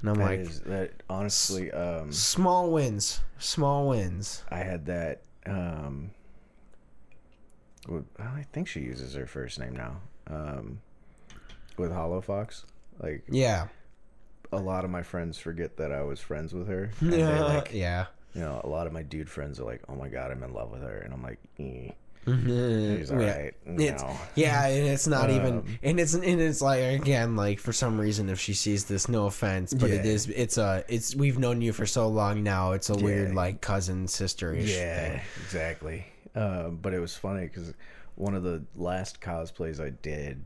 And 0.03 0.11
I'm 0.11 0.17
That 0.19 0.25
like, 0.25 0.41
is- 0.41 0.61
that 0.61 0.93
honestly, 1.09 1.73
um, 1.73 2.13
small 2.13 2.71
wins, 2.71 3.21
small 3.39 3.89
wins. 3.89 4.45
I 4.51 4.59
had 4.59 4.85
that. 4.87 5.23
Um, 5.47 6.11
well, 7.89 8.05
I 8.19 8.45
think 8.53 8.69
she 8.69 8.81
uses 8.81 9.15
her 9.15 9.27
first 9.27 9.59
name 9.59 9.75
now. 9.75 9.97
Um, 10.29 10.81
with 11.79 11.91
Hollow 11.91 12.21
Fox, 12.21 12.65
like 13.01 13.25
Yeah, 13.31 13.69
a 14.53 14.59
lot 14.61 14.85
of 14.85 14.91
my 14.91 15.03
friends 15.03 15.39
forget 15.39 15.79
that 15.79 15.91
I 15.91 16.03
was 16.03 16.21
friends 16.21 16.53
with 16.53 16.69
her. 16.69 16.91
yeah, 17.01 17.43
like, 17.55 17.71
yeah. 17.73 18.07
You 18.35 18.41
know, 18.41 18.61
a 18.65 18.69
lot 18.69 18.87
of 18.87 18.93
my 18.93 19.03
dude 19.03 19.29
friends 19.29 19.61
are 19.61 19.65
like, 19.65 19.83
"Oh 19.89 19.95
my 19.95 20.09
god, 20.09 20.31
I'm 20.31 20.43
in 20.43 20.53
love 20.53 20.71
with 20.71 20.83
her," 20.83 20.99
and 20.99 21.13
I'm 21.13 21.23
like, 21.23 21.39
eh. 21.59 21.91
Mhm. 22.27 22.99
"She's 22.99 23.11
Yeah. 23.11 23.17
alright." 23.17 23.55
It's, 23.67 24.03
No. 24.03 24.17
yeah, 24.37 24.67
and 24.67 24.87
it's 24.87 25.07
not 25.09 25.29
even, 25.31 25.55
Um, 25.59 25.79
and 25.83 25.99
it's 26.01 26.15
and 26.15 26.41
it's 26.41 26.63
like 26.63 26.81
again, 27.01 27.35
like 27.37 27.59
for 27.59 27.73
some 27.73 28.01
reason, 28.01 28.29
if 28.29 28.39
she 28.39 28.55
sees 28.55 28.85
this, 28.85 29.09
no 29.09 29.27
offense, 29.27 29.75
but 29.75 29.91
it 29.91 30.05
Yeah. 30.05 30.13
is, 30.13 30.29
it's 30.29 30.57
a, 30.57 30.85
it's 30.89 31.15
we've 31.17 31.39
known 31.39 31.61
you 31.61 31.73
for 31.73 31.85
so 31.87 32.07
long 32.09 32.43
now. 32.43 32.73
It's 32.73 32.91
a 32.91 32.95
weird 32.97 33.35
like 33.35 33.61
cousin 33.61 34.07
sister 34.09 34.55
ish 34.55 34.71
Yeah, 34.77 35.09
thing. 35.11 35.21
exactly. 35.43 36.07
Um, 36.35 36.79
but 36.81 36.95
it 36.95 37.01
was 37.01 37.15
funny 37.17 37.43
because 37.47 37.75
one 38.15 38.35
of 38.35 38.43
the 38.45 38.63
last 38.77 39.21
cosplays 39.21 39.85
I 39.85 39.91
did, 39.91 40.45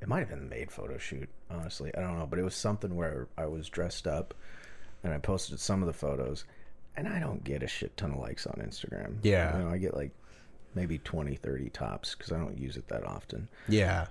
it 0.00 0.08
might 0.08 0.20
have 0.20 0.30
been 0.30 0.40
the 0.48 0.50
maid 0.54 0.70
photo 0.72 0.96
shoot. 0.98 1.28
Honestly, 1.50 1.94
I 1.96 2.00
don't 2.00 2.18
know, 2.18 2.26
but 2.26 2.38
it 2.38 2.42
was 2.42 2.54
something 2.54 2.96
where 2.96 3.28
I 3.36 3.44
was 3.46 3.68
dressed 3.68 4.06
up, 4.06 4.32
and 5.04 5.12
I 5.12 5.18
posted 5.18 5.60
some 5.60 5.82
of 5.82 5.86
the 5.86 5.92
photos, 5.92 6.44
and 6.96 7.08
I 7.08 7.18
don't 7.20 7.42
get 7.44 7.62
a 7.62 7.66
shit 7.68 7.96
ton 7.96 8.12
of 8.12 8.18
likes 8.18 8.46
on 8.46 8.54
Instagram. 8.64 9.16
Yeah. 9.22 9.56
you 9.56 9.64
know, 9.64 9.70
I 9.70 9.78
get 9.78 9.94
like 9.96 10.12
maybe 10.74 10.98
20, 10.98 11.34
30 11.36 11.70
tops 11.70 12.14
because 12.14 12.32
I 12.32 12.38
don't 12.38 12.58
use 12.58 12.76
it 12.76 12.88
that 12.88 13.04
often. 13.04 13.48
Yeah, 13.68 14.06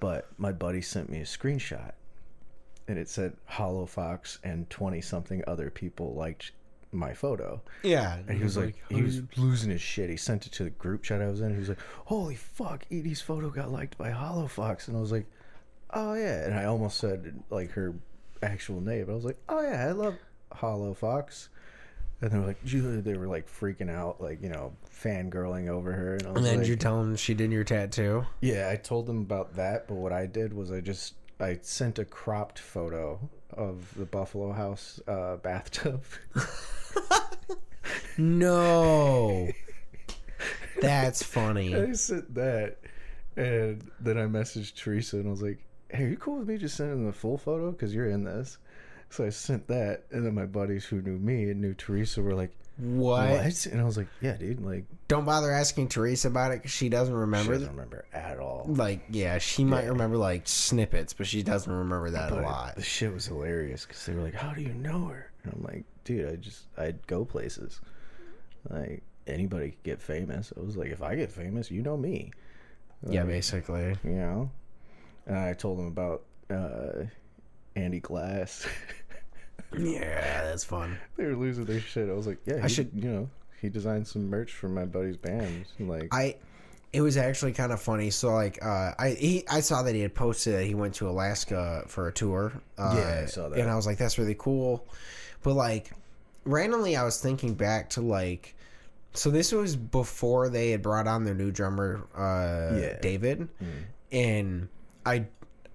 But 0.00 0.28
my 0.38 0.52
buddy 0.52 0.82
sent 0.82 1.08
me 1.10 1.18
a 1.20 1.24
screenshot, 1.24 1.92
and 2.88 2.98
it 2.98 3.08
said 3.08 3.34
Hollow 3.44 3.86
Fox 3.86 4.38
and 4.42 4.68
twenty 4.68 5.00
something 5.00 5.42
other 5.46 5.70
people 5.70 6.14
liked 6.14 6.52
my 6.94 7.14
photo. 7.14 7.62
yeah. 7.82 8.18
And 8.28 8.36
he 8.36 8.42
was 8.44 8.56
like, 8.56 8.76
"How 8.90 8.96
he 8.96 9.02
was 9.02 9.22
losing 9.36 9.70
his 9.70 9.80
shit. 9.80 10.10
He 10.10 10.16
sent 10.16 10.46
it 10.46 10.52
to 10.54 10.64
the 10.64 10.70
group 10.70 11.02
chat 11.02 11.22
I 11.22 11.28
was 11.28 11.40
in. 11.40 11.52
He 11.52 11.58
was 11.58 11.68
like, 11.70 11.78
"Holy 12.06 12.34
fuck, 12.34 12.84
Edie's 12.90 13.20
photo 13.22 13.48
got 13.50 13.70
liked 13.72 13.96
by 13.96 14.10
Hollow 14.10 14.46
Fox," 14.48 14.88
and 14.88 14.96
I 14.96 15.00
was 15.00 15.12
like, 15.12 15.26
"Oh 15.90 16.14
yeah," 16.14 16.44
and 16.44 16.54
I 16.54 16.64
almost 16.64 16.98
said 16.98 17.42
like 17.48 17.70
her 17.70 17.94
actual 18.42 18.80
name. 18.80 19.08
I 19.08 19.14
was 19.14 19.24
like, 19.24 19.38
"Oh 19.48 19.62
yeah, 19.62 19.86
I 19.88 19.92
love 19.92 20.16
Hollow 20.52 20.92
Fox," 20.94 21.48
and 22.22 22.30
they 22.30 22.38
were 22.38 22.46
like, 22.46 23.04
they 23.04 23.14
were 23.14 23.26
like 23.26 23.50
freaking 23.50 23.90
out, 23.90 24.20
like 24.20 24.40
you 24.42 24.48
know, 24.48 24.72
fangirling 24.88 25.68
over 25.68 25.92
her, 25.92 26.14
and 26.14 26.26
I 26.26 26.30
was 26.30 26.36
and 26.38 26.46
then 26.46 26.58
like, 26.60 26.68
you 26.68 26.76
tell 26.76 27.02
them 27.02 27.16
she 27.16 27.34
did 27.34 27.50
your 27.50 27.64
tattoo. 27.64 28.24
"Yeah," 28.40 28.70
I 28.70 28.76
told 28.76 29.06
them 29.06 29.20
about 29.20 29.56
that, 29.56 29.88
but 29.88 29.96
what 29.96 30.12
I 30.12 30.26
did 30.26 30.54
was 30.54 30.70
I 30.70 30.80
just 30.80 31.14
I 31.40 31.58
sent 31.62 31.98
a 31.98 32.04
cropped 32.04 32.58
photo 32.58 33.28
of 33.50 33.92
the 33.96 34.06
Buffalo 34.06 34.52
House 34.52 35.00
uh, 35.06 35.36
bathtub. 35.36 36.04
No, 38.18 39.48
that's 40.80 41.22
funny. 41.22 41.74
I 41.76 41.92
sent 41.92 42.34
that, 42.34 42.76
and 43.36 43.90
then 44.00 44.18
I 44.18 44.22
messaged 44.22 44.76
Teresa 44.76 45.16
and 45.16 45.26
I 45.26 45.30
was 45.30 45.42
like, 45.42 45.58
"Hey, 45.88 46.04
are 46.04 46.08
you 46.08 46.16
cool 46.16 46.38
with 46.38 46.48
me 46.48 46.58
just 46.58 46.76
sending 46.76 47.06
the 47.06 47.12
full 47.12 47.38
photo? 47.38 47.72
Because 47.72 47.94
you're 47.94 48.08
in 48.08 48.24
this." 48.24 48.58
So 49.12 49.24
I 49.24 49.28
sent 49.28 49.68
that, 49.68 50.04
and 50.10 50.24
then 50.24 50.34
my 50.34 50.46
buddies 50.46 50.84
who 50.86 51.02
knew 51.02 51.18
me 51.18 51.50
and 51.50 51.60
knew 51.60 51.74
Teresa 51.74 52.22
were 52.22 52.34
like, 52.34 52.50
What? 52.78 53.28
"What?" 53.30 53.66
And 53.66 53.80
I 53.80 53.84
was 53.84 53.96
like, 53.98 54.08
"Yeah, 54.20 54.36
dude. 54.36 54.64
Like, 54.64 54.84
Don't 55.08 55.24
bother 55.26 55.50
asking 55.50 55.88
Teresa 55.88 56.28
about 56.28 56.52
it 56.52 56.56
because 56.60 56.70
she 56.70 56.88
doesn't 56.88 57.14
remember. 57.14 57.52
she 57.52 57.58
doesn't 57.60 57.74
remember 57.76 58.04
at 58.14 58.38
all." 58.38 58.64
like, 58.68 59.00
yeah, 59.10 59.36
she 59.38 59.64
might 59.64 59.84
remember 59.86 60.16
like 60.16 60.48
snippets, 60.48 61.12
but 61.12 61.26
she 61.26 61.42
doesn't 61.42 61.72
remember 61.72 62.10
that 62.10 62.30
But 62.30 62.38
a 62.38 62.42
lot. 62.42 62.76
The 62.76 62.82
shit 62.82 63.12
was 63.12 63.26
hilarious 63.26 63.84
because 63.84 64.04
they 64.06 64.14
were 64.14 64.22
like, 64.22 64.34
"How 64.34 64.54
do 64.54 64.62
you 64.62 64.72
know 64.72 65.06
her?" 65.08 65.30
And 65.44 65.52
I'm 65.52 65.62
like, 65.62 65.84
"Dude, 66.04 66.28
I 66.32 66.36
just 66.36 66.64
I'd 66.78 67.06
go 67.06 67.24
places. 67.24 67.80
Like 68.70 69.02
anybody 69.26 69.70
could 69.72 69.82
get 69.82 70.00
famous. 70.00 70.52
I 70.56 70.60
was 70.60 70.76
like, 70.76 70.90
if 70.90 71.02
I 71.02 71.16
get 71.16 71.30
famous, 71.30 71.70
you 71.70 71.82
know 71.82 71.96
me. 71.96 72.32
Yeah, 73.06 73.24
basically. 73.24 73.96
you 74.04 74.10
know 74.12 74.50
and 75.26 75.36
i 75.38 75.52
told 75.52 75.78
them 75.78 75.86
about 75.86 76.22
uh 76.50 77.04
andy 77.76 78.00
glass 78.00 78.66
Yeah, 79.78 80.42
that's 80.44 80.64
fun. 80.64 80.98
they 81.16 81.24
were 81.24 81.34
losing 81.36 81.64
their 81.64 81.80
shit 81.80 82.08
i 82.10 82.12
was 82.12 82.26
like 82.26 82.38
yeah 82.44 82.60
I 82.62 82.66
should- 82.66 82.90
you 82.94 83.10
know 83.10 83.30
he 83.60 83.68
designed 83.68 84.06
some 84.08 84.28
merch 84.28 84.52
for 84.52 84.68
my 84.68 84.84
buddy's 84.84 85.16
band. 85.16 85.66
Like, 85.78 86.08
I 86.12 86.34
it 86.92 87.00
was 87.00 87.16
actually 87.16 87.52
kind 87.52 87.70
of 87.70 87.80
funny. 87.80 88.10
So 88.10 88.34
like 88.34 88.58
uh, 88.60 88.90
I 88.98 89.10
he 89.10 89.44
I 89.48 89.60
saw 89.60 89.84
that 89.84 89.94
he 89.94 90.00
had 90.00 90.14
posted 90.16 90.54
that 90.54 90.64
he 90.64 90.74
went 90.74 90.94
to 90.96 91.08
Alaska 91.08 91.84
for 91.86 92.08
a 92.08 92.12
tour. 92.12 92.52
Uh, 92.76 92.94
Yeah, 92.98 93.20
I 93.22 93.26
saw 93.26 93.48
that. 93.48 93.60
and 93.60 93.70
I 93.70 93.76
was 93.76 93.86
like, 93.86 93.98
that's 93.98 94.18
really 94.18 94.34
cool. 94.36 94.84
But 95.44 95.54
like 95.54 95.92
randomly, 96.44 96.96
I 96.96 97.04
was 97.04 97.20
thinking 97.20 97.54
back 97.54 97.88
to 97.90 98.00
like. 98.00 98.56
So 99.14 99.30
this 99.30 99.52
was 99.52 99.76
before 99.76 100.48
they 100.48 100.70
had 100.72 100.82
brought 100.82 101.06
on 101.06 101.22
their 101.24 101.34
new 101.34 101.52
drummer, 101.52 102.02
uh, 102.16 102.76
Yeah. 102.80 102.98
David, 103.00 103.48
and 104.10 104.68
I, 105.06 105.26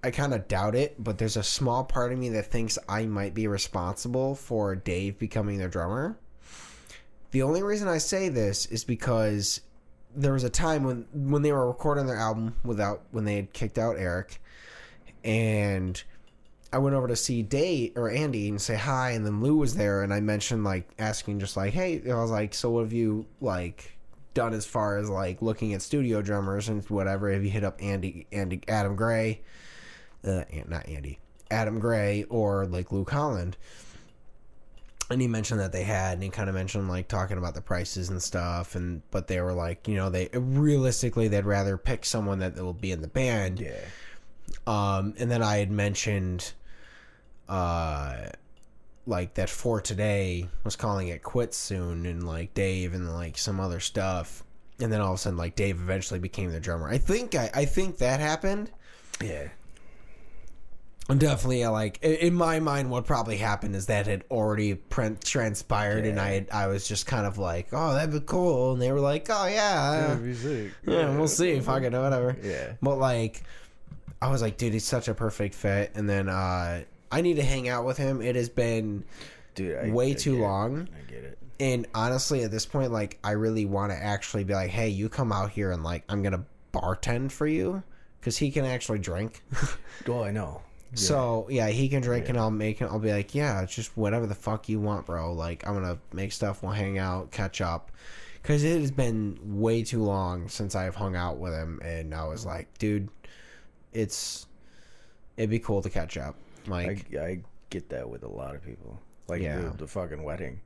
I 0.08 0.10
kind 0.10 0.32
of 0.32 0.48
doubt 0.48 0.74
it. 0.74 0.96
But 0.98 1.18
there's 1.18 1.36
a 1.36 1.42
small 1.42 1.84
part 1.84 2.12
of 2.12 2.18
me 2.18 2.30
that 2.30 2.46
thinks 2.46 2.78
I 2.88 3.04
might 3.04 3.34
be 3.34 3.46
responsible 3.46 4.34
for 4.34 4.74
Dave 4.74 5.18
becoming 5.18 5.58
their 5.58 5.68
drummer. 5.68 6.18
The 7.30 7.42
only 7.42 7.62
reason 7.62 7.88
I 7.88 7.98
say 7.98 8.30
this 8.30 8.64
is 8.66 8.84
because 8.84 9.60
there 10.16 10.32
was 10.32 10.44
a 10.44 10.50
time 10.50 10.84
when 10.84 11.04
when 11.12 11.42
they 11.42 11.52
were 11.52 11.68
recording 11.68 12.06
their 12.06 12.16
album 12.16 12.56
without 12.64 13.02
when 13.10 13.26
they 13.26 13.36
had 13.36 13.52
kicked 13.52 13.76
out 13.76 13.98
Eric, 13.98 14.40
and 15.22 16.02
I 16.72 16.78
went 16.78 16.96
over 16.96 17.06
to 17.06 17.16
see 17.16 17.42
Dave 17.42 17.92
or 17.94 18.08
Andy 18.08 18.48
and 18.48 18.60
say 18.60 18.76
hi, 18.76 19.10
and 19.10 19.26
then 19.26 19.42
Lou 19.42 19.56
was 19.56 19.74
there, 19.74 20.02
and 20.02 20.14
I 20.14 20.20
mentioned 20.20 20.64
like 20.64 20.88
asking 20.98 21.40
just 21.40 21.54
like, 21.54 21.74
hey, 21.74 22.02
I 22.10 22.14
was 22.14 22.30
like, 22.30 22.54
so 22.54 22.70
what 22.70 22.84
have 22.84 22.94
you 22.94 23.26
like 23.42 23.98
done 24.32 24.54
as 24.54 24.64
far 24.64 24.96
as 24.96 25.10
like 25.10 25.42
looking 25.42 25.74
at 25.74 25.82
studio 25.82 26.22
drummers 26.22 26.70
and 26.70 26.82
whatever? 26.88 27.30
Have 27.30 27.44
you 27.44 27.50
hit 27.50 27.64
up 27.64 27.82
Andy, 27.82 28.26
Andy, 28.32 28.62
Adam 28.68 28.96
Gray, 28.96 29.42
uh, 30.24 30.42
not 30.66 30.88
Andy, 30.88 31.18
Adam 31.50 31.78
Gray 31.78 32.24
or 32.24 32.66
like 32.66 32.92
Luke 32.92 33.10
Holland? 33.10 33.56
and 35.10 35.20
he 35.20 35.28
mentioned 35.28 35.60
that 35.60 35.72
they 35.72 35.84
had 35.84 36.14
and 36.14 36.22
he 36.22 36.28
kind 36.28 36.48
of 36.48 36.54
mentioned 36.54 36.88
like 36.88 37.08
talking 37.08 37.38
about 37.38 37.54
the 37.54 37.60
prices 37.60 38.10
and 38.10 38.22
stuff 38.22 38.74
and 38.74 39.02
but 39.10 39.26
they 39.26 39.40
were 39.40 39.54
like 39.54 39.88
you 39.88 39.94
know 39.94 40.10
they 40.10 40.28
realistically 40.34 41.28
they'd 41.28 41.46
rather 41.46 41.76
pick 41.78 42.04
someone 42.04 42.40
that 42.40 42.56
will 42.56 42.74
be 42.74 42.92
in 42.92 43.00
the 43.00 43.08
band. 43.08 43.60
Yeah, 43.60 43.72
um 44.66 45.14
and 45.18 45.30
then 45.30 45.42
i 45.42 45.56
had 45.56 45.70
mentioned 45.70 46.52
uh 47.48 48.26
like 49.06 49.34
that 49.34 49.48
for 49.48 49.80
today 49.80 50.46
was 50.64 50.76
calling 50.76 51.08
it 51.08 51.22
quits 51.22 51.56
soon 51.56 52.04
and 52.04 52.26
like 52.26 52.52
dave 52.52 52.92
and 52.92 53.10
like 53.10 53.38
some 53.38 53.58
other 53.58 53.80
stuff. 53.80 54.44
And 54.80 54.92
then 54.92 55.00
all 55.00 55.14
of 55.14 55.14
a 55.14 55.18
sudden 55.18 55.38
like 55.38 55.56
dave 55.56 55.80
eventually 55.80 56.20
became 56.20 56.52
the 56.52 56.60
drummer. 56.60 56.88
I 56.88 56.98
think 56.98 57.34
i, 57.34 57.50
I 57.54 57.64
think 57.64 57.98
that 57.98 58.20
happened. 58.20 58.70
Yeah, 59.24 59.48
Definitely, 61.08 61.64
uh, 61.64 61.70
like 61.72 62.02
in 62.02 62.34
my 62.34 62.60
mind, 62.60 62.90
what 62.90 63.06
probably 63.06 63.38
happened 63.38 63.74
is 63.74 63.86
that 63.86 64.06
had 64.06 64.24
already 64.30 64.74
pre- 64.74 65.16
transpired, 65.24 66.04
and 66.04 66.20
I 66.20 66.32
had, 66.32 66.50
I 66.52 66.66
was 66.66 66.86
just 66.86 67.06
kind 67.06 67.26
of 67.26 67.38
like, 67.38 67.68
"Oh, 67.72 67.94
that'd 67.94 68.12
be 68.12 68.20
cool," 68.20 68.74
and 68.74 68.82
they 68.82 68.92
were 68.92 69.00
like, 69.00 69.26
"Oh 69.30 69.46
yeah, 69.46 70.14
be 70.16 70.34
sick. 70.34 70.72
yeah, 70.86 71.16
we'll 71.16 71.26
see, 71.26 71.60
fuck 71.60 71.82
it, 71.82 71.92
whatever." 71.94 72.36
Yeah. 72.42 72.72
But 72.82 72.98
like, 72.98 73.42
I 74.20 74.30
was 74.30 74.42
like, 74.42 74.58
"Dude, 74.58 74.74
he's 74.74 74.84
such 74.84 75.08
a 75.08 75.14
perfect 75.14 75.54
fit," 75.54 75.92
and 75.94 76.06
then 76.10 76.28
uh, 76.28 76.82
I 77.10 77.20
need 77.22 77.36
to 77.36 77.42
hang 77.42 77.70
out 77.70 77.86
with 77.86 77.96
him. 77.96 78.20
It 78.20 78.36
has 78.36 78.50
been 78.50 79.02
dude, 79.54 79.78
I, 79.78 79.88
way 79.90 80.10
I 80.10 80.14
too 80.14 80.32
get 80.32 80.40
it. 80.40 80.42
long. 80.42 80.88
I 80.94 81.10
get 81.10 81.24
it. 81.24 81.38
And 81.58 81.86
honestly, 81.94 82.44
at 82.44 82.50
this 82.50 82.66
point, 82.66 82.92
like, 82.92 83.18
I 83.24 83.30
really 83.32 83.64
want 83.64 83.92
to 83.92 83.96
actually 83.96 84.44
be 84.44 84.52
like, 84.52 84.68
"Hey, 84.70 84.90
you 84.90 85.08
come 85.08 85.32
out 85.32 85.50
here 85.50 85.72
and 85.72 85.82
like, 85.82 86.04
I'm 86.10 86.22
gonna 86.22 86.44
bartend 86.74 87.32
for 87.32 87.46
you," 87.46 87.82
because 88.20 88.36
he 88.36 88.50
can 88.50 88.66
actually 88.66 88.98
drink. 88.98 89.42
Well, 90.06 90.22
I 90.22 90.30
know. 90.30 90.60
So 90.94 91.46
yeah, 91.50 91.68
he 91.68 91.88
can 91.88 92.00
drink, 92.02 92.28
and 92.28 92.38
I'll 92.38 92.50
make 92.50 92.80
it. 92.80 92.86
I'll 92.86 92.98
be 92.98 93.12
like, 93.12 93.34
yeah, 93.34 93.60
it's 93.62 93.74
just 93.74 93.96
whatever 93.96 94.26
the 94.26 94.34
fuck 94.34 94.68
you 94.68 94.80
want, 94.80 95.06
bro. 95.06 95.32
Like 95.32 95.66
I'm 95.66 95.74
gonna 95.74 95.98
make 96.12 96.32
stuff. 96.32 96.62
We'll 96.62 96.72
hang 96.72 96.98
out, 96.98 97.30
catch 97.30 97.60
up, 97.60 97.92
because 98.42 98.64
it 98.64 98.80
has 98.80 98.90
been 98.90 99.38
way 99.42 99.82
too 99.82 100.02
long 100.02 100.48
since 100.48 100.74
I've 100.74 100.94
hung 100.94 101.14
out 101.14 101.38
with 101.38 101.52
him, 101.52 101.80
and 101.84 102.14
I 102.14 102.26
was 102.26 102.46
like, 102.46 102.76
dude, 102.78 103.08
it's 103.92 104.46
it'd 105.36 105.50
be 105.50 105.58
cool 105.58 105.82
to 105.82 105.90
catch 105.90 106.16
up. 106.16 106.36
Like 106.66 107.14
I, 107.14 107.18
I 107.20 107.40
get 107.70 107.88
that 107.90 108.08
with 108.08 108.22
a 108.22 108.28
lot 108.28 108.54
of 108.54 108.64
people. 108.64 108.98
Like 109.28 109.42
Yeah. 109.42 109.60
the, 109.60 109.76
the 109.76 109.86
fucking 109.86 110.22
wedding. 110.22 110.60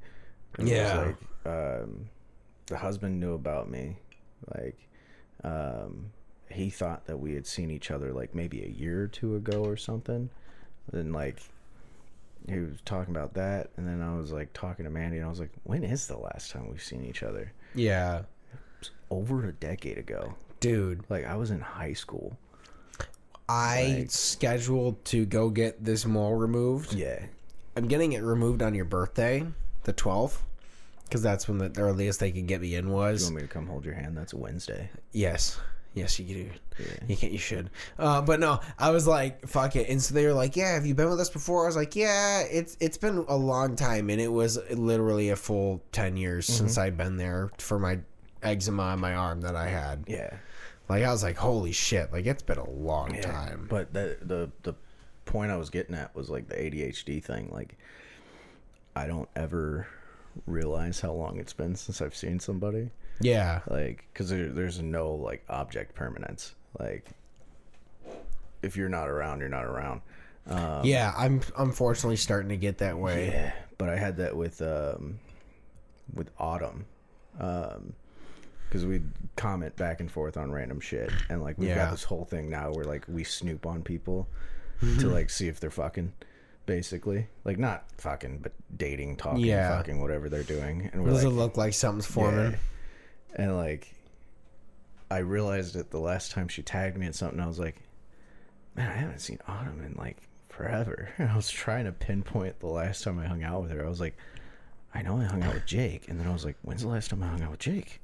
It 0.59 0.63
was 0.63 0.71
Yeah. 0.71 1.13
Like, 1.45 1.53
um, 1.53 2.09
the 2.67 2.77
husband 2.77 3.19
knew 3.19 3.35
about 3.35 3.69
me. 3.69 3.97
Like, 4.55 4.79
um, 5.43 6.13
he 6.53 6.71
thought 6.71 7.07
that 7.07 7.19
we 7.19 7.35
had 7.35 7.47
seen 7.47 7.71
each 7.71 7.91
other 7.91 8.13
like 8.13 8.35
maybe 8.35 8.63
a 8.65 8.69
year 8.69 9.03
or 9.03 9.07
two 9.09 9.37
ago 9.37 9.65
or 9.65 9.77
something. 9.77 10.31
And 10.93 11.13
like, 11.13 11.41
he 12.49 12.59
was 12.59 12.81
talking 12.85 13.15
about 13.15 13.35
that, 13.35 13.71
and 13.77 13.87
then 13.87 14.03
I 14.03 14.17
was 14.17 14.33
like 14.33 14.53
talking 14.53 14.85
to 14.85 14.91
Mandy, 14.91 15.19
and 15.19 15.27
I 15.27 15.29
was 15.29 15.39
like, 15.39 15.53
"When 15.63 15.85
is 15.85 16.07
the 16.09 16.17
last 16.19 16.51
time 16.51 16.69
we've 16.69 16.83
seen 16.83 17.05
each 17.05 17.23
other?" 17.23 17.53
yeah, 17.75 18.23
Over 19.11 19.47
a 19.47 19.53
decade 19.53 19.97
ago. 19.99 20.35
dude, 20.61 21.05
Like 21.09 21.25
I 21.27 21.37
was 21.37 21.51
in 21.51 21.61
high 21.61 21.93
school. 21.93 22.37
I 23.49 23.97
Like- 24.01 24.11
scheduled 24.11 25.05
to 25.07 25.25
go 25.27 25.51
get 25.51 25.85
this 25.85 26.05
mole 26.07 26.35
removed. 26.35 26.95
Yeah. 26.95 27.27
I'm 27.77 27.87
getting 27.89 28.13
it 28.13 28.23
removed 28.23 28.63
on 28.63 28.75
your 28.75 28.85
birthday, 28.85 29.47
the 29.85 29.93
12th, 29.93 30.39
because 31.05 31.23
that's 31.23 31.49
when 31.49 31.59
the 31.59 31.73
earliest 31.81 32.21
they 32.21 32.31
could 32.33 32.47
get 32.47 32.61
me 32.61 32.75
in 32.75 32.91
was. 32.91 33.21
You 33.23 33.27
want 33.27 33.37
me 33.37 33.43
to 33.43 33.49
come 33.49 33.67
hold 33.67 33.85
your 33.85 33.95
hand? 33.95 34.17
That's 34.17 34.33
a 34.33 34.37
Wednesday. 34.37 34.91
Yes. 35.13 35.59
Yes, 35.95 36.19
you 36.19 36.35
do. 36.35 36.51
Yeah. 36.79 36.87
You 37.07 37.17
can't. 37.17 37.33
You 37.33 37.39
should. 37.39 37.69
Uh, 37.99 38.23
but 38.23 38.41
no, 38.41 38.61
I 38.79 38.91
was 38.91 39.07
like, 39.07 39.47
"Fuck 39.47 39.77
it." 39.77 39.89
And 39.91 40.01
so 40.03 40.15
they 40.15 40.25
were 40.27 40.33
like, 40.33 40.57
"Yeah, 40.57 40.73
have 40.75 40.87
you 40.87 40.95
been 40.95 41.11
with 41.11 41.21
us 41.21 41.29
before?" 41.31 41.65
I 41.65 41.67
was 41.67 41.77
like, 41.77 41.95
"Yeah, 41.95 42.41
it's 42.43 42.77
it's 42.81 42.97
been 42.97 43.25
a 43.29 43.37
long 43.37 43.77
time, 43.77 44.09
and 44.09 44.21
it 44.21 44.33
was 44.33 44.59
literally 44.71 45.29
a 45.29 45.37
full 45.37 45.83
ten 45.93 46.17
years 46.17 46.47
Mm-hmm. 46.47 46.57
since 46.59 46.79
I'd 46.79 46.97
been 46.97 47.19
there 47.19 47.51
for 47.59 47.79
my 47.79 47.99
eczema 48.43 48.83
on 48.85 49.01
my 49.01 49.15
arm 49.15 49.43
that 49.43 49.55
I 49.55 49.69
had. 49.69 50.05
Yeah. 50.09 50.35
Like 50.89 51.05
I 51.05 51.11
was 51.13 51.23
like, 51.23 51.37
"Holy 51.37 51.73
shit!" 51.73 52.11
Like 52.11 52.25
it's 52.27 52.43
been 52.43 52.59
a 52.59 52.71
long 52.71 53.15
Yeah, 53.15 53.21
time. 53.31 53.67
But 53.69 53.93
the 53.93 54.17
the 54.23 54.51
the 54.63 54.75
point 55.27 55.53
I 55.53 55.57
was 55.57 55.69
getting 55.71 55.95
at 55.95 56.15
was 56.17 56.31
like 56.31 56.49
the 56.49 56.57
ADHD 56.57 57.23
thing. 57.23 57.51
Like, 57.53 57.77
I 58.97 59.07
don't 59.07 59.29
ever 59.37 59.87
realize 60.47 61.01
how 61.01 61.13
long 61.13 61.39
it's 61.39 61.53
been 61.53 61.77
since 61.77 62.01
I've 62.01 62.17
seen 62.17 62.41
somebody. 62.41 62.91
Yeah, 63.21 63.61
Like, 63.69 64.05
because 64.13 64.31
there, 64.31 64.49
there's 64.49 64.81
no 64.81 65.13
like 65.15 65.45
object 65.49 65.95
permanence. 65.95 66.55
Like, 66.79 67.07
if 68.63 68.77
you're 68.77 68.89
not 68.89 69.09
around, 69.09 69.41
you're 69.41 69.49
not 69.49 69.65
around. 69.65 70.01
Um, 70.47 70.81
yeah. 70.85 71.13
I'm 71.17 71.41
unfortunately 71.59 72.17
starting 72.17 72.49
to 72.49 72.57
get 72.57 72.79
that 72.79 72.99
way. 72.99 73.29
Yeah, 73.29 73.53
but 73.79 73.89
I 73.89 73.97
had 73.97 74.17
that 74.17 74.37
with 74.37 74.61
um, 74.63 75.19
with 76.15 76.31
Autumn, 76.39 76.85
um, 77.39 77.93
because 78.69 78.85
we 78.85 79.03
comment 79.37 79.77
back 79.77 80.01
and 80.01 80.11
forth 80.11 80.37
on 80.37 80.51
random 80.51 80.81
shit, 80.81 81.11
and 81.29 81.43
like 81.43 81.59
we've 81.59 81.69
Yeah. 81.69 81.77
got 81.77 81.91
this 81.93 82.03
whole 82.05 82.25
thing 82.25 82.51
now 82.51 82.73
where 82.73 82.85
like 82.85 83.05
we 83.09 83.23
snoop 83.25 83.67
on 83.67 83.83
people 83.83 84.27
to 84.99 85.09
like 85.09 85.31
see 85.31 85.47
if 85.47 85.61
they're 85.61 85.71
fucking, 85.71 86.13
basically, 86.67 87.29
like 87.45 87.57
not 87.59 87.85
fucking, 87.99 88.39
but 88.43 88.53
dating, 88.77 89.17
talking, 89.17 89.45
Yeah. 89.45 89.77
fucking, 89.77 90.01
whatever 90.01 90.29
they're 90.29 90.43
doing, 90.43 90.91
and 90.93 91.05
we're 91.05 91.11
Does 91.11 91.23
like, 91.25 91.33
it 91.33 91.37
look 91.37 91.57
like 91.57 91.73
something's 91.73 92.07
forming? 92.07 92.51
yeah. 92.53 92.57
And 93.35 93.57
like, 93.57 93.95
I 95.11 95.19
realized 95.19 95.77
it 95.77 95.91
the 95.91 96.01
last 96.01 96.33
time 96.33 96.49
she 96.49 96.63
tagged 96.63 96.97
me 96.97 97.07
in 97.07 97.13
something, 97.13 97.41
I 97.41 97.47
was 97.47 97.59
like, 97.59 97.77
man, 98.75 98.91
I 98.91 98.95
haven't 98.95 99.21
seen 99.21 99.39
Autumn 99.47 99.83
in 99.85 99.95
like 99.95 100.17
forever. 100.49 101.11
I 101.19 101.37
was 101.37 101.51
trying 101.51 101.85
to 101.85 101.93
pinpoint 101.93 102.61
the 102.61 102.67
last 102.67 103.05
time 103.05 103.19
I 103.19 103.27
hung 103.27 103.43
out 103.43 103.63
with 103.63 103.71
her. 103.73 103.85
I 103.85 103.89
was 103.89 104.01
like, 104.01 104.17
I 104.95 105.03
know 105.03 105.19
I 105.19 105.25
hung 105.25 105.43
out 105.43 105.55
with 105.55 105.67
Jake, 105.67 106.09
and 106.09 106.21
then 106.21 106.27
I 106.27 106.33
was 106.33 106.45
like, 106.45 106.57
when's 106.63 106.83
the 106.83 106.89
last 106.89 107.11
time 107.11 107.23
I 107.23 107.29
hung 107.29 107.43
out 107.43 107.51
with 107.51 107.61
Jake? 107.61 108.01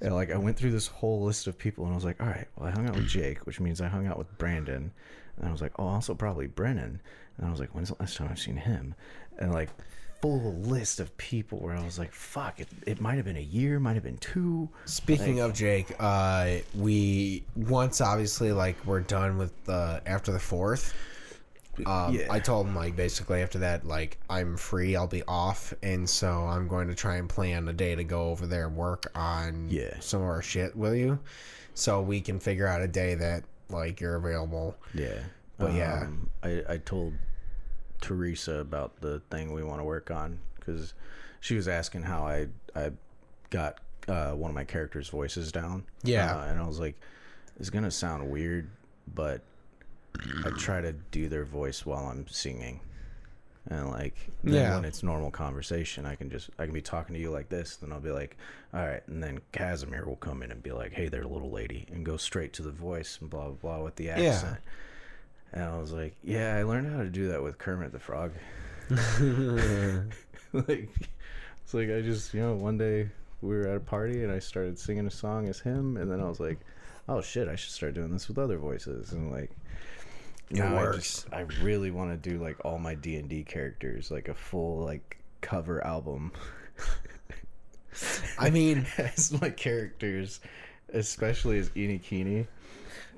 And 0.00 0.14
like 0.14 0.30
I 0.30 0.36
went 0.36 0.56
through 0.56 0.72
this 0.72 0.86
whole 0.86 1.22
list 1.22 1.46
of 1.46 1.58
people, 1.58 1.84
and 1.84 1.92
I 1.92 1.96
was 1.96 2.04
like, 2.04 2.20
all 2.20 2.26
right, 2.26 2.46
well 2.56 2.68
I 2.68 2.70
hung 2.70 2.88
out 2.88 2.94
with 2.94 3.08
Jake, 3.08 3.46
which 3.46 3.60
means 3.60 3.80
I 3.80 3.88
hung 3.88 4.06
out 4.06 4.18
with 4.18 4.36
Brandon, 4.38 4.92
and 5.36 5.48
I 5.48 5.50
was 5.50 5.62
like, 5.62 5.72
oh, 5.78 5.86
also 5.86 6.14
probably 6.14 6.46
Brennan, 6.46 7.00
and 7.36 7.46
I 7.46 7.50
was 7.50 7.60
like, 7.60 7.74
when's 7.74 7.88
the 7.88 7.96
last 7.98 8.16
time 8.16 8.28
I've 8.30 8.38
seen 8.38 8.56
him? 8.56 8.94
And 9.38 9.52
like 9.52 9.70
full 10.20 10.54
list 10.54 11.00
of 11.00 11.16
people 11.16 11.58
where 11.58 11.76
I 11.76 11.84
was 11.84 11.98
like, 11.98 12.12
fuck, 12.12 12.60
it, 12.60 12.68
it 12.86 13.00
might 13.00 13.16
have 13.16 13.24
been 13.24 13.36
a 13.36 13.40
year, 13.40 13.78
might 13.78 13.94
have 13.94 14.02
been 14.02 14.18
two. 14.18 14.68
Speaking 14.84 15.40
of 15.40 15.54
Jake, 15.54 15.94
uh, 16.00 16.56
we 16.74 17.44
once 17.54 18.00
obviously 18.00 18.52
like 18.52 18.76
we're 18.84 19.00
done 19.00 19.38
with 19.38 19.52
the 19.64 20.02
after 20.06 20.32
the 20.32 20.40
fourth. 20.40 20.94
Um, 21.86 22.12
Yeah. 22.12 22.26
I 22.28 22.40
told 22.40 22.66
him 22.66 22.74
like 22.74 22.96
basically 22.96 23.40
after 23.40 23.60
that 23.60 23.86
like 23.86 24.18
I'm 24.28 24.56
free, 24.56 24.96
I'll 24.96 25.06
be 25.06 25.22
off, 25.28 25.72
and 25.82 26.08
so 26.10 26.28
I'm 26.28 26.66
going 26.66 26.88
to 26.88 26.94
try 26.94 27.16
and 27.16 27.28
plan 27.28 27.68
a 27.68 27.72
day 27.72 27.94
to 27.94 28.02
go 28.02 28.30
over 28.30 28.46
there 28.48 28.66
and 28.66 28.76
work 28.76 29.06
on 29.14 29.68
Yeah. 29.70 30.00
some 30.00 30.20
of 30.22 30.26
our 30.26 30.42
shit 30.42 30.74
with 30.76 30.94
you, 30.96 31.20
so 31.74 32.02
we 32.02 32.20
can 32.20 32.40
figure 32.40 32.66
out 32.66 32.82
a 32.82 32.88
day 32.88 33.14
that 33.14 33.44
like 33.68 34.00
you're 34.00 34.16
available. 34.16 34.74
Yeah. 34.94 35.20
But 35.58 35.74
yeah. 35.74 36.02
Um, 36.02 36.28
I, 36.42 36.62
I 36.68 36.76
told 36.78 37.14
Teresa 38.00 38.56
about 38.60 39.00
the 39.00 39.20
thing 39.30 39.52
we 39.52 39.62
want 39.62 39.80
to 39.80 39.84
work 39.84 40.10
on 40.10 40.38
because 40.56 40.94
she 41.40 41.54
was 41.56 41.68
asking 41.68 42.02
how 42.02 42.26
I 42.26 42.48
I 42.74 42.92
got 43.50 43.78
uh, 44.08 44.32
one 44.32 44.50
of 44.50 44.54
my 44.54 44.64
characters' 44.64 45.08
voices 45.08 45.52
down. 45.52 45.84
Yeah. 46.02 46.36
Uh, 46.36 46.44
and 46.46 46.60
I 46.60 46.66
was 46.66 46.80
like, 46.80 46.98
it's 47.58 47.70
gonna 47.70 47.90
sound 47.90 48.30
weird, 48.30 48.70
but 49.14 49.42
I 50.44 50.50
try 50.58 50.80
to 50.80 50.92
do 50.92 51.28
their 51.28 51.44
voice 51.44 51.84
while 51.86 52.06
I'm 52.08 52.26
singing. 52.28 52.80
And 53.70 53.90
like 53.90 54.14
then 54.42 54.54
Yeah. 54.54 54.74
when 54.76 54.84
it's 54.86 55.02
normal 55.02 55.30
conversation, 55.30 56.06
I 56.06 56.14
can 56.14 56.30
just 56.30 56.48
I 56.58 56.64
can 56.64 56.72
be 56.72 56.80
talking 56.80 57.14
to 57.14 57.20
you 57.20 57.30
like 57.30 57.50
this, 57.50 57.76
then 57.76 57.92
I'll 57.92 58.00
be 58.00 58.10
like, 58.10 58.36
all 58.72 58.80
right, 58.86 59.06
and 59.08 59.22
then 59.22 59.40
Casimir 59.52 60.06
will 60.06 60.16
come 60.16 60.42
in 60.42 60.50
and 60.50 60.62
be 60.62 60.72
like, 60.72 60.92
hey 60.92 61.08
there, 61.08 61.24
little 61.24 61.50
lady, 61.50 61.84
and 61.92 62.04
go 62.04 62.16
straight 62.16 62.54
to 62.54 62.62
the 62.62 62.70
voice 62.70 63.18
and 63.20 63.28
blah 63.28 63.44
blah 63.50 63.76
blah 63.76 63.84
with 63.84 63.96
the 63.96 64.08
accent. 64.10 64.58
And 65.52 65.64
I 65.64 65.78
was 65.78 65.92
like, 65.92 66.14
yeah, 66.22 66.56
I 66.56 66.62
learned 66.62 66.92
how 66.92 67.02
to 67.02 67.10
do 67.10 67.28
that 67.28 67.42
with 67.42 67.58
Kermit 67.58 67.92
the 67.92 67.98
Frog. 67.98 68.32
like 70.52 70.88
it's 71.62 71.74
like 71.74 71.90
I 71.90 72.00
just 72.00 72.32
you 72.32 72.40
know 72.40 72.54
one 72.54 72.78
day 72.78 73.08
we 73.42 73.56
were 73.56 73.66
at 73.68 73.76
a 73.76 73.80
party 73.80 74.22
and 74.22 74.32
I 74.32 74.38
started 74.38 74.78
singing 74.78 75.06
a 75.06 75.10
song 75.10 75.48
as 75.48 75.60
him, 75.60 75.96
and 75.96 76.10
then 76.10 76.20
I 76.20 76.28
was 76.28 76.40
like, 76.40 76.58
oh 77.08 77.20
shit, 77.20 77.48
I 77.48 77.56
should 77.56 77.72
start 77.72 77.94
doing 77.94 78.10
this 78.12 78.28
with 78.28 78.38
other 78.38 78.58
voices, 78.58 79.12
and 79.12 79.30
like. 79.30 79.50
It 80.50 80.56
now 80.56 80.76
I 80.76 80.80
works. 80.80 80.96
just- 80.96 81.32
I 81.34 81.40
really 81.62 81.90
want 81.90 82.10
to 82.10 82.30
do 82.30 82.42
like 82.42 82.64
all 82.64 82.78
my 82.78 82.94
D 82.94 83.16
and 83.16 83.28
D 83.28 83.44
characters, 83.44 84.10
like 84.10 84.28
a 84.28 84.34
full 84.34 84.78
like 84.78 85.18
cover 85.42 85.84
album 85.86 86.32
I 88.38 88.50
mean, 88.50 88.86
as 88.98 89.38
my 89.40 89.50
characters, 89.50 90.40
especially 90.92 91.58
as 91.58 91.70
Inikini, 91.70 92.46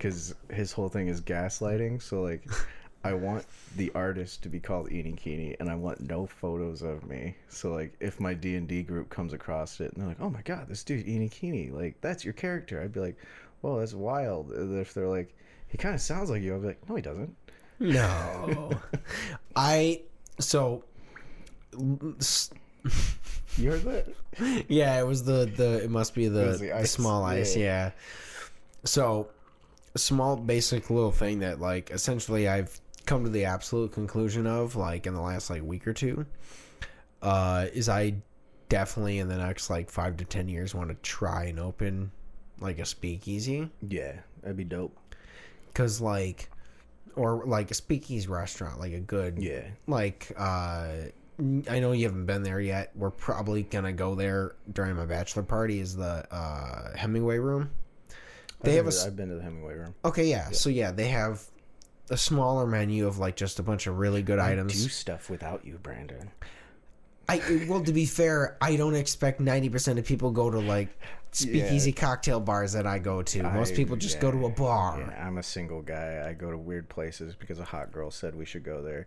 because 0.01 0.35
his 0.51 0.73
whole 0.73 0.89
thing 0.89 1.09
is 1.09 1.21
gaslighting. 1.21 2.01
So 2.01 2.23
like, 2.23 2.49
I 3.05 3.13
want 3.13 3.45
the 3.77 3.93
artist 3.95 4.43
to 4.43 4.49
be 4.49 4.59
called 4.59 4.89
Inikini, 4.89 5.57
and 5.61 5.69
I 5.69 5.75
want 5.75 6.01
no 6.01 6.27
photos 6.27 6.83
of 6.83 7.07
me. 7.07 7.37
So 7.49 7.73
like, 7.73 7.95
if 8.01 8.19
my 8.19 8.33
D 8.33 8.57
and 8.57 8.67
D 8.67 8.83
group 8.83 9.11
comes 9.11 9.33
across 9.33 9.81
it 9.81 9.93
and 9.93 10.01
they're 10.01 10.09
like, 10.09 10.21
"Oh 10.21 10.31
my 10.31 10.43
god, 10.43 10.69
this 10.69 10.83
dude 10.85 11.07
Inikini, 11.07 11.73
like 11.73 12.01
that's 12.01 12.25
your 12.25 12.35
character," 12.35 12.81
I'd 12.81 12.93
be 12.93 13.01
like, 13.01 13.17
"Well, 13.63 13.77
that's 13.77 13.95
wild." 13.95 14.51
And 14.53 14.79
if 14.81 14.95
they're 14.95 15.09
like, 15.09 15.35
"He 15.69 15.79
kind 15.79 15.95
of 15.95 16.01
sounds 16.01 16.31
like 16.31 16.43
you," 16.43 16.55
I'd 16.55 16.63
be 16.63 16.69
like, 16.69 16.89
"No, 16.89 16.97
he 16.97 17.03
doesn't." 17.03 17.37
no. 17.79 18.71
I 19.57 20.03
so 20.39 20.85
You 23.57 23.71
heard 23.73 23.83
that? 23.83 24.65
yeah, 24.69 24.99
it 24.99 25.07
was 25.07 25.25
the 25.25 25.51
the 25.57 25.85
it 25.85 25.91
must 25.91 26.15
be 26.15 26.29
the, 26.29 26.57
the 26.59 26.73
the 26.81 26.87
small 26.87 27.25
ice, 27.25 27.57
yeah. 27.57 27.65
yeah. 27.65 27.91
So 28.85 29.29
a 29.95 29.99
small 29.99 30.37
basic 30.37 30.91
little 30.91 31.11
thing 31.13 31.41
that 31.41 31.61
like 31.61 31.91
essentially 31.91 32.49
I've 32.49 32.81
come 33.07 33.25
to 33.25 33.31
the 33.31 33.45
absolute 33.47 33.93
conclusion 33.93 34.47
of 34.47 34.77
like 34.77 35.07
in 35.07 35.15
the 35.15 35.21
last 35.21 35.51
like 35.51 35.63
week 35.63 35.87
or 35.87 35.93
two 35.93 36.27
uh 37.23 37.67
is 37.73 37.89
I 37.89 38.15
definitely 38.69 39.19
in 39.19 39.29
the 39.29 39.37
next 39.37 39.69
like 39.69 39.91
5 39.91 40.19
to 40.19 40.25
10 40.25 40.49
years 40.49 40.75
want 40.75 40.91
to 40.91 40.95
try 40.97 41.45
and 41.47 41.59
open 41.59 42.13
like 42.61 42.79
a 42.79 42.85
speakeasy 42.85 43.69
Yeah, 43.87 44.15
that'd 44.43 44.57
be 44.57 44.65
dope. 44.65 44.97
cuz 45.75 46.01
like 46.01 46.51
or 47.17 47.43
like 47.45 47.71
a 47.71 47.75
speakeasy 47.75 48.29
restaurant 48.29 48.79
like 48.79 48.93
a 48.93 49.01
good 49.01 49.39
Yeah, 49.43 49.65
like 49.89 50.31
uh 50.37 50.89
I 51.71 51.81
know 51.81 51.93
you 51.93 52.05
haven't 52.05 52.27
been 52.27 52.43
there 52.43 52.61
yet. 52.61 52.93
We're 52.95 53.11
probably 53.11 53.63
gonna 53.63 53.95
go 53.95 54.15
there 54.15 54.57
during 54.71 54.95
my 54.95 55.07
bachelor 55.07 55.43
party. 55.43 55.81
Is 55.81 55.97
the 55.97 56.27
uh, 56.31 56.95
Hemingway 56.95 57.39
room? 57.39 57.71
They 58.63 58.79
I've 58.79 58.85
have 58.85 58.95
been 58.95 59.03
a 59.03 59.07
I've 59.07 59.17
been 59.17 59.29
to 59.31 59.35
the 59.37 59.43
Hemingway 59.43 59.75
room. 59.75 59.95
okay, 60.05 60.25
yeah. 60.27 60.51
So 60.51 60.69
yeah, 60.71 60.91
they 60.91 61.09
have 61.09 61.43
a 62.11 62.17
smaller 62.17 62.67
menu 62.67 63.07
of 63.07 63.19
like 63.19 63.37
just 63.37 63.59
a 63.59 63.63
bunch 63.63 63.87
of 63.87 63.99
really 63.99 64.23
good 64.23 64.39
I 64.39 64.53
items. 64.53 64.83
do 64.83 64.89
stuff 64.89 65.31
without 65.31 65.65
you, 65.65 65.79
Brandon. 65.83 66.31
I 67.29 67.65
well, 67.69 67.81
to 67.83 67.93
be 67.93 68.07
fair, 68.07 68.57
I 68.61 68.77
don't 68.77 68.95
expect 68.97 69.41
ninety 69.41 69.69
percent 69.69 69.99
of 69.99 70.05
people 70.05 70.31
go 70.33 70.51
to 70.51 70.59
like 70.59 70.89
speakeasy 71.33 71.93
cocktail 71.93 72.41
bars 72.41 72.73
that 72.73 72.87
I 72.89 72.99
go 72.99 73.23
to. 73.23 73.43
Most 73.45 73.73
I- 73.73 73.77
people 73.77 73.97
just 73.97 74.19
go 74.21 74.31
to 74.33 74.47
a 74.47 74.51
bar. 74.51 74.99
Yeah, 74.99 75.27
I'm 75.27 75.39
a 75.39 75.43
single 75.43 75.81
guy. 75.81 76.27
I 76.29 76.33
go 76.33 76.51
to 76.51 76.59
weird 76.59 76.89
places 76.89 77.35
because 77.37 77.61
a 77.61 77.65
hot 77.65 77.93
girl 77.93 78.11
said 78.11 78.35
we 78.35 78.45
should 78.45 78.65
go 78.65 78.83
there. 78.83 79.07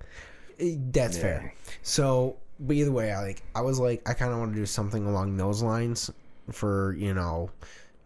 Eh, 0.60 0.76
That's 0.92 1.18
Yeah. 1.18 1.22
fair. 1.22 1.54
So, 1.82 2.38
but 2.62 2.76
either 2.78 2.92
way, 2.94 3.12
I 3.12 3.22
like. 3.22 3.44
I 3.56 3.62
was 3.62 3.78
like, 3.80 4.08
I 4.08 4.13
kind 4.13 4.32
of 4.32 4.39
want 4.39 4.54
to 4.54 4.60
do 4.60 4.66
something 4.66 5.06
along 5.06 5.36
those 5.36 5.62
lines 5.62 6.10
for 6.50 6.96
you 6.98 7.13
know, 7.13 7.50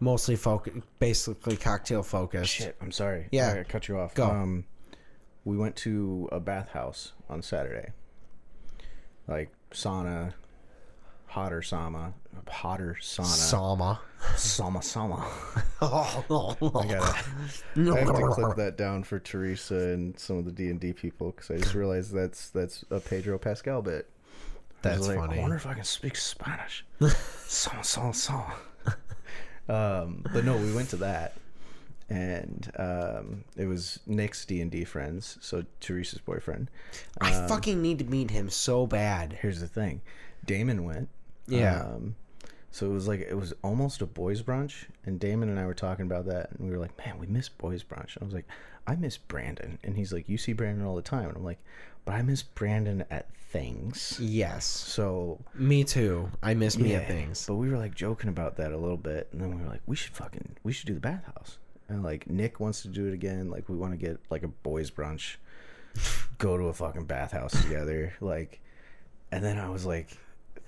mostly 0.00 0.36
focus, 0.36 0.74
basically 0.98 1.56
cocktail 1.56 2.02
focused. 2.02 2.50
Shit, 2.50 2.76
I'm 2.80 2.92
sorry. 2.92 3.28
Yeah. 3.30 3.56
I 3.58 3.62
cut 3.64 3.88
you 3.88 3.98
off. 3.98 4.14
Go. 4.14 4.28
Um, 4.28 4.64
we 5.44 5.56
went 5.56 5.76
to 5.76 6.28
a 6.32 6.40
bathhouse 6.40 7.12
on 7.28 7.42
Saturday. 7.42 7.92
Like 9.26 9.50
sauna, 9.70 10.32
hotter 11.26 11.60
sauna, 11.60 12.12
hotter 12.48 12.96
sauna, 13.00 13.24
Sama. 13.24 14.00
sama 14.36 14.82
sama. 14.82 15.26
I 15.80 15.86
I 15.86 16.86
gotta. 16.86 17.24
I 17.76 17.98
have 17.98 18.16
to 18.16 18.28
clip 18.30 18.56
that 18.56 18.76
down 18.76 19.04
for 19.04 19.18
Teresa 19.18 19.74
and 19.74 20.18
some 20.18 20.38
of 20.38 20.44
the 20.44 20.52
D 20.52 20.70
and 20.70 20.80
D 20.80 20.92
people 20.92 21.32
because 21.32 21.50
I 21.50 21.58
just 21.58 21.74
realized 21.74 22.12
that's 22.12 22.50
that's 22.50 22.84
a 22.90 23.00
Pedro 23.00 23.38
Pascal 23.38 23.82
bit. 23.82 24.08
I 24.84 24.90
That's 24.90 25.08
like, 25.08 25.18
funny. 25.18 25.38
I 25.38 25.42
wonder 25.42 25.56
if 25.56 25.66
I 25.66 25.74
can 25.74 25.84
speak 25.84 26.16
Spanish. 26.16 26.84
sama 27.46 27.82
sama 27.82 28.14
sama. 28.14 28.54
Um, 29.68 30.24
but 30.32 30.44
no, 30.44 30.56
we 30.56 30.72
went 30.72 30.90
to 30.90 30.96
that, 30.96 31.36
and 32.08 32.70
um, 32.76 33.44
it 33.56 33.66
was 33.66 34.00
Nick's 34.06 34.44
D 34.44 34.60
and 34.60 34.70
D 34.70 34.84
friends, 34.84 35.38
so 35.40 35.64
Teresa's 35.80 36.20
boyfriend. 36.20 36.70
I 37.20 37.46
fucking 37.48 37.80
need 37.82 37.98
to 37.98 38.04
meet 38.04 38.30
him 38.30 38.48
so 38.48 38.86
bad. 38.86 39.38
Here's 39.40 39.60
the 39.60 39.68
thing, 39.68 40.00
Damon 40.44 40.84
went. 40.84 41.08
Yeah. 41.46 41.82
Um, 41.82 42.16
so 42.70 42.86
it 42.86 42.92
was 42.92 43.08
like 43.08 43.20
it 43.20 43.36
was 43.36 43.54
almost 43.62 44.02
a 44.02 44.06
boys 44.06 44.42
brunch, 44.42 44.84
and 45.04 45.18
Damon 45.18 45.48
and 45.48 45.58
I 45.58 45.66
were 45.66 45.74
talking 45.74 46.06
about 46.06 46.26
that, 46.26 46.50
and 46.52 46.68
we 46.68 46.70
were 46.70 46.80
like, 46.80 46.96
"Man, 46.98 47.18
we 47.18 47.26
miss 47.26 47.48
boys 47.48 47.82
brunch." 47.82 48.14
And 48.14 48.22
I 48.22 48.24
was 48.24 48.34
like, 48.34 48.48
"I 48.86 48.94
miss 48.94 49.16
Brandon," 49.16 49.78
and 49.82 49.96
he's 49.96 50.12
like, 50.12 50.28
"You 50.28 50.38
see 50.38 50.52
Brandon 50.52 50.86
all 50.86 50.96
the 50.96 51.02
time," 51.02 51.28
and 51.28 51.36
I'm 51.36 51.44
like, 51.44 51.60
"But 52.04 52.14
I 52.14 52.22
miss 52.22 52.42
Brandon 52.42 53.04
at 53.10 53.28
things." 53.48 54.18
Yes, 54.20 54.64
So 54.64 55.38
me 55.54 55.84
too. 55.84 56.30
I 56.42 56.54
miss 56.54 56.76
yeah, 56.76 57.00
things. 57.00 57.46
But 57.46 57.54
we 57.56 57.70
were 57.70 57.78
like 57.78 57.94
joking 57.94 58.28
about 58.28 58.56
that 58.56 58.72
a 58.72 58.76
little 58.76 58.96
bit, 58.96 59.28
and 59.32 59.40
then 59.40 59.56
we 59.56 59.62
were 59.62 59.68
like, 59.68 59.82
"We 59.86 59.96
should 59.96 60.14
fucking 60.14 60.56
we 60.62 60.72
should 60.72 60.86
do 60.86 60.94
the 60.94 61.00
bathhouse." 61.00 61.58
And 61.88 62.02
like 62.02 62.28
Nick 62.28 62.60
wants 62.60 62.82
to 62.82 62.88
do 62.88 63.06
it 63.06 63.14
again. 63.14 63.50
Like 63.50 63.68
we 63.68 63.76
want 63.76 63.92
to 63.92 63.96
get 63.96 64.18
like 64.30 64.42
a 64.42 64.48
boys 64.48 64.90
brunch, 64.90 65.36
go 66.38 66.56
to 66.56 66.64
a 66.64 66.72
fucking 66.72 67.04
bathhouse 67.04 67.52
together. 67.62 68.14
Like, 68.20 68.60
and 69.32 69.42
then 69.44 69.58
I 69.58 69.70
was 69.70 69.86
like 69.86 70.18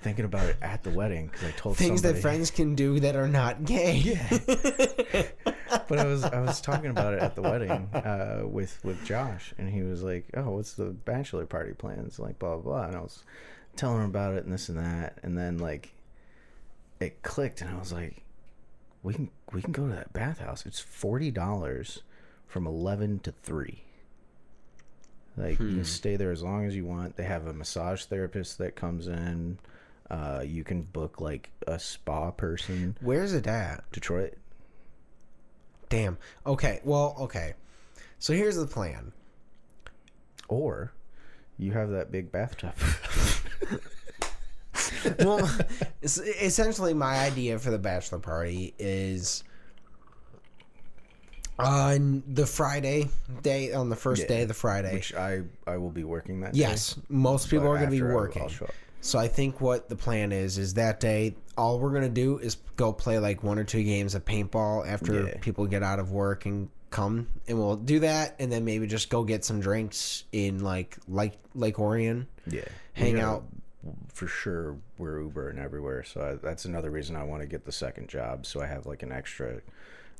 thinking 0.01 0.25
about 0.25 0.47
it 0.49 0.57
at 0.63 0.83
the 0.83 0.91
wedding 0.91 1.27
because 1.27 1.45
I 1.45 1.51
told 1.53 1.77
Things 1.77 2.01
somebody, 2.01 2.15
that 2.15 2.23
friends 2.23 2.51
can 2.51 2.75
do 2.75 3.01
that 3.01 3.17
are 3.17 3.29
not 3.29 3.65
gay. 3.65 3.97
Yeah. 3.97 4.29
but 5.89 5.99
I 5.99 6.07
was 6.07 6.25
I 6.25 6.41
was 6.41 6.61
talking 6.61 6.91
about 6.91 7.15
it 7.15 7.21
at 7.21 7.35
the 7.35 7.43
wedding 7.43 7.89
uh, 7.95 8.43
with 8.45 8.83
with 8.85 9.05
Josh, 9.05 9.55
and 9.59 9.69
he 9.69 9.83
was 9.83 10.03
like, 10.03 10.27
"Oh, 10.35 10.51
what's 10.51 10.75
the 10.75 10.87
bachelor 10.87 11.47
party 11.47 11.73
plans?" 11.73 12.19
Like 12.19 12.39
blah 12.39 12.57
blah 12.57 12.63
blah, 12.63 12.87
and 12.87 12.97
I 12.97 13.01
was 13.01 13.25
telling 13.77 13.99
him 13.99 14.11
about 14.11 14.35
it 14.35 14.45
and 14.45 14.53
this 14.53 14.69
and 14.69 14.79
that, 14.79 15.19
and 15.23 15.37
then 15.37 15.59
like 15.59 15.93
it 16.99 17.23
clicked, 17.23 17.61
and 17.61 17.71
I 17.71 17.79
was 17.79 17.93
like, 17.93 18.23
"We 19.03 19.15
can 19.15 19.31
we 19.53 19.63
can 19.63 19.73
go 19.73 19.87
to 19.87 19.95
that 19.95 20.13
bathhouse. 20.13 20.67
It's 20.67 20.81
forty 20.81 21.31
dollars 21.31 22.03
from 22.47 22.67
eleven 22.67 23.19
to 23.21 23.33
three. 23.33 23.85
Like 25.37 25.59
you 25.61 25.85
stay 25.85 26.17
there 26.17 26.33
as 26.33 26.43
long 26.43 26.67
as 26.67 26.77
you 26.77 26.85
want. 26.85 27.17
They 27.17 27.25
have 27.25 27.47
a 27.47 27.53
massage 27.53 28.05
therapist 28.05 28.59
that 28.59 28.77
comes 28.77 29.07
in. 29.07 29.59
Uh, 30.11 30.43
you 30.45 30.65
can 30.65 30.83
book 30.83 31.21
like 31.21 31.51
a 31.67 31.79
spa 31.79 32.31
person. 32.33 32.97
Where's 33.01 33.33
it 33.33 33.47
at? 33.47 33.85
Detroit. 33.93 34.35
Damn. 35.89 36.19
Okay. 36.47 36.81
Well, 36.85 37.17
okay. 37.21 37.55
So 38.19 38.33
here's 38.33 38.57
the 38.57 38.67
plan. 38.67 39.13
Or 40.49 40.93
you 41.59 41.73
have 41.73 41.91
that 41.91 42.11
big 42.11 42.33
bathtub. 42.33 42.73
well, 45.21 45.49
es- 46.03 46.19
essentially, 46.19 46.95
my 46.95 47.19
idea 47.21 47.59
for 47.59 47.71
the 47.71 47.79
bachelor 47.79 48.19
party 48.19 48.75
is 48.79 49.45
on 51.59 52.23
the 52.27 52.47
Friday 52.47 53.09
day, 53.43 53.73
on 53.73 53.91
the 53.91 53.97
first 53.97 54.23
Yeah. 54.23 54.29
day 54.29 54.43
of 54.43 54.49
the 54.49 54.55
Friday. 54.55 54.95
Which 54.95 55.15
I 55.15 55.43
I 55.67 55.77
will 55.77 55.91
be 55.91 56.05
working 56.05 56.41
that. 56.41 56.55
yes, 56.55 56.99
most 57.09 57.51
people 57.51 57.67
but 57.67 57.73
are 57.73 57.79
going 57.79 57.91
to 57.91 57.97
be 57.97 58.03
working. 58.03 58.43
I'll 58.43 58.49
show 58.49 58.65
up. 58.67 58.75
So 59.03 59.19
I 59.19 59.29
think 59.29 59.61
what 59.61 59.89
the 59.89 59.97
plan 59.97 60.31
is 60.33 60.59
is 60.59 60.75
that 60.75 61.01
day, 61.01 61.35
all 61.57 61.79
we're 61.79 61.91
going 61.91 62.03
to 62.03 62.09
do 62.09 62.39
is 62.39 62.57
go 62.77 62.93
play 62.93 63.19
like 63.19 63.43
one 63.43 63.59
or 63.59 63.65
two 63.65 63.83
games 63.83 64.15
of 64.15 64.25
paintball 64.25 64.87
after 64.87 65.27
Yeah. 65.29 65.35
people 65.41 65.67
get 65.67 65.83
out 65.83 65.99
of 65.99 66.11
work 66.13 66.45
and 66.47 66.69
come, 66.91 67.29
and 67.49 67.57
we'll 67.59 67.77
do 67.77 68.01
that, 68.01 68.35
and 68.41 68.51
then 68.51 68.65
maybe 68.65 68.87
just 68.87 69.11
go 69.11 69.23
get 69.25 69.45
some 69.45 69.61
drinks 69.61 70.25
in 70.33 70.63
like 70.63 70.97
like 71.09 71.35
Lake 71.55 71.79
Orion. 71.79 72.27
Yeah, 72.47 72.65
Hang 72.95 73.21
out. 73.21 73.45
for 74.13 74.27
sure. 74.27 74.77
We're 74.99 75.21
Uber 75.23 75.49
and 75.51 75.59
everywhere, 75.59 76.03
so 76.05 76.21
I, 76.21 76.35
that's 76.35 76.65
another 76.65 76.91
reason 76.91 77.15
I 77.17 77.23
want 77.23 77.43
to 77.43 77.47
get 77.49 77.65
the 77.65 77.73
second 77.73 78.09
job, 78.09 78.45
so 78.45 78.61
I 78.61 78.67
have 78.67 78.87
like 78.87 79.03
an 79.03 79.13
extra 79.13 79.61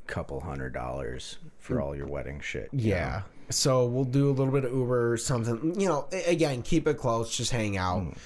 couple 0.07 0.41
hundred 0.41 0.73
dollars 0.73 1.39
for 1.59 1.81
all 1.83 1.95
your 1.95 2.07
wedding 2.07 2.41
shit. 2.41 2.69
you 2.73 2.91
Yeah. 2.91 3.09
know? 3.09 3.23
So 3.51 3.87
we'll 3.87 4.05
do 4.05 4.29
a 4.29 4.33
little 4.33 4.53
bit 4.53 4.65
of 4.65 4.73
Uber 4.73 5.13
or 5.13 5.17
something. 5.17 5.79
You 5.79 5.89
know, 5.89 6.09
again, 6.27 6.63
keep 6.63 6.87
it 6.89 6.99
close, 6.99 7.37
just 7.37 7.51
hang 7.51 7.77
out. 7.77 8.03
Mm. 8.03 8.17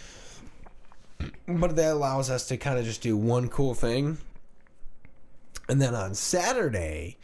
But 1.46 1.76
that 1.76 1.92
allows 1.92 2.30
us 2.30 2.48
to 2.48 2.56
kind 2.56 2.78
of 2.78 2.84
just 2.84 3.02
do 3.02 3.16
one 3.16 3.48
cool 3.48 3.74
thing. 3.74 4.18
And 5.68 5.80
then 5.80 5.94
on 5.94 6.14
Saturday, 6.14 7.16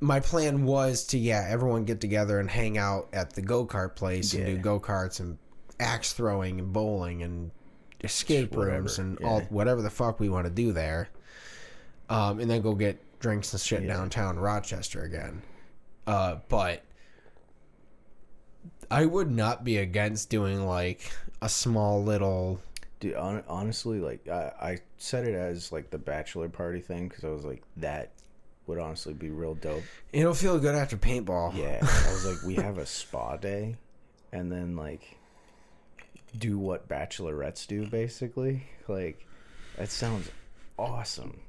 my 0.00 0.20
plan 0.20 0.64
was 0.64 1.04
to 1.06 1.18
yeah, 1.18 1.46
everyone 1.48 1.84
get 1.84 2.00
together 2.00 2.38
and 2.38 2.50
hang 2.50 2.76
out 2.78 3.08
at 3.12 3.32
the 3.32 3.42
go-kart 3.42 3.96
place 3.96 4.34
and 4.34 4.44
do 4.44 4.58
go-karts 4.58 5.20
and 5.20 5.38
axe 5.80 6.12
throwing 6.12 6.58
and 6.58 6.72
bowling 6.72 7.22
and 7.22 7.50
escape 8.04 8.54
rooms 8.54 8.98
Whatever, 8.98 9.16
and 9.18 9.26
all 9.26 9.40
whatever 9.48 9.82
the 9.82 9.90
fuck 9.90 10.20
we 10.20 10.28
want 10.28 10.46
to 10.46 10.52
do 10.52 10.72
there. 10.72 11.08
Um, 12.08 12.40
and 12.40 12.50
then 12.50 12.60
go 12.60 12.74
get 12.74 13.00
drinks 13.18 13.52
and 13.52 13.60
shit 13.60 13.82
Yeah. 13.82 13.94
downtown 13.94 14.38
Rochester 14.38 15.02
again. 15.02 15.42
Uh, 16.06 16.36
but 16.48 16.82
I 18.90 19.06
would 19.06 19.30
not 19.30 19.64
be 19.64 19.78
against 19.78 20.30
doing 20.30 20.64
like 20.66 21.10
a 21.42 21.48
small 21.48 22.02
little. 22.02 22.60
Dude, 23.00 23.14
hon- 23.14 23.44
honestly, 23.48 24.00
like 24.00 24.26
I, 24.28 24.52
I 24.60 24.78
said 24.96 25.26
it 25.26 25.34
as 25.34 25.70
like 25.72 25.90
the 25.90 25.98
bachelor 25.98 26.48
party 26.48 26.80
thing 26.80 27.08
because 27.08 27.24
I 27.24 27.28
was 27.28 27.44
like 27.44 27.62
that 27.76 28.12
would 28.66 28.78
honestly 28.78 29.14
be 29.14 29.30
real 29.30 29.54
dope. 29.54 29.82
It'll 30.12 30.34
feel 30.34 30.58
good 30.58 30.74
after 30.74 30.96
paintball. 30.96 31.54
Yeah, 31.56 31.78
I 31.82 32.12
was 32.12 32.26
like, 32.26 32.42
we 32.42 32.54
have 32.54 32.78
a 32.78 32.86
spa 32.86 33.36
day, 33.36 33.76
and 34.32 34.50
then 34.50 34.76
like 34.76 35.16
do 36.38 36.58
what 36.58 36.88
bachelorettes 36.88 37.66
do, 37.66 37.86
basically. 37.86 38.64
Like 38.88 39.26
that 39.76 39.90
sounds 39.90 40.30
awesome. 40.78 41.40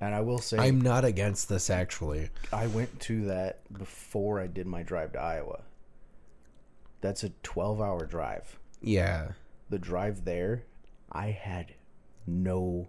And 0.00 0.14
I 0.14 0.20
will 0.20 0.38
say, 0.38 0.58
I'm 0.58 0.80
not 0.80 1.04
against 1.04 1.48
this 1.48 1.70
actually. 1.70 2.30
I 2.52 2.66
went 2.66 2.98
to 3.02 3.26
that 3.26 3.60
before 3.72 4.40
I 4.40 4.46
did 4.48 4.66
my 4.66 4.82
drive 4.82 5.12
to 5.12 5.20
Iowa. 5.20 5.60
That's 7.00 7.22
a 7.22 7.30
12 7.44 7.80
hour 7.80 8.04
drive. 8.04 8.58
Yeah. 8.80 9.28
The 9.70 9.78
drive 9.78 10.24
there, 10.24 10.62
I 11.10 11.26
had 11.30 11.74
no 12.26 12.88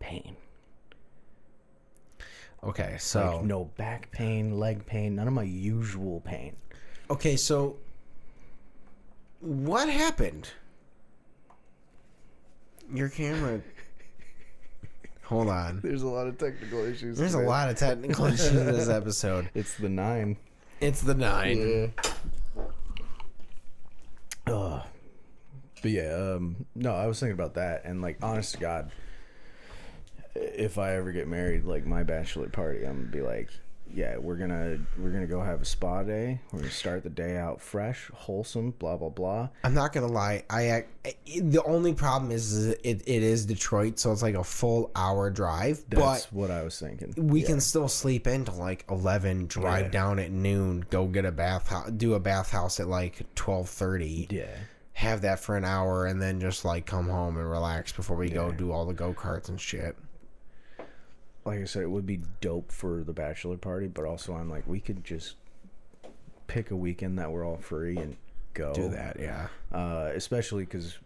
pain. 0.00 0.36
Okay, 2.62 2.96
so 2.98 3.36
Like, 3.36 3.44
no 3.44 3.64
back 3.76 4.10
pain, 4.10 4.58
leg 4.58 4.86
pain, 4.86 5.14
none 5.16 5.28
of 5.28 5.34
my 5.34 5.42
usual 5.42 6.20
pain. 6.20 6.56
okay, 7.10 7.36
so 7.36 7.76
what 9.40 9.88
happened? 9.88 10.48
Your 12.92 13.08
camera. 13.10 13.60
Hold 15.24 15.48
on. 15.48 15.80
There's 15.82 16.02
a 16.02 16.06
lot 16.08 16.26
of 16.26 16.38
technical 16.38 16.84
issues. 16.84 17.16
There's 17.18 17.34
a 17.34 17.38
lot 17.40 17.70
of 17.70 17.76
technical 17.76 18.26
issues 18.26 18.52
in 18.52 18.66
this 18.66 18.88
episode. 19.00 19.48
It's 19.54 19.74
the 19.76 19.88
nine. 19.88 20.36
It's 20.80 21.00
the 21.02 21.14
nine. 21.14 21.92
Ugh. 21.98 22.06
But 25.84 25.90
yeah, 25.92 26.14
um, 26.36 26.64
no, 26.74 26.94
I 26.94 27.06
was 27.06 27.20
thinking 27.20 27.34
about 27.34 27.54
that, 27.56 27.82
and 27.84 28.00
like, 28.00 28.16
honest 28.22 28.54
to 28.54 28.58
God, 28.58 28.90
if 30.34 30.78
I 30.78 30.94
ever 30.96 31.12
get 31.12 31.28
married, 31.28 31.64
like 31.64 31.84
my 31.84 32.02
bachelor 32.02 32.48
party, 32.48 32.86
I'm 32.86 32.96
gonna 33.00 33.06
be 33.08 33.20
like, 33.20 33.50
yeah, 33.92 34.16
we're 34.16 34.36
gonna 34.36 34.78
we're 34.98 35.10
gonna 35.10 35.26
go 35.26 35.42
have 35.42 35.60
a 35.60 35.64
spa 35.66 36.02
day. 36.02 36.40
We're 36.52 36.60
gonna 36.60 36.70
start 36.70 37.02
the 37.04 37.10
day 37.10 37.36
out 37.36 37.60
fresh, 37.60 38.10
wholesome, 38.14 38.70
blah 38.78 38.96
blah 38.96 39.10
blah. 39.10 39.50
I'm 39.62 39.74
not 39.74 39.92
gonna 39.92 40.06
lie. 40.08 40.44
I 40.50 40.86
ac- 41.04 41.40
the 41.42 41.62
only 41.64 41.92
problem 41.92 42.32
is, 42.32 42.52
is 42.54 42.66
it, 42.82 43.02
it 43.06 43.22
is 43.22 43.44
Detroit, 43.46 43.98
so 43.98 44.10
it's 44.10 44.22
like 44.22 44.34
a 44.36 44.42
full 44.42 44.90
hour 44.96 45.28
drive. 45.30 45.84
That's 45.90 46.26
but 46.26 46.32
what 46.32 46.50
I 46.50 46.62
was 46.64 46.80
thinking. 46.80 47.12
we 47.28 47.40
Yeah. 47.42 47.46
can 47.48 47.60
still 47.60 47.88
sleep 47.88 48.26
into 48.26 48.52
like 48.52 48.84
11 48.90 49.46
drive 49.48 49.84
Yeah. 49.86 49.90
down 49.90 50.18
at 50.18 50.30
noon 50.32 50.84
go 50.90 51.06
get 51.06 51.26
a 51.26 51.30
bath 51.30 51.70
do 51.98 52.14
a 52.14 52.20
bathhouse 52.20 52.80
at 52.80 52.88
like 52.88 53.22
12.30 53.36 54.32
yeah. 54.32 54.46
Have 54.94 55.22
that 55.22 55.40
for 55.40 55.56
an 55.56 55.64
hour 55.64 56.06
and 56.06 56.22
then 56.22 56.40
just 56.40 56.64
like 56.64 56.86
come 56.86 57.08
home 57.08 57.36
and 57.36 57.50
relax 57.50 57.92
before 57.92 58.16
we 58.16 58.30
go 58.30 58.52
do 58.52 58.70
all 58.70 58.86
the 58.86 58.94
go-karts 58.94 59.48
and 59.48 59.60
shit. 59.60 59.96
Like 61.44 61.60
I 61.60 61.64
said, 61.64 61.82
it 61.82 61.90
would 61.90 62.06
be 62.06 62.20
dope 62.40 62.72
for 62.72 63.02
the 63.04 63.12
bachelor 63.12 63.56
party, 63.56 63.86
but 63.86 64.04
also 64.04 64.34
I'm 64.34 64.48
like, 64.48 64.66
we 64.66 64.80
could 64.80 65.04
just 65.04 65.34
pick 66.46 66.70
a 66.70 66.76
weekend 66.76 67.18
that 67.18 67.30
we're 67.30 67.44
all 67.44 67.58
free 67.58 67.96
and 67.96 68.16
go. 68.54 68.72
Do 68.72 68.88
that 68.90 69.18
yeah. 69.20 69.48
Uh, 69.72 70.10
especially 70.14 70.64
because 70.64 70.96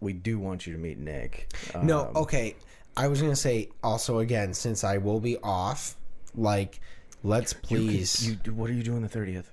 we 0.00 0.12
do 0.12 0.38
want 0.38 0.66
you 0.66 0.72
to 0.72 0.78
meet 0.78 0.98
Nick. 0.98 1.52
Um, 1.74 1.86
no 1.86 2.10
okay. 2.16 2.56
I 2.96 3.06
was 3.06 3.22
gonna 3.22 3.36
say 3.36 3.68
also 3.82 4.18
again 4.18 4.52
since 4.52 4.82
i 4.82 4.98
will 4.98 5.20
be 5.20 5.38
off 5.38 5.96
like 6.34 6.80
let's 7.22 7.54
you 7.68 7.78
please 7.78 8.28
You, 8.28 8.52
what 8.52 8.68
are 8.68 8.72
you 8.74 8.82
doing 8.82 9.02
the 9.02 9.08
thirtieth? 9.08 9.50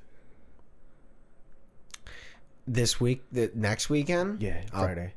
This 2.68 3.00
week 3.00 3.24
the 3.32 3.50
next 3.56 3.90
weekend 3.90 4.42
Yeah, 4.42 4.62
I'll- 4.74 4.84
Friday. 4.84 5.14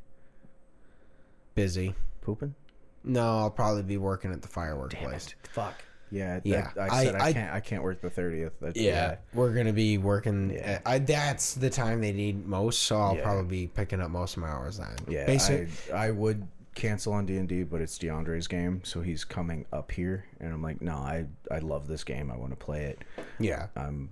busy 1.55 1.95
Pooping. 2.21 2.55
no 3.03 3.39
i'll 3.39 3.49
probably 3.51 3.83
be 3.83 3.97
working 3.97 4.31
at 4.31 4.41
the 4.41 4.47
firework 4.47 4.93
place 4.95 5.35
Fuck. 5.51 5.75
Yeah. 6.13 6.35
that- 6.39 6.45
Yeah, 6.45 6.71
I 6.77 7.03
said 7.05 7.15
I, 7.15 7.19
I- 7.19 7.27
I- 7.27 7.33
can't. 7.33 7.53
I 7.53 7.59
can't 7.61 7.83
work 7.83 8.01
the 8.01 8.09
thirtieth. 8.09 8.51
Yeah, 8.75 9.15
we're 9.33 9.53
gonna 9.53 9.71
be 9.71 9.97
working. 9.97 10.49
Yeah. 10.49 10.81
Uh, 10.85 10.89
I, 10.89 10.99
that's 10.99 11.53
the 11.55 11.69
time 11.69 12.01
they 12.01 12.11
need 12.11 12.45
most, 12.45 12.81
so 12.81 12.99
I'll 12.99 13.15
Yeah. 13.15 13.23
probably 13.23 13.47
be 13.61 13.67
picking 13.67 14.01
up 14.01 14.09
most 14.11 14.35
of 14.35 14.43
my 14.43 14.49
hours 14.49 14.77
then. 14.77 14.93
Yeah. 15.07 15.25
Basic. 15.25 15.69
I, 15.93 16.07
I 16.07 16.11
would 16.11 16.45
cancel 16.75 17.13
on 17.13 17.25
D 17.25 17.37
and 17.37 17.47
D, 17.47 17.63
but 17.63 17.79
it's 17.79 17.97
DeAndre's 17.97 18.47
game, 18.49 18.81
so 18.83 18.99
he's 18.99 19.23
coming 19.23 19.65
up 19.71 19.89
here, 19.91 20.25
and 20.41 20.53
I'm 20.53 20.61
like, 20.61 20.81
no, 20.81 20.95
I 20.95 21.27
I 21.49 21.59
love 21.59 21.87
this 21.87 22.03
game. 22.03 22.29
I 22.29 22.35
want 22.35 22.51
to 22.51 22.57
play 22.57 22.83
it. 22.87 23.05
yeah, 23.39 23.67
I'm 23.77 24.09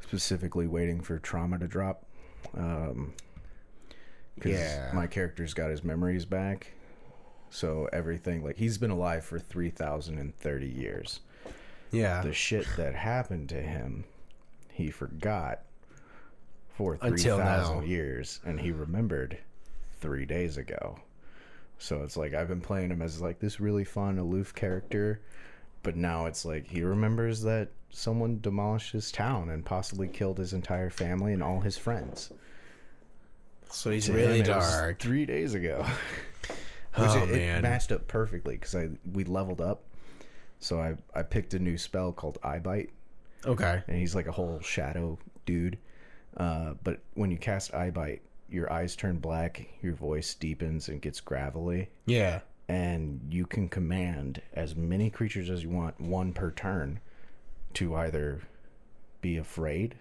specifically 0.00 0.66
waiting 0.66 1.00
for 1.00 1.20
trauma 1.20 1.60
to 1.60 1.68
drop. 1.68 2.05
Um, 2.54 3.12
cause 4.40 4.52
Yeah. 4.52 4.90
my 4.94 5.06
character's 5.06 5.54
got 5.54 5.70
his 5.70 5.82
memories 5.84 6.24
back. 6.24 6.72
So 7.50 7.88
everything 7.92 8.44
like 8.44 8.56
he's 8.56 8.76
been 8.78 8.90
alive 8.90 9.24
for 9.24 9.38
3030 9.38 10.66
years. 10.66 11.20
yeah. 11.92 12.20
The 12.22 12.32
shit 12.32 12.66
that 12.76 12.94
happened 12.94 13.48
to 13.50 13.62
him, 13.62 14.04
he 14.72 14.90
forgot 14.90 15.60
for 16.74 16.96
3000 16.96 17.86
years 17.88 18.40
and 18.44 18.60
he 18.60 18.72
remembered 18.72 19.38
3 20.00 20.26
days 20.26 20.56
ago. 20.58 20.98
So 21.78 22.02
it's 22.02 22.16
like 22.16 22.34
I've 22.34 22.48
been 22.48 22.60
playing 22.60 22.90
him 22.90 23.00
as 23.02 23.20
like 23.22 23.38
this 23.38 23.60
really 23.60 23.84
fun 23.84 24.18
aloof 24.18 24.54
character, 24.54 25.20
but 25.82 25.96
now 25.96 26.26
it's 26.26 26.44
like 26.44 26.66
he 26.66 26.82
remembers 26.82 27.42
that 27.42 27.68
someone 27.90 28.40
demolished 28.40 28.92
his 28.92 29.10
town 29.12 29.48
and 29.50 29.64
possibly 29.64 30.08
killed 30.08 30.38
his 30.38 30.52
entire 30.52 30.90
family 30.90 31.32
and 31.32 31.42
all 31.42 31.60
his 31.60 31.76
friends. 31.78 32.30
so 33.70 33.90
he's 33.90 34.08
really 34.10 34.40
it 34.40 34.46
dark. 34.46 34.98
Three 35.00 35.26
days 35.26 35.54
ago, 35.54 35.84
Oh, 36.98 37.22
it, 37.24 37.30
it 37.30 37.36
man. 37.36 37.62
matched 37.62 37.92
up 37.92 38.08
perfectly 38.08 38.54
because 38.56 38.74
I 38.74 38.88
we 39.12 39.24
leveled 39.24 39.60
up. 39.60 39.82
So 40.60 40.80
I 40.80 40.96
I 41.14 41.22
picked 41.22 41.52
a 41.54 41.58
new 41.58 41.76
spell 41.76 42.12
called 42.12 42.38
Eyebite, 42.42 42.90
Okay. 43.44 43.82
and 43.86 43.98
he's 43.98 44.14
like 44.14 44.26
a 44.28 44.32
whole 44.32 44.60
shadow 44.60 45.18
dude. 45.44 45.78
Uh, 46.36 46.74
but 46.84 47.00
when 47.14 47.30
you 47.30 47.36
cast 47.38 47.74
Eyebite, 47.74 48.22
your 48.48 48.72
eyes 48.72 48.96
turn 48.96 49.18
black, 49.18 49.66
your 49.82 49.94
voice 49.94 50.34
deepens 50.34 50.88
and 50.88 51.00
gets 51.02 51.20
gravelly, 51.20 51.88
Yeah. 52.06 52.40
and 52.68 53.20
you 53.30 53.46
can 53.46 53.68
command 53.68 54.40
as 54.54 54.74
many 54.76 55.08
creatures 55.10 55.48
as 55.50 55.62
you 55.62 55.70
want, 55.70 55.98
one 56.00 56.32
per 56.34 56.50
turn, 56.50 57.00
to 57.76 57.94
either 57.96 58.40
be 59.20 59.36
afraid, 59.38 59.94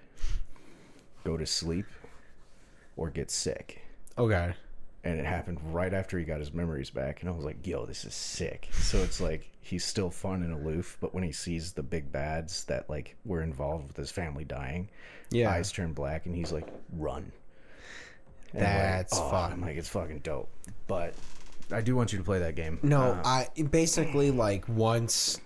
go 1.24 1.38
to 1.38 1.46
sleep, 1.46 1.86
or 2.98 3.10
get 3.10 3.30
sick. 3.32 3.82
Okay. 4.18 4.54
And 5.04 5.20
it 5.20 5.26
happened 5.26 5.60
right 5.74 5.94
after 5.94 6.18
he 6.18 6.26
got 6.26 6.40
his 6.40 6.54
memories 6.54 6.90
back, 6.90 7.22
and 7.22 7.30
I 7.30 7.34
was 7.34 7.46
like, 7.46 7.66
"Yo, 7.68 7.86
this 7.86 8.06
is 8.06 8.14
sick." 8.16 8.70
So 8.74 8.98
it's 9.00 9.22
like 9.22 9.48
he's 9.62 9.86
still 9.86 10.10
fun 10.10 10.42
and 10.42 10.52
aloof, 10.54 10.98
but 11.00 11.14
when 11.14 11.24
he 11.24 11.32
sees 11.32 11.74
the 11.74 11.84
big 11.84 12.12
bads 12.12 12.64
that 12.66 12.90
like 12.90 13.16
were 13.26 13.42
involved 13.44 13.88
with 13.88 13.98
his 13.98 14.10
family 14.12 14.44
dying, 14.46 14.90
Yeah. 15.30 15.52
eyes 15.52 15.72
turn 15.72 15.94
black, 15.94 16.26
and 16.26 16.36
he's 16.36 16.52
like, 16.52 16.68
"Run." 16.92 17.32
And 18.54 18.64
I'm 18.66 18.74
like, 18.74 18.82
That's 18.84 19.20
"Oh," 19.20 19.30
fun. 19.30 19.52
I'm 19.52 19.62
like, 19.62 19.76
it's 19.78 19.90
fucking 19.90 20.20
dope. 20.20 20.50
But 20.88 21.14
I 21.72 21.82
do 21.82 21.96
want 21.96 22.12
you 22.14 22.18
to 22.20 22.24
play 22.26 22.40
that 22.40 22.56
game. 22.56 22.80
No, 22.82 23.12
Uh, 23.24 23.46
I 23.58 23.62
basically 23.64 24.32
like 24.32 24.68
once 24.70 25.40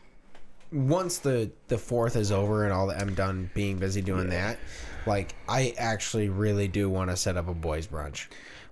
once 0.71 1.19
the 1.19 1.51
the 1.67 1.77
fourth 1.77 2.15
is 2.15 2.31
over 2.31 2.63
and 2.63 2.73
all 2.73 2.87
the 2.87 2.99
I'm 2.99 3.15
done 3.15 3.49
being 3.53 3.77
busy 3.77 4.01
doing 4.01 4.29
that, 4.29 4.59
like 5.05 5.35
I 5.47 5.73
actually 5.77 6.29
really 6.29 6.67
do 6.67 6.89
want 6.89 7.09
to 7.09 7.17
set 7.17 7.37
up 7.37 7.47
a 7.47 7.53
boys 7.53 7.87
brunch. 7.87 8.27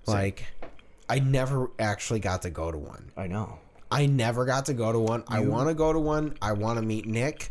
Like 0.06 0.44
I 1.08 1.18
never 1.18 1.70
actually 1.78 2.20
got 2.20 2.42
to 2.42 2.50
go 2.50 2.70
to 2.70 2.78
one. 2.78 3.10
I 3.16 3.26
know. 3.26 3.58
I 3.90 4.06
never 4.06 4.44
got 4.44 4.66
to 4.66 4.74
go 4.74 4.92
to 4.92 4.98
one. 4.98 5.24
I 5.28 5.40
want 5.40 5.68
to 5.68 5.74
go 5.74 5.92
to 5.92 5.98
one. 5.98 6.36
I 6.42 6.52
want 6.52 6.78
to 6.78 6.84
meet 6.84 7.06
Nick. 7.06 7.50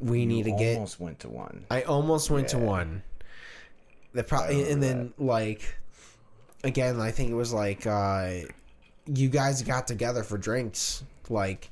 We 0.00 0.26
need 0.26 0.44
to 0.44 0.52
get 0.52 0.74
Almost 0.74 1.00
went 1.00 1.20
to 1.20 1.28
one. 1.28 1.66
I 1.70 1.82
almost 1.82 2.30
went 2.30 2.48
to 2.48 2.58
one. 2.58 3.02
The 4.12 4.24
probably 4.24 4.70
and 4.70 4.82
then 4.82 5.14
like 5.18 5.76
again, 6.64 7.00
I 7.00 7.10
think 7.12 7.30
it 7.30 7.34
was 7.34 7.52
like 7.52 7.86
uh 7.86 8.40
you 9.06 9.28
guys 9.28 9.62
got 9.62 9.86
together 9.86 10.22
for 10.22 10.36
drinks. 10.38 11.04
Like 11.28 11.70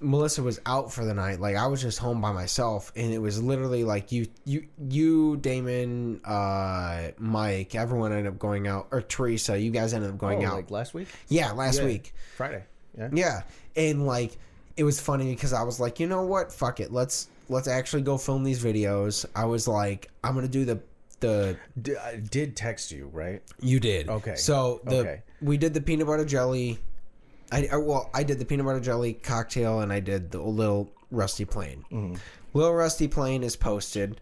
Melissa 0.00 0.42
was 0.42 0.60
out 0.66 0.92
for 0.92 1.04
the 1.04 1.14
night. 1.14 1.40
Like 1.40 1.56
I 1.56 1.66
was 1.66 1.80
just 1.82 1.98
home 1.98 2.20
by 2.20 2.32
myself, 2.32 2.92
and 2.96 3.12
it 3.12 3.18
was 3.18 3.42
literally 3.42 3.84
like 3.84 4.12
you, 4.12 4.26
you, 4.44 4.66
you, 4.88 5.36
Damon, 5.38 6.20
uh, 6.24 7.08
Mike, 7.18 7.74
everyone 7.74 8.12
ended 8.12 8.26
up 8.32 8.38
going 8.38 8.66
out, 8.68 8.88
or 8.90 9.00
Teresa. 9.02 9.58
You 9.58 9.70
guys 9.70 9.94
ended 9.94 10.10
up 10.10 10.18
going 10.18 10.44
Oh, 10.44 10.48
out. 10.48 10.54
like 10.54 10.70
last 10.70 10.94
week, 10.94 11.08
yeah, 11.28 11.52
last 11.52 11.78
Yeah. 11.80 11.86
week. 11.86 12.14
Friday. 12.36 12.64
Yeah. 12.96 13.08
Yeah, 13.12 13.42
and 13.76 14.06
like 14.06 14.36
it 14.76 14.84
was 14.84 15.00
funny 15.00 15.34
because 15.34 15.52
I 15.52 15.62
was 15.62 15.80
like, 15.80 15.98
you 16.00 16.06
know 16.06 16.22
what, 16.24 16.52
fuck 16.52 16.80
it, 16.80 16.92
let's 16.92 17.28
let's 17.48 17.66
actually 17.68 18.02
go 18.02 18.18
film 18.18 18.44
these 18.44 18.62
videos. 18.62 19.24
I 19.34 19.44
was 19.44 19.66
like, 19.68 20.10
I'm 20.22 20.34
gonna 20.34 20.48
do 20.48 20.64
the 20.64 20.80
the 21.20 21.56
D- 21.82 21.96
I 21.96 22.16
did 22.16 22.54
text 22.56 22.92
you, 22.92 23.10
right? 23.12 23.42
you 23.60 23.80
did 23.80 24.08
Okay. 24.08 24.36
So 24.36 24.80
the 24.84 24.96
Okay. 24.98 25.22
we 25.42 25.56
did 25.56 25.74
the 25.74 25.80
peanut 25.80 26.06
butter 26.06 26.24
jelly. 26.24 26.78
I, 27.50 27.68
I 27.72 27.76
well 27.76 28.10
I 28.14 28.22
did 28.22 28.38
the 28.38 28.44
peanut 28.44 28.66
butter 28.66 28.80
jelly 28.80 29.14
cocktail 29.14 29.80
and 29.80 29.92
I 29.92 30.00
did 30.00 30.30
the 30.30 30.40
little 30.42 30.90
rusty 31.10 31.44
plane. 31.44 31.84
Mm-hmm. 31.90 32.14
Little 32.54 32.74
rusty 32.74 33.08
plane 33.08 33.42
is 33.42 33.56
posted. 33.56 34.20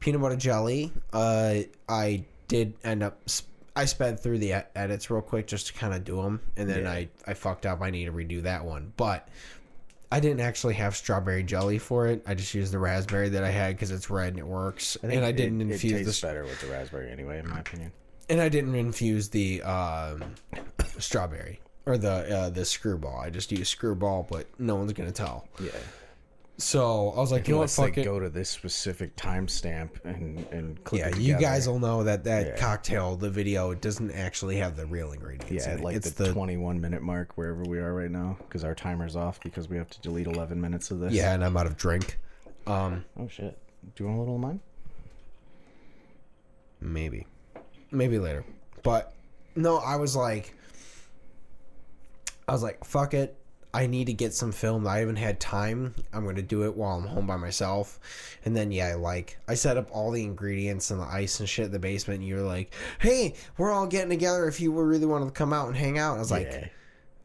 Peanut 0.00 0.20
butter 0.20 0.36
jelly. 0.36 0.92
Uh, 1.12 1.60
I 1.88 2.24
did 2.48 2.74
end 2.84 3.02
up. 3.02 3.18
sp- 3.28 3.48
I 3.76 3.86
sped 3.86 4.20
through 4.20 4.38
the 4.38 4.52
edits 4.76 5.10
real 5.10 5.20
quick 5.20 5.46
just 5.48 5.66
to 5.68 5.72
kind 5.72 5.92
of 5.94 6.04
do 6.04 6.22
them, 6.22 6.40
and 6.56 6.68
then 6.70 6.82
Yeah. 6.84 6.92
I 6.92 7.08
I 7.26 7.34
fucked 7.34 7.66
up. 7.66 7.82
I 7.82 7.90
need 7.90 8.04
to 8.04 8.12
redo 8.12 8.42
that 8.44 8.64
one, 8.64 8.92
but 8.96 9.28
I 10.12 10.20
didn't 10.20 10.40
actually 10.40 10.74
have 10.74 10.94
strawberry 10.94 11.42
jelly 11.42 11.78
for 11.78 12.06
it. 12.06 12.22
I 12.24 12.34
just 12.34 12.54
used 12.54 12.72
the 12.72 12.78
raspberry 12.78 13.30
that 13.30 13.42
I 13.42 13.50
had 13.50 13.74
because 13.74 13.90
it's 13.90 14.08
red 14.10 14.28
and 14.28 14.38
it 14.38 14.46
works. 14.46 14.96
think 15.00 15.14
and 15.14 15.24
I 15.24 15.32
didn't 15.32 15.60
it, 15.60 15.72
infuse 15.72 15.92
it 15.94 15.98
the 15.98 16.04
tastes 16.04 16.20
better 16.20 16.44
with 16.44 16.60
the 16.60 16.68
raspberry 16.68 17.10
anyway, 17.10 17.40
in 17.40 17.48
my 17.48 17.58
opinion. 17.60 17.90
and 18.28 18.40
I 18.40 18.48
didn't 18.48 18.76
infuse 18.76 19.30
the 19.30 19.60
um, 19.62 20.22
strawberry 20.98 21.58
or 21.86 21.98
the 21.98 22.36
uh, 22.36 22.50
the 22.50 22.64
screwball. 22.64 23.18
I 23.18 23.30
just 23.30 23.50
use 23.52 23.68
screwball, 23.68 24.26
but 24.30 24.46
no 24.58 24.76
one's 24.76 24.92
gonna 24.92 25.12
tell. 25.12 25.48
Yeah. 25.60 25.70
So 26.56 27.10
I 27.16 27.18
was 27.18 27.32
like, 27.32 27.48
you 27.48 27.54
know 27.54 27.60
what, 27.62 27.70
fuck 27.70 27.98
it. 27.98 28.04
go 28.04 28.20
to 28.20 28.28
this 28.28 28.48
specific 28.48 29.16
timestamp 29.16 29.90
and 30.04 30.46
and 30.52 30.82
click 30.84 31.00
Yeah, 31.00 31.08
it 31.08 31.18
you 31.18 31.36
guys 31.36 31.68
will 31.68 31.80
know 31.80 32.04
that 32.04 32.22
that 32.24 32.46
Yeah. 32.46 32.56
cocktail, 32.56 33.16
the 33.16 33.28
video, 33.28 33.72
it 33.72 33.80
doesn't 33.80 34.12
actually 34.12 34.56
have 34.58 34.76
the 34.76 34.86
real 34.86 35.10
ingredients. 35.12 35.66
Yeah, 35.66 35.72
in 35.72 35.78
it. 35.80 35.84
like 35.84 35.96
it's 35.96 36.12
the, 36.12 36.32
21 36.32 36.80
minute 36.80 37.02
mark 37.02 37.36
wherever 37.36 37.64
we 37.64 37.78
are 37.78 37.92
right 37.92 38.10
now 38.10 38.36
because 38.46 38.62
our 38.62 38.74
timer's 38.74 39.16
off 39.16 39.40
because 39.42 39.68
we 39.68 39.76
have 39.76 39.90
to 39.90 40.00
delete 40.00 40.28
11 40.28 40.60
minutes 40.60 40.92
of 40.92 41.00
this. 41.00 41.12
yeah, 41.12 41.34
and 41.34 41.44
I'm 41.44 41.56
out 41.56 41.66
of 41.66 41.76
drink. 41.76 42.20
Um, 42.68 43.04
Oh 43.18 43.26
shit. 43.26 43.58
Do 43.96 44.04
you 44.04 44.06
want 44.08 44.18
a 44.18 44.20
little 44.20 44.36
of 44.36 44.40
mine? 44.40 44.60
maybe, 46.80 47.26
maybe 47.90 48.18
later. 48.18 48.44
But 48.82 49.12
no, 49.56 49.78
I 49.78 49.96
was 49.96 50.14
like, 50.16 50.54
I 52.48 52.52
was 52.52 52.62
like, 52.62 52.84
fuck 52.84 53.14
it. 53.14 53.36
I 53.72 53.88
need 53.88 54.06
to 54.06 54.12
get 54.12 54.32
some 54.32 54.52
film. 54.52 54.86
I 54.86 54.98
haven't 54.98 55.16
had 55.16 55.40
time. 55.40 55.94
I'm 56.12 56.24
gonna 56.24 56.42
do 56.42 56.62
it 56.64 56.76
while 56.76 56.96
I'm 56.96 57.06
home 57.06 57.26
by 57.26 57.36
myself. 57.36 57.98
And 58.44 58.56
then 58.56 58.70
yeah, 58.70 58.94
like 58.94 59.36
I 59.48 59.54
set 59.54 59.76
up 59.76 59.88
all 59.90 60.12
the 60.12 60.22
ingredients 60.22 60.92
and 60.92 61.00
the 61.00 61.06
ice 61.06 61.40
and 61.40 61.48
shit 61.48 61.66
in 61.66 61.72
the 61.72 61.80
basement. 61.80 62.20
And 62.20 62.28
you're 62.28 62.42
like, 62.42 62.72
hey, 63.00 63.34
we're 63.58 63.72
all 63.72 63.88
getting 63.88 64.10
together. 64.10 64.46
If 64.46 64.60
you 64.60 64.70
really 64.72 65.06
wanted 65.06 65.24
to 65.24 65.30
come 65.32 65.52
out 65.52 65.66
and 65.66 65.76
hang 65.76 65.98
out, 65.98 66.14
I 66.14 66.18
was 66.20 66.30
like, 66.30 66.50
yeah. 66.52 66.68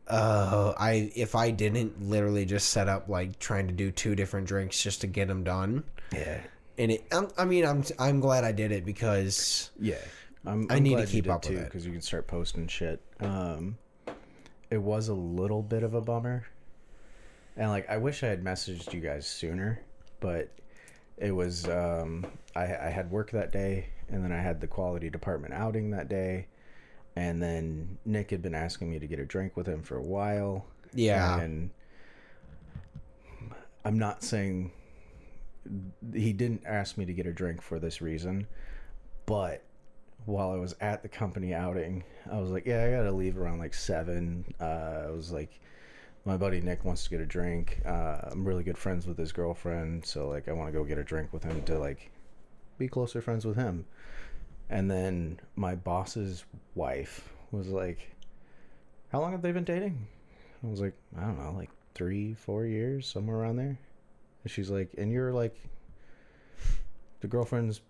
uh, 0.07 0.73
I 0.77 1.11
if 1.15 1.35
I 1.35 1.51
didn't 1.51 2.01
literally 2.01 2.45
just 2.45 2.69
set 2.71 2.87
up 2.87 3.07
like 3.09 3.37
trying 3.37 3.67
to 3.67 3.73
do 3.73 3.91
two 3.91 4.15
different 4.15 4.47
drinks 4.47 4.81
just 4.81 5.01
to 5.01 5.07
get 5.07 5.27
them 5.27 5.43
done. 5.43 5.83
Yeah. 6.11 6.39
And 6.79 6.93
it, 6.93 7.05
I'm, 7.11 7.27
I 7.37 7.45
mean, 7.45 7.63
I'm 7.63 7.83
I'm 7.99 8.19
glad 8.21 8.43
I 8.43 8.53
did 8.53 8.71
it 8.71 8.85
because 8.85 9.69
Yeah. 9.79 9.95
I'm, 10.47 10.65
I 10.71 10.77
I'm 10.77 10.83
need 10.83 10.91
to 10.91 10.95
glad 10.95 11.09
you 11.09 11.21
keep 11.21 11.29
up 11.29 11.41
with 11.45 11.51
too 11.57 11.61
it. 11.61 11.65
because 11.65 11.85
you 11.85 11.91
can 11.91 12.01
start 12.01 12.25
posting 12.25 12.67
shit. 12.67 13.01
Um, 13.19 13.77
it 14.69 14.81
was 14.81 15.07
a 15.07 15.13
little 15.13 15.61
bit 15.61 15.83
of 15.83 15.93
a 15.93 16.01
bummer, 16.01 16.45
and 17.57 17.69
like 17.69 17.89
I 17.89 17.97
wish 17.97 18.23
I 18.23 18.27
had 18.27 18.43
messaged 18.43 18.93
you 18.93 19.01
guys 19.01 19.27
sooner, 19.27 19.81
but 20.19 20.49
it 21.17 21.31
was 21.31 21.67
um, 21.67 22.25
I, 22.55 22.63
I 22.63 22.89
had 22.89 23.11
work 23.11 23.31
that 23.31 23.51
day, 23.51 23.87
and 24.09 24.23
then 24.23 24.31
I 24.31 24.39
had 24.41 24.61
the 24.61 24.67
quality 24.67 25.09
department 25.09 25.53
outing 25.53 25.91
that 25.91 26.07
day, 26.07 26.47
and 27.15 27.41
then 27.41 27.97
Nick 28.05 28.31
had 28.31 28.41
been 28.41 28.55
asking 28.55 28.91
me 28.91 28.99
to 28.99 29.07
get 29.07 29.19
a 29.19 29.25
drink 29.25 29.57
with 29.57 29.67
him 29.67 29.83
for 29.83 29.97
a 29.97 30.03
while. 30.03 30.65
Yeah. 30.93 31.39
and 31.39 31.69
I'm 33.85 33.99
not 33.99 34.23
saying 34.23 34.71
he 36.13 36.33
didn't 36.33 36.63
ask 36.65 36.97
me 36.97 37.05
to 37.05 37.13
get 37.13 37.25
a 37.25 37.33
drink 37.33 37.61
for 37.61 37.79
this 37.79 38.01
reason, 38.01 38.47
but 39.25 39.63
while 40.29 40.51
I 40.51 40.57
was 40.57 40.75
at 40.79 41.01
the 41.01 41.09
company 41.09 41.53
outing, 41.53 42.03
I 42.31 42.39
was 42.39 42.51
like, 42.51 42.65
yeah, 42.65 42.85
I 42.85 42.91
gotta 42.91 43.11
leave 43.11 43.37
around 43.37 43.59
like 43.59 43.73
seven. 43.73 44.45
Uh, 44.61 45.03
I 45.07 45.11
was 45.11 45.31
like, 45.31 45.59
my 46.23 46.37
buddy 46.37 46.61
Nick 46.61 46.85
wants 46.85 47.03
to 47.03 47.09
get 47.09 47.19
a 47.19 47.25
drink. 47.25 47.81
Uh, 47.85 48.19
I'm 48.31 48.45
really 48.45 48.63
good 48.63 48.77
friends 48.77 49.07
with 49.07 49.17
his 49.17 49.31
girlfriend, 49.31 50.05
so 50.05 50.29
like, 50.29 50.47
I 50.47 50.53
want 50.53 50.67
to 50.67 50.77
go 50.77 50.83
get 50.83 50.97
a 50.97 51.03
drink 51.03 51.33
with 51.33 51.43
him 51.43 51.61
to 51.63 51.79
like 51.79 52.11
be 52.77 52.87
closer 52.87 53.21
friends 53.21 53.45
with 53.45 53.55
him. 53.55 53.85
And 54.69 54.89
then 54.89 55.39
my 55.55 55.73
boss's 55.73 56.45
wife 56.75 57.33
was 57.51 57.67
like, 57.67 58.15
"How 59.11 59.21
long 59.21 59.31
have 59.31 59.41
they 59.41 59.51
been 59.51 59.63
dating?" 59.63 60.07
I 60.63 60.67
was 60.67 60.79
like, 60.79 60.93
"I 61.17 61.21
don't 61.21 61.43
know, 61.43 61.53
like 61.57 61.71
three, 61.95 62.35
four 62.35 62.65
years, 62.65 63.07
somewhere 63.07 63.37
around 63.37 63.55
there." 63.55 63.79
And 64.43 64.51
she's 64.51 64.69
like, 64.69 64.93
"And 64.95 65.11
you're 65.11 65.33
like 65.33 65.57
the 67.21 67.27
girlfriend's 67.27 67.81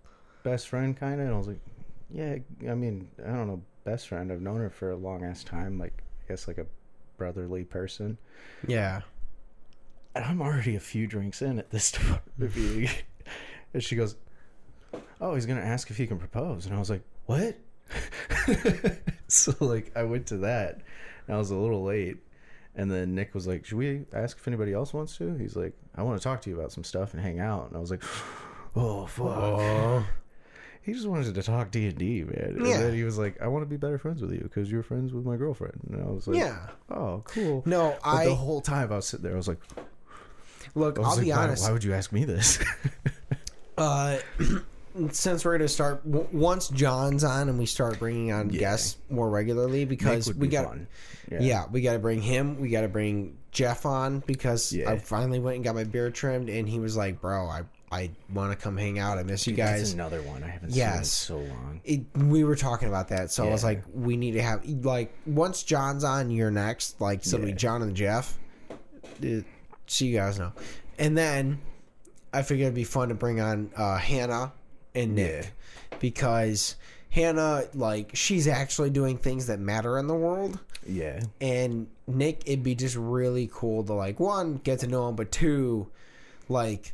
best 0.44 0.70
friend, 0.70 0.96
kind 0.96 1.16
of?" 1.20 1.28
And 1.28 1.36
I 1.36 1.38
was 1.38 1.50
like, 1.50 1.60
"Yeah, 2.12 2.38
I 2.70 2.76
mean, 2.76 3.08
I 3.24 3.32
don't 3.32 3.48
know, 3.48 3.62
best 3.84 4.08
friend. 4.08 4.32
I've 4.32 4.42
known 4.42 4.58
her 4.58 4.70
for 4.70 4.92
a 4.92 4.96
long 4.96 5.24
ass 5.24 5.44
time. 5.44 5.78
Like, 5.80 6.04
I 6.26 6.30
guess 6.34 6.48
like 6.48 6.58
a 6.58 6.66
brotherly 7.18 7.64
person." 7.64 8.18
yeah, 8.68 9.02
And 10.16 10.26
I'm 10.26 10.42
already 10.42 10.76
a 10.76 10.80
few 10.80 11.08
drinks 11.08 11.42
in 11.42 11.60
at 11.60 11.70
this 11.70 11.92
department 11.94 12.56
meeting. 12.56 12.90
and 13.74 13.84
she 13.84 13.96
goes, 13.96 14.16
Oh, 15.22 15.36
he's 15.36 15.46
going 15.46 15.60
to 15.60 15.66
ask 15.66 15.90
if 15.92 15.98
he 15.98 16.08
can 16.08 16.18
propose. 16.18 16.66
And 16.66 16.74
I 16.76 16.80
was 16.80 16.90
like, 16.90 17.04
What? 17.26 17.56
so, 19.28 19.54
like, 19.60 19.92
I 19.96 20.04
went 20.04 20.28
to 20.28 20.38
that 20.38 20.82
and 21.28 21.36
I 21.36 21.40
was 21.40 21.52
a 21.52 21.56
little 21.56 21.84
late. 21.84 22.18
And 22.76 22.90
then 22.90 23.14
Nick 23.16 23.34
was 23.34 23.46
like, 23.48 23.66
Should 23.66 23.78
we 23.78 24.06
ask 24.14 24.38
if 24.38 24.48
anybody 24.48 24.74
else 24.74 24.94
wants 24.94 25.18
to? 25.18 25.36
He's 25.36 25.56
like, 25.56 25.74
I 25.96 26.04
want 26.04 26.18
to 26.20 26.24
talk 26.24 26.42
to 26.44 26.50
you 26.50 26.58
about 26.58 26.72
some 26.72 26.84
stuff 26.84 27.14
and 27.14 27.22
hang 27.22 27.40
out. 27.40 27.68
And 27.68 27.76
I 27.76 27.80
was 27.80 27.92
like, 27.92 28.04
Oh, 28.76 29.06
fuck. 29.08 30.06
He 30.90 30.96
just 30.96 31.08
wanted 31.08 31.36
to 31.36 31.44
talk 31.44 31.70
D 31.72 31.88
and 31.88 31.98
D, 31.98 32.24
man. 32.24 32.56
And 32.58 32.68
Yeah. 32.68 32.78
then 32.82 32.94
he 32.94 33.04
was 33.04 33.18
like, 33.18 33.40
"I 33.42 33.48
want 33.48 33.62
to 33.64 33.68
be 33.70 33.78
better 33.78 33.98
friends 34.00 34.22
with 34.22 34.32
you 34.32 34.40
because 34.40 34.72
you're 34.72 34.82
friends 34.84 35.14
with 35.14 35.24
my 35.26 35.36
girlfriend." 35.38 35.80
And 35.92 36.02
I 36.02 36.06
was 36.10 36.28
like, 36.28 36.38
yeah. 36.38 36.58
oh, 36.90 37.22
cool." 37.26 37.62
No, 37.66 37.96
But 38.04 38.10
I 38.10 38.26
the 38.26 38.36
whole 38.36 38.62
time 38.62 38.92
I 38.92 38.96
was 38.96 39.06
sitting 39.08 39.24
there, 39.24 39.34
I 39.34 39.38
was 39.38 39.48
like, 39.48 39.60
look. 40.76 40.98
Was 40.98 41.06
I'll 41.08 41.16
like, 41.16 41.24
be 41.26 41.32
why, 41.32 41.38
honest. 41.44 41.64
Why 41.64 41.72
would 41.72 41.84
you 41.84 41.94
ask 41.94 42.12
me 42.12 42.26
this? 42.26 42.60
Uh, 43.78 44.18
since 45.12 45.46
we're 45.46 45.58
gonna 45.58 45.68
start 45.70 46.04
w- 46.04 46.28
once 46.34 46.68
John's 46.68 47.24
on 47.24 47.48
and 47.48 47.58
we 47.58 47.66
start 47.66 47.98
bringing 47.98 48.32
on 48.34 48.50
Yeah. 48.50 48.60
guests 48.60 48.98
more 49.10 49.30
regularly 49.30 49.86
because 49.86 50.34
we 50.34 50.50
got 50.50 50.66
fun. 50.66 50.88
yeah. 51.32 51.64
we 51.72 51.80
got 51.82 51.94
to 51.94 52.00
bring 52.00 52.22
him. 52.22 52.60
We 52.60 52.70
got 52.70 52.82
to 52.82 52.90
bring 52.90 53.38
Jeff 53.52 53.86
on 53.86 54.20
because 54.28 54.74
Yeah. 54.74 54.92
I 54.92 54.98
finally 54.98 55.40
went 55.40 55.56
and 55.56 55.64
got 55.64 55.76
my 55.76 55.86
beard 55.86 56.14
trimmed 56.14 56.50
and 56.50 56.68
he 56.68 56.80
was 56.80 56.98
like, 56.98 57.22
"Bro, 57.22 57.48
I 57.48 57.62
I 57.92 58.12
want 58.32 58.52
to 58.52 58.58
come 58.58 58.78
hang 58.78 59.00
out. 59.00 59.18
I 59.18 59.24
miss 59.24 59.48
you 59.48 59.54
Dude, 59.54 59.66
that's 59.66 59.80
guys." 59.82 59.94
another 59.94 60.22
one 60.22 60.44
I 60.44 60.48
haven't 60.48 60.72
Yes. 60.72 61.10
seen 61.12 61.38
in 61.38 61.48
so 61.48 61.54
long. 61.54 61.82
It, 61.84 62.02
we 62.16 62.44
were 62.44 62.56
talking 62.56 62.88
about 62.88 63.08
that, 63.10 63.32
so 63.32 63.48
I 63.48 63.50
was 63.52 63.64
like, 63.64 63.84
"We 63.94 64.16
need 64.18 64.34
to 64.34 64.42
have 64.42 64.64
like 64.66 65.12
once 65.26 65.64
John's 65.64 66.04
on, 66.04 66.30
you're 66.30 66.52
next." 66.52 67.02
Like, 67.02 67.24
so 67.24 67.38
it'll 67.38 67.46
be 67.46 67.52
Yeah. 67.52 67.58
John 67.58 67.82
and 67.82 67.96
Jeff. 67.96 68.38
Uh, 69.24 69.42
so 69.88 70.06
you 70.06 70.16
guys 70.18 70.38
know, 70.40 70.52
and 70.98 71.18
then 71.18 71.60
I 72.34 72.44
figured 72.44 72.66
it'd 72.68 72.76
be 72.76 72.84
fun 72.84 73.10
to 73.10 73.16
bring 73.16 73.42
on 73.42 73.72
uh, 73.76 73.98
Hannah 73.98 74.54
and 74.94 75.16
Nick 75.16 75.52
because 76.00 76.76
Hannah, 77.10 77.64
like, 77.74 78.12
she's 78.14 78.48
actually 78.48 78.92
doing 78.92 79.18
things 79.18 79.48
that 79.48 79.60
matter 79.60 79.98
in 79.98 80.06
the 80.08 80.14
world, 80.16 80.60
Yeah, 80.88 81.22
and 81.42 81.88
Nick, 82.06 82.44
it'd 82.46 82.62
be 82.64 82.76
just 82.76 82.96
really 82.96 83.50
cool 83.52 83.84
to 83.84 83.94
like 83.94 84.20
one 84.20 84.58
get 84.58 84.80
to 84.82 84.88
know 84.88 85.10
him, 85.10 85.16
but 85.16 85.32
two, 85.32 85.88
like, 86.48 86.94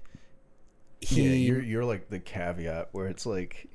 he. 1.01 1.23
yeah. 1.23 1.35
You're 1.35 1.61
you're 1.61 1.85
like 1.85 2.09
the 2.09 2.19
caveat 2.19 2.89
where 2.91 3.07
it's 3.07 3.25
like, 3.25 3.67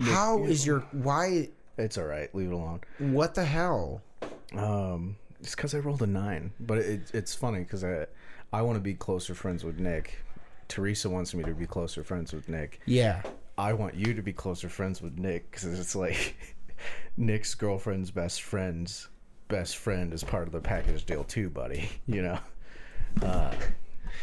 how 0.00 0.44
is 0.44 0.66
your 0.66 0.80
why? 0.92 1.48
it's 1.78 1.96
all 1.96 2.04
right, 2.04 2.34
leave 2.34 2.48
it 2.48 2.54
alone. 2.54 2.80
What 2.98 3.34
the 3.34 3.44
hell? 3.44 4.02
Um, 4.54 5.16
it's 5.40 5.54
because 5.54 5.74
I 5.74 5.78
rolled 5.78 6.02
a 6.02 6.06
nine, 6.06 6.52
but 6.60 6.78
it, 6.78 7.10
it's 7.14 7.34
funny 7.34 7.60
because 7.60 7.84
I 7.84 8.06
I 8.52 8.62
want 8.62 8.76
to 8.76 8.80
be 8.80 8.94
closer 8.94 9.34
friends 9.34 9.64
with 9.64 9.78
Nick. 9.78 10.18
Teresa 10.68 11.08
wants 11.08 11.34
me 11.34 11.44
to 11.44 11.54
be 11.54 11.66
closer 11.66 12.02
friends 12.02 12.32
with 12.32 12.48
Nick. 12.48 12.80
Yeah. 12.84 13.22
I 13.56 13.72
want 13.72 13.94
you 13.94 14.14
to 14.14 14.22
be 14.22 14.32
closer 14.32 14.68
friends 14.68 15.00
with 15.00 15.18
Nick 15.18 15.50
because 15.50 15.78
it's 15.78 15.96
like 15.96 16.36
Nick's 17.16 17.54
girlfriend's 17.54 18.10
best 18.10 18.42
friend's 18.42 19.08
best 19.48 19.78
friend 19.78 20.12
is 20.12 20.22
part 20.22 20.46
of 20.46 20.52
the 20.52 20.60
package 20.60 21.04
deal 21.06 21.24
too, 21.24 21.48
buddy. 21.48 21.88
You 22.06 22.22
know. 22.22 22.38
Uh, 23.22 23.54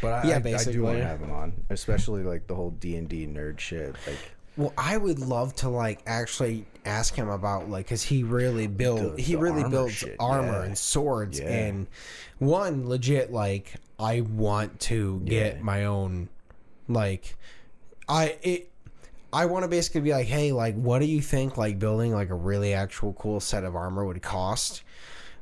but 0.02 0.26
I, 0.26 0.28
Yeah, 0.30 0.42
I, 0.44 0.56
I 0.56 0.64
do 0.64 0.84
want 0.84 0.98
to 0.98 1.04
have 1.06 1.20
him 1.20 1.32
on, 1.32 1.54
especially 1.70 2.24
like 2.24 2.48
the 2.48 2.56
whole 2.56 2.72
D 2.72 2.96
and 2.98 3.08
D 3.10 3.28
nerd 3.28 3.60
shit. 3.60 3.96
Like, 4.08 4.32
Well, 4.58 4.74
I 4.78 4.98
would 4.98 5.20
love 5.20 5.56
to 5.58 5.70
like 5.70 6.02
actually 6.06 6.66
ask 6.86 7.16
him 7.16 7.30
about 7.30 7.70
like 7.70 7.86
because 7.86 8.04
he 8.04 8.24
really 8.24 8.68
build 8.68 9.18
The- 9.18 9.22
he 9.22 9.36
really 9.36 9.64
armor 9.64 9.70
builds 9.72 9.94
shit, 9.94 10.16
armor 10.20 10.60
yeah. 10.60 10.64
and 10.66 10.78
swords 10.78 11.40
Yeah. 11.40 11.50
and 11.50 11.88
one 12.40 12.88
legit 12.88 13.32
like 13.32 13.74
I 14.00 14.22
want 14.22 14.80
to 14.82 15.22
get 15.26 15.56
Yeah. 15.58 15.62
my 15.64 15.86
own 15.86 16.30
like 16.88 17.36
I 18.08 18.38
it 18.44 18.72
I 19.34 19.48
want 19.48 19.64
to 19.64 19.68
basically 19.68 20.02
be 20.02 20.12
like 20.12 20.28
hey 20.28 20.52
like 20.52 20.76
what 20.76 21.00
do 21.00 21.06
you 21.06 21.22
think 21.22 21.58
like 21.58 21.80
building 21.80 22.14
like 22.14 22.30
a 22.30 22.36
really 22.36 22.74
actual 22.74 23.14
cool 23.14 23.40
set 23.40 23.64
of 23.64 23.76
armor 23.76 24.06
would 24.06 24.22
cost 24.22 24.84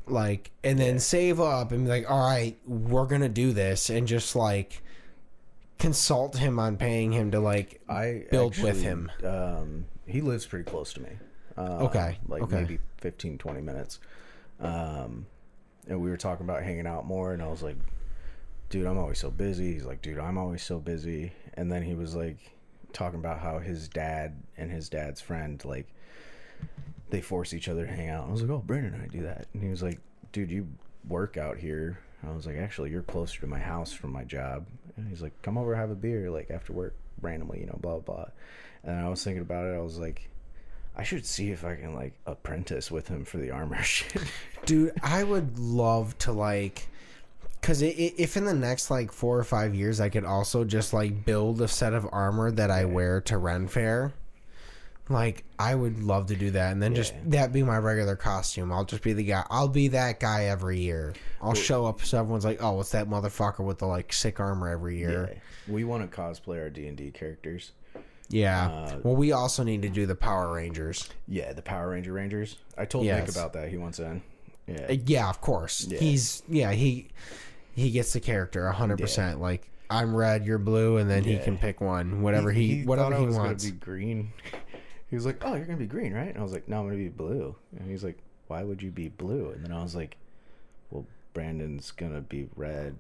like 0.06 0.52
and 0.64 0.78
then 0.80 1.00
save 1.00 1.40
up 1.40 1.72
and 1.72 1.86
be 1.86 1.90
like 1.90 2.10
all 2.12 2.20
right 2.30 2.58
we're 2.68 3.06
gonna 3.06 3.30
do 3.30 3.54
this 3.54 3.90
and 3.90 4.08
just 4.08 4.36
like 4.36 4.82
consult 5.80 6.38
him 6.38 6.60
on 6.60 6.78
paying 6.78 7.12
him 7.12 7.32
to 7.32 7.40
like 7.40 7.82
I 7.90 8.24
build 8.32 8.58
with 8.58 8.82
him. 8.82 9.12
Um, 9.24 9.86
he 10.06 10.22
lives 10.22 10.46
pretty 10.46 10.66
close 10.66 10.94
to 10.94 11.02
me. 11.02 11.10
Uh, 11.58 11.86
Okay, 11.86 12.18
like 12.28 12.42
okay. 12.44 12.62
maybe 12.62 12.80
15, 12.98 13.38
20 13.38 13.62
minutes. 13.62 14.00
Um, 14.60 15.26
and 15.88 16.02
we 16.02 16.10
were 16.10 16.18
talking 16.18 16.46
about 16.46 16.64
hanging 16.64 16.88
out 16.88 17.06
more, 17.06 17.34
and 17.34 17.42
I 17.44 17.48
was 17.48 17.62
like, 17.62 17.76
"Dude, 18.70 18.86
I'm 18.88 18.98
always 18.98 19.20
so 19.20 19.30
busy." 19.30 19.74
He's 19.74 19.84
like, 19.84 20.02
"Dude, 20.02 20.18
I'm 20.20 20.38
always 20.38 20.64
so 20.64 20.80
busy." 20.80 21.34
And 21.56 21.72
then 21.72 21.84
he 21.84 21.96
was 21.96 22.16
like 22.16 22.38
talking 22.94 23.20
about 23.20 23.40
how 23.40 23.60
his 23.60 23.90
dad 23.90 24.42
and 24.58 24.72
his 24.72 24.88
dad's 24.88 25.20
friend 25.20 25.64
like 25.66 25.88
they 27.10 27.22
force 27.22 27.54
each 27.54 27.70
other 27.70 27.86
to 27.86 27.92
hang 27.92 28.10
out. 28.10 28.28
I 28.28 28.32
was 28.32 28.42
like, 28.42 28.52
"Oh, 28.52 28.64
Brandon 28.66 28.94
and 28.94 29.04
I 29.04 29.08
do 29.08 29.24
that," 29.24 29.48
and 29.54 29.64
he 29.64 29.70
was 29.70 29.84
like, 29.84 30.00
"Dude, 30.32 30.52
you 30.52 30.68
work 31.08 31.38
out 31.38 31.58
here." 31.58 32.00
I 32.26 32.32
was 32.32 32.46
like, 32.46 32.58
"Actually, 32.58 32.92
you're 32.92 33.02
closer 33.02 33.42
to 33.42 33.48
my 33.48 33.60
house 33.60 33.92
from 33.92 34.12
my 34.12 34.24
job." 34.24 34.66
And 34.98 35.08
he's 35.08 35.22
like, 35.22 35.34
"Come 35.42 35.58
over, 35.58 35.76
have 35.76 35.92
a 35.92 35.96
beer, 35.96 36.30
like 36.30 36.50
after 36.50 36.74
work, 36.74 36.96
randomly, 37.22 37.60
you 37.60 37.66
know, 37.68 37.78
blah 37.82 38.00
blah." 38.00 38.26
And 38.84 39.00
I 39.00 39.10
was 39.10 39.24
thinking 39.24 39.42
about 39.42 39.66
it. 39.66 39.76
I 39.76 39.82
was 39.82 39.98
like, 39.98 40.30
I 40.96 41.04
should 41.04 41.26
see 41.26 41.52
if 41.52 41.66
I 41.66 41.76
can 41.76 41.96
like 41.96 42.14
apprentice 42.26 42.92
with 42.92 43.08
him 43.08 43.26
for 43.26 43.38
the 43.38 43.52
armor 43.52 43.82
shit. 43.84 44.22
Dude, 44.66 44.94
I 45.02 45.24
would 45.24 45.58
love 45.58 46.18
to 46.20 46.32
like, 46.32 46.88
cause 47.62 47.82
if 47.82 48.38
in 48.38 48.46
the 48.46 48.54
next 48.54 48.92
like 48.92 49.12
four 49.12 49.38
or 49.38 49.44
five 49.44 49.74
years 49.74 50.00
I 50.00 50.10
could 50.10 50.26
also 50.26 50.64
just 50.64 50.94
like 50.94 51.26
build 51.26 51.62
a 51.62 51.68
set 51.68 51.94
of 51.94 52.08
armor 52.12 52.52
that 52.52 52.70
I 52.70 52.86
wear 52.86 53.22
to 53.22 53.38
Ren 53.38 53.68
Fair, 53.68 54.14
like 55.10 55.44
I 55.60 55.76
would 55.76 56.02
love 56.04 56.28
to 56.28 56.36
do 56.36 56.52
that, 56.52 56.72
and 56.72 56.82
then 56.82 56.96
just 56.96 57.14
that 57.32 57.52
be 57.52 57.62
my 57.64 57.78
regular 57.78 58.16
costume. 58.16 58.72
I'll 58.72 58.86
just 58.86 59.04
be 59.04 59.14
the 59.14 59.24
guy. 59.24 59.44
I'll 59.50 59.68
be 59.68 59.90
that 59.90 60.20
guy 60.20 60.46
every 60.46 60.80
year. 60.80 61.14
I'll 61.42 61.54
show 61.54 61.86
up 61.86 62.02
so 62.02 62.20
everyone's 62.20 62.46
like, 62.46 62.64
"Oh, 62.64 62.80
it's 62.80 62.92
that 62.92 63.10
motherfucker 63.10 63.66
with 63.66 63.80
the 63.80 63.86
like 63.86 64.14
sick 64.14 64.40
armor 64.40 64.70
every 64.70 64.98
year." 64.98 65.42
We 65.68 65.84
want 65.84 66.10
to 66.10 66.18
cosplay 66.18 66.62
our 66.62 66.70
D 66.70 66.88
and 66.88 66.98
D 66.98 67.12
characters. 67.12 67.72
Yeah. 68.30 68.68
Uh, 68.68 69.00
well, 69.04 69.16
we 69.16 69.32
also 69.34 69.64
need 69.64 69.82
to 69.84 69.90
do 69.90 70.06
the 70.06 70.16
Power 70.16 70.54
Rangers. 70.54 71.10
Yeah, 71.28 71.54
the 71.54 71.62
Power 71.62 71.90
Ranger 71.90 72.14
Rangers. 72.14 72.58
I 72.78 72.86
told 72.86 73.06
Yes. 73.06 73.28
Nick 73.28 73.36
about 73.36 73.54
that. 73.54 73.70
He 73.70 73.78
wants 73.78 74.00
in. 74.00 74.22
Yeah, 74.68 74.86
Uh, 74.90 74.94
Yeah, 75.06 75.30
of 75.30 75.42
course. 75.42 75.86
Yeah. 75.88 76.00
He's 76.00 76.44
yeah 76.48 76.72
he 76.72 77.10
he 77.76 77.92
gets 77.92 78.14
the 78.14 78.20
character 78.22 78.70
hundred 78.72 79.00
percent. 79.00 79.42
Like 79.42 79.70
I'm 79.90 80.16
red, 80.16 80.46
you're 80.46 80.58
blue, 80.58 80.98
and 80.98 81.10
then 81.10 81.24
he 81.24 81.38
can 81.38 81.58
pick 81.58 81.82
one, 81.82 82.22
whatever 82.22 82.52
he, 82.52 82.84
whatever 82.84 83.12
thought 83.12 83.18
I 83.18 83.30
he 83.30 83.38
wants. 83.38 83.66
Be 83.66 83.72
green. 83.72 84.32
He 85.14 85.16
was 85.16 85.28
like, 85.28 85.46
"Oh, 85.46 85.54
you're 85.54 85.66
gonna 85.68 85.78
be 85.78 85.86
green, 85.86 86.12
right?" 86.12 86.30
And 86.30 86.40
I 86.40 86.42
was 86.42 86.54
like, 86.54 86.68
"No, 86.68 86.80
I'm 86.80 86.86
gonna 86.88 86.98
be 86.98 87.08
blue." 87.08 87.56
And 87.78 87.88
he's 87.88 88.04
like, 88.04 88.18
"Why 88.48 88.64
would 88.64 88.82
you 88.82 88.90
be 88.90 89.10
blue?" 89.10 89.52
And 89.52 89.64
then 89.64 89.72
I 89.72 89.84
was 89.84 89.94
like, 89.96 90.18
"Well, 90.90 91.06
Brandon's 91.36 91.92
gonna 91.92 92.20
be 92.22 92.50
red, 92.56 92.96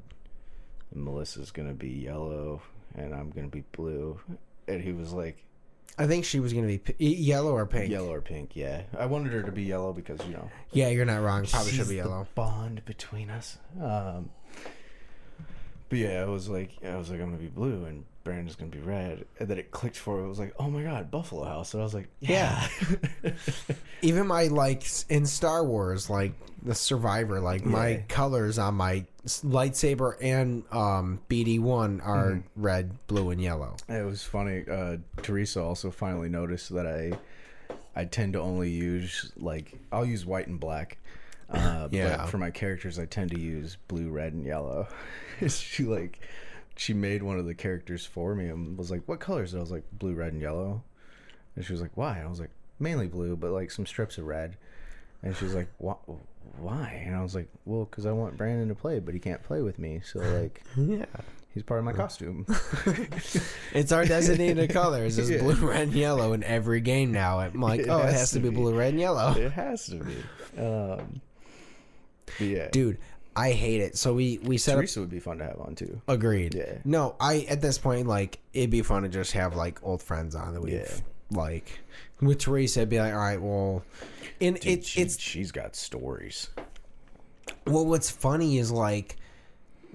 and 0.93 1.03
Melissa's 1.03 1.49
gonna 1.49 1.73
be 1.73 1.89
yellow, 1.89 2.61
and 2.93 3.15
I'm 3.15 3.31
gonna 3.31 3.47
be 3.47 3.63
blue." 3.71 4.19
And 4.67 4.79
he 4.79 4.91
was 4.91 5.11
like, 5.11 5.43
I 5.97 6.05
think 6.05 6.23
she 6.25 6.39
was 6.39 6.53
gonna 6.53 6.67
be 6.67 6.77
p- 6.77 6.93
yellow 7.15 7.53
or 7.55 7.65
pink. 7.65 7.89
Yellow 7.89 8.13
or 8.13 8.21
pink, 8.21 8.55
yeah. 8.55 8.83
I 8.95 9.07
wanted 9.07 9.33
her 9.33 9.41
to 9.41 9.51
be 9.51 9.63
yellow 9.63 9.91
because 9.91 10.19
you 10.27 10.33
know 10.33 10.51
Yeah, 10.71 10.89
you're 10.89 11.05
not 11.05 11.23
wrong. 11.23 11.47
Probably 11.47 11.71
should 11.71 11.87
be 11.89 11.95
the 11.95 12.03
yellow. 12.03 12.27
bond 12.35 12.85
between 12.85 13.31
us. 13.31 13.57
Um, 13.81 14.29
but 15.89 15.97
yeah, 15.97 16.21
I 16.21 16.25
was 16.25 16.47
like, 16.47 16.73
I 16.85 16.95
was 16.95 17.09
like, 17.09 17.19
I'm 17.19 17.31
gonna 17.31 17.37
be 17.41 17.47
blue 17.47 17.85
and 17.85 18.05
Brandon's 18.23 18.55
gonna 18.55 18.71
be 18.71 18.79
red, 18.79 19.25
and 19.39 19.47
then 19.49 19.57
it 19.57 19.71
clicked 19.71 19.97
for 19.97 20.19
it. 20.21 20.25
It 20.25 20.27
was 20.29 20.39
like, 20.39 20.53
oh 20.59 20.69
my 20.69 20.81
god, 20.83 21.11
Buffalo 21.11 21.43
House, 21.43 21.73
and 21.73 21.81
I 21.81 21.83
was 21.83 21.93
like, 21.93 22.07
yeah, 22.21 22.67
Even 24.01 24.27
my 24.27 24.47
like 24.47 24.83
in 25.09 25.25
Star 25.25 25.63
Wars, 25.63 26.09
like 26.09 26.33
the 26.61 26.75
Survivor, 26.75 27.39
like 27.39 27.65
my 27.65 27.89
Yeah. 27.89 28.01
colors 28.07 28.57
on 28.57 28.75
my 28.75 29.05
lightsaber 29.25 30.15
and 30.21 30.63
um 30.71 31.19
BD 31.29 31.59
one 31.59 32.01
are 32.01 32.31
Mm-hmm. 32.33 32.61
red, 32.61 33.07
blue, 33.07 33.29
and 33.29 33.41
yellow. 33.41 33.75
It 33.89 34.05
was 34.05 34.23
funny. 34.23 34.63
Uh, 34.69 34.97
Teresa 35.21 35.61
also 35.61 35.91
finally 35.91 36.29
noticed 36.29 36.73
that 36.73 36.85
I, 36.87 37.17
I 37.95 38.05
tend 38.05 38.33
to 38.33 38.39
only 38.39 38.69
use 38.69 39.31
like 39.37 39.73
I'll 39.91 40.05
use 40.05 40.25
white 40.25 40.47
and 40.47 40.59
black. 40.59 40.97
Uh, 41.49 41.87
Yeah. 41.91 42.17
But 42.17 42.29
for 42.29 42.37
my 42.37 42.51
characters, 42.51 42.99
I 42.99 43.05
tend 43.05 43.31
to 43.31 43.39
use 43.39 43.77
blue, 43.87 44.09
red, 44.09 44.33
and 44.33 44.45
yellow. 44.45 44.87
she 45.47 45.83
like, 45.83 46.19
she 46.75 46.93
made 46.93 47.21
one 47.23 47.37
of 47.39 47.45
the 47.45 47.53
characters 47.53 48.05
for 48.05 48.35
me 48.35 48.47
and 48.47 48.77
was 48.77 48.89
like, 48.91 49.01
"What 49.05 49.19
colors?" 49.19 49.53
And 49.53 49.59
I 49.59 49.63
was 49.63 49.71
like, 49.71 49.83
"Blue, 49.91 50.13
red, 50.13 50.33
and 50.33 50.41
yellow." 50.41 50.83
And 51.55 51.63
she 51.65 51.71
was 51.73 51.81
like, 51.81 51.95
"Why?" 51.95 52.17
And 52.17 52.27
I 52.27 52.29
was 52.29 52.39
like, 52.39 52.51
"Mainly 52.79 53.07
blue, 53.07 53.35
but 53.35 53.51
like 53.51 53.69
some 53.71 53.85
strips 53.85 54.17
of 54.17 54.25
red." 54.25 54.57
And 55.21 55.35
she 55.35 55.45
was 55.45 55.53
like, 55.55 55.67
"Why?" 55.77 57.03
And 57.05 57.15
I 57.15 57.21
was 57.23 57.35
like, 57.35 57.47
"Well, 57.65 57.85
because 57.85 58.05
I 58.05 58.11
want 58.11 58.37
Brandon 58.37 58.67
to 58.69 58.75
play, 58.75 58.99
but 58.99 59.13
he 59.13 59.19
can't 59.19 59.41
play 59.43 59.61
with 59.61 59.79
me. 59.79 60.01
So 60.03 60.19
like, 60.41 60.63
Yeah, 60.75 61.05
he's 61.53 61.63
part 61.63 61.79
of 61.79 61.85
my 61.85 61.93
costume." 61.93 62.45
it's 63.73 63.91
our 63.91 64.05
designated 64.05 64.71
colors 64.71 65.17
is 65.17 65.29
Yeah. 65.29 65.39
blue, 65.39 65.55
red, 65.67 65.81
and 65.89 65.93
yellow 65.93 66.33
in 66.33 66.43
every 66.43 66.81
game 66.81 67.11
now. 67.11 67.39
I'm 67.39 67.61
like, 67.61 67.81
It 67.81 67.89
oh, 67.89 67.99
it 67.99 68.05
has 68.05 68.13
has 68.13 68.31
to 68.31 68.39
be 68.39 68.49
be. 68.49 68.55
blue, 68.55 68.75
red, 68.75 68.89
and 68.93 68.99
yellow. 68.99 69.33
It 69.33 69.51
has 69.53 69.85
to 69.87 69.95
be. 70.03 70.15
Um, 70.61 71.21
yeah, 72.39 72.69
Dude, 72.71 72.97
I 73.35 73.51
hate 73.51 73.81
it. 73.81 73.97
So 73.97 74.13
we 74.13 74.37
we 74.43 74.57
set 74.57 74.73
up 74.75 74.81
Teresa 74.81 74.99
would 74.99 75.09
be 75.09 75.19
fun 75.19 75.39
to 75.39 75.45
have 75.45 75.59
on 75.59 75.75
too. 75.75 76.01
Agreed. 76.07 76.53
Yeah. 76.55 76.77
No, 76.85 77.15
I 77.19 77.45
at 77.49 77.61
this 77.61 77.77
point 77.77 78.07
like 78.07 78.39
it'd 78.53 78.69
be 78.69 78.81
fun 78.81 79.03
to 79.03 79.09
just 79.09 79.31
have 79.33 79.55
like 79.55 79.81
old 79.83 80.01
friends 80.03 80.35
on 80.35 80.53
that 80.53 80.61
we've 80.61 80.73
Yeah. 80.73 80.87
like 81.31 81.79
with 82.21 82.39
Teresa. 82.39 82.81
It'd 82.81 82.89
be 82.89 82.99
like, 82.99 83.13
all 83.13 83.19
right, 83.19 83.41
well, 83.41 83.83
and 84.39 84.59
Dude, 84.59 84.79
it, 84.79 84.85
she, 84.85 85.01
it's 85.01 85.19
she's 85.19 85.51
got 85.51 85.75
stories. 85.75 86.49
well, 87.65 87.85
what's 87.85 88.09
funny 88.09 88.57
is 88.57 88.71
like 88.71 89.17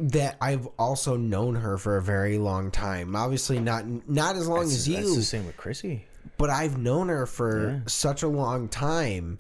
that 0.00 0.36
I've 0.40 0.66
also 0.78 1.16
known 1.16 1.56
her 1.56 1.76
for 1.78 1.96
a 1.96 2.02
very 2.02 2.38
long 2.38 2.70
time. 2.70 3.14
Obviously, 3.16 3.58
not 3.60 3.84
not 4.08 4.36
as 4.36 4.48
long 4.48 4.60
That's, 4.60 4.74
as 4.74 4.86
that's 4.86 5.08
you, 5.08 5.16
the 5.16 5.22
same 5.22 5.46
with 5.46 5.56
Chrissy. 5.56 6.04
but 6.38 6.50
I've 6.50 6.78
known 6.78 7.08
her 7.08 7.26
for 7.26 7.70
Yeah. 7.70 7.78
such 7.86 8.22
a 8.22 8.28
long 8.28 8.68
time, 8.68 9.38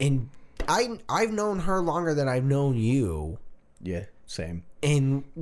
and 0.00 0.28
I 0.68 0.98
I've 1.08 1.30
known 1.32 1.60
her 1.60 1.80
longer 1.80 2.14
than 2.14 2.28
I've 2.28 2.44
known 2.44 2.76
you. 2.76 3.38
Yeah, 3.82 4.04
same. 4.26 4.64
And 4.82 5.24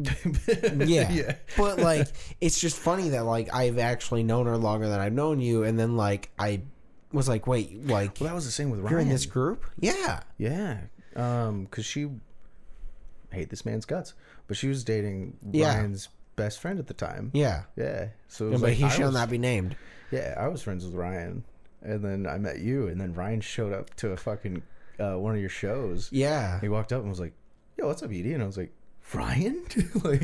yeah. 0.87 1.11
Yeah. 1.13 1.35
but 1.57 1.79
like 1.79 2.09
it's 2.41 2.59
just 2.61 2.77
funny 2.79 3.11
that 3.11 3.25
like 3.25 3.53
I've 3.55 3.79
actually 3.79 4.23
known 4.23 4.47
her 4.47 4.57
longer 4.57 4.89
than 4.89 5.01
I've 5.01 5.13
known 5.13 5.41
you, 5.41 5.65
and 5.65 5.79
then 5.79 5.97
like 5.97 6.31
I 6.39 6.63
was 7.13 7.29
like, 7.29 7.47
wait, 7.47 7.87
like 7.87 8.19
Well, 8.21 8.29
that 8.29 8.35
was 8.35 8.45
the 8.45 8.51
same 8.51 8.71
with 8.71 8.81
Ryan. 8.81 8.91
you're 8.91 9.01
in 9.01 9.09
this 9.09 9.27
group? 9.27 9.65
Yeah, 9.79 10.21
Yeah, 10.39 10.79
um, 11.15 11.65
because 11.65 11.85
she 11.87 12.09
hate 13.31 13.51
this 13.51 13.65
man's 13.65 13.85
guts, 13.85 14.15
but 14.49 14.57
she 14.57 14.67
was 14.69 14.83
dating 14.85 15.37
Yeah. 15.53 15.77
Ryan's 15.77 16.09
best 16.37 16.61
friend 16.61 16.79
at 16.81 16.87
the 16.89 16.95
time. 16.95 17.31
yeah. 17.35 17.63
Yeah, 17.77 18.09
so 18.29 18.47
it 18.47 18.51
Yeah, 18.53 18.57
but 18.57 18.63
like, 18.63 18.75
he 18.75 18.85
I 18.85 18.89
shall 18.89 19.07
was- 19.07 19.15
not 19.15 19.31
be 19.31 19.39
named. 19.39 19.77
Yeah, 20.11 20.35
I 20.37 20.49
was 20.49 20.63
friends 20.63 20.85
with 20.85 20.95
Ryan, 20.95 21.45
and 21.83 22.05
then 22.05 22.27
I 22.27 22.39
met 22.39 22.59
you, 22.59 22.89
and 22.89 23.01
then 23.01 23.15
Ryan 23.15 23.41
showed 23.41 23.73
up 23.73 23.95
to 23.97 24.11
a 24.11 24.17
fucking 24.17 24.63
uh, 25.01 25.19
one 25.19 25.35
of 25.35 25.41
your 25.41 25.51
shows. 25.51 26.09
Yeah, 26.13 26.61
He 26.61 26.69
walked 26.69 26.93
up 26.93 27.01
and 27.01 27.11
was 27.11 27.21
like, 27.21 27.33
"Yo, 27.79 27.87
what's 27.87 28.03
up, 28.03 28.11
Edie?" 28.11 28.33
And 28.35 28.43
I 28.43 28.47
was 28.47 28.57
like, 28.57 28.73
"Ryan?" 29.13 29.65
like, 30.05 30.23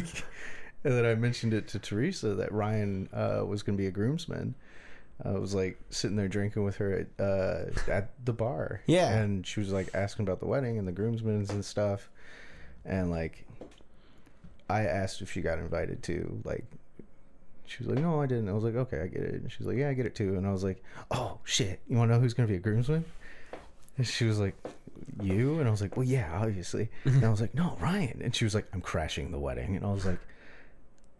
and 0.84 0.94
then 0.94 1.04
I 1.04 1.14
mentioned 1.14 1.52
it 1.54 1.68
to 1.68 1.78
Teresa 1.78 2.34
that 2.34 2.52
Ryan 2.52 3.08
uh, 3.12 3.44
was 3.46 3.62
going 3.62 3.76
to 3.76 3.80
be 3.80 3.86
a 3.86 3.90
groomsman. 3.90 4.54
I 5.22 5.32
was 5.32 5.54
like 5.54 5.78
sitting 5.90 6.16
there 6.16 6.28
drinking 6.28 6.64
with 6.64 6.76
her 6.76 7.06
at, 7.18 7.22
uh, 7.24 7.64
at 7.90 8.10
the 8.24 8.32
bar. 8.32 8.80
Yeah. 8.86 9.12
and 9.18 9.46
she 9.46 9.60
was 9.60 9.70
like 9.70 9.90
asking 9.94 10.22
about 10.26 10.40
the 10.40 10.46
wedding 10.46 10.78
and 10.78 10.88
the 10.88 10.92
groomsmen 10.92 11.46
and 11.50 11.62
stuff, 11.64 12.08
and 12.86 13.10
like, 13.10 13.44
I 14.70 14.82
asked 14.86 15.20
if 15.20 15.30
she 15.30 15.40
got 15.42 15.58
invited 15.58 16.02
to 16.04 16.40
like. 16.44 16.64
She 17.66 17.84
was 17.84 17.88
like, 17.94 18.02
"No, 18.02 18.20
I 18.20 18.26
didn't." 18.26 18.48
I 18.48 18.52
was 18.52 18.64
like, 18.64 18.74
"Okay, 18.74 19.00
I 19.00 19.06
get 19.06 19.22
it." 19.22 19.34
And 19.34 19.52
she 19.52 19.58
was 19.58 19.68
like, 19.68 19.76
"Yeah, 19.76 19.90
I 19.90 19.92
get 19.92 20.04
it 20.06 20.14
too." 20.16 20.36
And 20.36 20.44
I 20.46 20.50
was 20.50 20.64
like, 20.64 20.82
"Oh 21.12 21.38
shit! 21.44 21.80
You 21.88 21.96
want 21.98 22.10
to 22.10 22.14
know 22.16 22.20
who's 22.20 22.34
gonna 22.34 22.48
be 22.48 22.56
a 22.56 22.58
groomsman?" 22.58 23.04
And 24.01 24.07
she 24.07 24.24
was 24.24 24.40
like, 24.40 24.55
"You?" 25.22 25.59
And 25.59 25.68
I 25.68 25.70
was 25.70 25.82
like, 25.82 25.94
"Well, 25.96 26.07
yeah, 26.07 26.40
obviously." 26.40 26.88
And 27.05 27.22
I 27.22 27.28
was 27.28 27.40
like, 27.42 27.55
"No, 27.55 27.76
Ryan." 27.80 28.20
And 28.24 28.34
she 28.34 28.44
was 28.44 28.55
like, 28.55 28.66
"I'm 28.72 28.80
crashing 28.80 29.30
the 29.30 29.38
wedding." 29.38 29.76
And 29.76 29.84
I 29.84 29.92
was 29.92 30.07
like, 30.07 30.18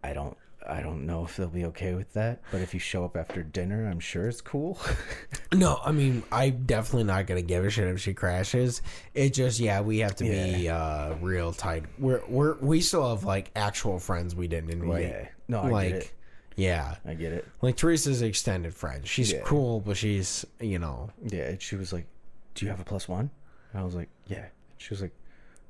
"I 0.03 0.13
don't, 0.13 0.35
I 0.67 0.81
don't 0.81 1.05
know 1.05 1.23
if 1.23 1.37
they'll 1.37 1.47
be 1.47 1.65
okay 1.65 1.93
with 1.93 2.11
that, 2.13 2.41
but 2.51 2.61
if 2.61 2.73
you 2.73 2.79
show 2.79 3.05
up 3.05 3.15
after 3.15 3.43
dinner, 3.43 3.87
I'm 3.87 3.99
sure 3.99 4.27
it's 4.27 4.41
cool." 4.41 4.79
no, 5.53 5.79
I 5.85 5.91
mean 5.91 6.23
I'm 6.31 6.63
definitely 6.65 7.03
not 7.03 7.27
gonna 7.27 7.43
give 7.43 7.63
a 7.65 7.69
shit 7.69 7.87
if 7.87 7.99
she 8.01 8.15
crashes. 8.15 8.81
It 9.13 9.33
just 9.35 9.59
yeah, 9.59 9.81
we 9.81 9.99
have 9.99 10.15
to 10.15 10.23
be 10.23 10.67
uh 10.67 11.13
real 11.21 11.53
tight. 11.53 11.83
We're 11.99 12.21
we're 12.27 12.55
we 12.59 12.81
still 12.81 13.07
have 13.09 13.23
like 13.25 13.51
actual 13.55 13.99
friends 13.99 14.35
we 14.35 14.47
didn't 14.47 14.71
invite. 14.71 15.03
yeah, 15.03 15.27
no, 15.47 15.61
I 15.61 15.69
like 15.69 15.89
get 15.89 16.01
it. 16.01 16.11
yeah, 16.55 16.95
I 17.05 17.13
get 17.13 17.31
it. 17.33 17.47
like 17.61 17.75
Teresa's 17.77 18.23
extended 18.23 18.73
friend. 18.73 19.07
She's 19.07 19.31
Yeah. 19.33 19.41
cool, 19.43 19.81
but 19.81 19.97
she's 19.97 20.45
you 20.59 20.79
know 20.79 21.11
Yeah, 21.25 21.55
she 21.59 21.75
was 21.75 21.93
like, 21.93 22.07
"Do 22.55 22.65
you 22.65 22.71
have 22.71 22.79
a 22.79 22.99
one?" 23.07 23.29
And 23.71 23.81
I 23.81 23.83
was 23.83 23.95
like, 23.95 24.09
"Yeah." 24.27 24.45
She 24.77 24.89
was 24.89 25.01
like, 25.01 25.13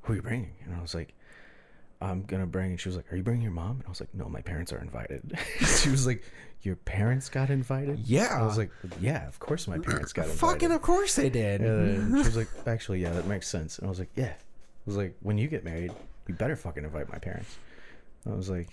"Who 0.01 0.13
are 0.13 0.15
you 0.15 0.21
bringing?" 0.21 0.53
And 0.65 0.75
I 0.75 0.81
was 0.81 0.95
like, 0.95 1.13
"I'm 2.01 2.23
gonna 2.23 2.47
bring." 2.47 2.71
And 2.71 2.79
she 2.79 2.89
was 2.89 2.95
like, 2.95 3.11
"Are 3.11 3.15
you 3.15 3.23
bringing 3.23 3.43
your 3.43 3.51
mom?" 3.51 3.77
And 3.77 3.83
I 3.85 3.89
was 3.89 3.99
like, 3.99 4.13
"No, 4.13 4.27
my 4.29 4.41
parents 4.41 4.71
are 4.73 4.79
invited." 4.79 5.37
she 5.81 5.89
was 5.89 6.07
like, 6.07 6.23
"Your 6.61 6.75
parents 6.75 7.29
got 7.29 7.49
invited?" 7.49 7.99
Yeah. 7.99 8.39
I 8.41 8.45
was 8.45 8.57
like, 8.57 8.71
"Yeah, 8.99 9.27
of 9.27 9.39
course 9.39 9.67
my 9.67 9.77
parents 9.79 10.13
got 10.13 10.23
invited." 10.25 10.39
fucking 10.39 10.71
of 10.71 10.81
course 10.81 11.15
they 11.15 11.29
did. 11.29 11.61
And 11.61 12.17
she 12.17 12.23
was 12.25 12.37
like, 12.37 12.49
"Actually, 12.65 13.01
yeah, 13.01 13.11
that 13.11 13.27
makes 13.27 13.47
sense." 13.47 13.77
And 13.77 13.87
I 13.87 13.89
was 13.89 13.99
like, 13.99 14.11
"Yeah." 14.15 14.33
I 14.33 14.83
was 14.85 14.97
like, 14.97 15.15
"When 15.21 15.37
you 15.37 15.47
get 15.47 15.63
married, 15.63 15.91
you 16.27 16.33
better 16.33 16.55
fucking 16.55 16.83
invite 16.83 17.09
my 17.09 17.19
parents." 17.19 17.57
I 18.25 18.33
was 18.33 18.49
like, 18.49 18.69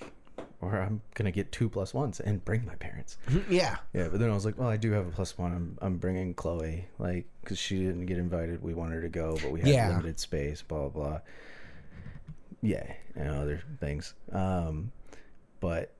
or 0.61 0.77
I'm 0.81 1.01
gonna 1.15 1.31
get 1.31 1.53
two 1.53 1.69
plus 1.69 1.95
ones 1.95 2.21
and 2.21 2.45
bring 2.45 2.65
my 2.65 2.75
parents. 2.77 3.17
yeah. 3.51 3.77
Yeah, 3.93 4.09
but 4.09 4.19
then 4.21 4.31
I 4.31 4.35
was 4.35 4.45
like, 4.45 4.59
well, 4.59 4.69
I 4.69 4.77
do 4.77 4.93
have 4.93 5.07
a 5.07 5.11
plus 5.11 5.39
one. 5.39 5.53
I'm 5.53 5.79
I'm 5.81 5.97
bringing 5.99 6.35
Chloe, 6.35 6.87
like, 6.99 7.27
because 7.43 7.59
she 7.59 7.79
didn't 7.79 8.07
get 8.07 8.19
invited. 8.19 8.63
We 8.63 8.75
wanted 8.75 8.97
her 8.97 9.03
to 9.03 9.09
go, 9.09 9.37
but 9.43 9.51
we 9.53 9.61
had 9.61 9.69
Yeah. 9.71 9.89
limited 9.91 10.19
space. 10.19 10.63
Blah 10.63 10.89
blah 10.89 11.09
blah. 11.09 11.21
Yeah, 12.61 12.93
and 13.15 13.29
other 13.29 13.63
things. 13.81 14.15
Um, 14.33 14.91
but 15.61 15.93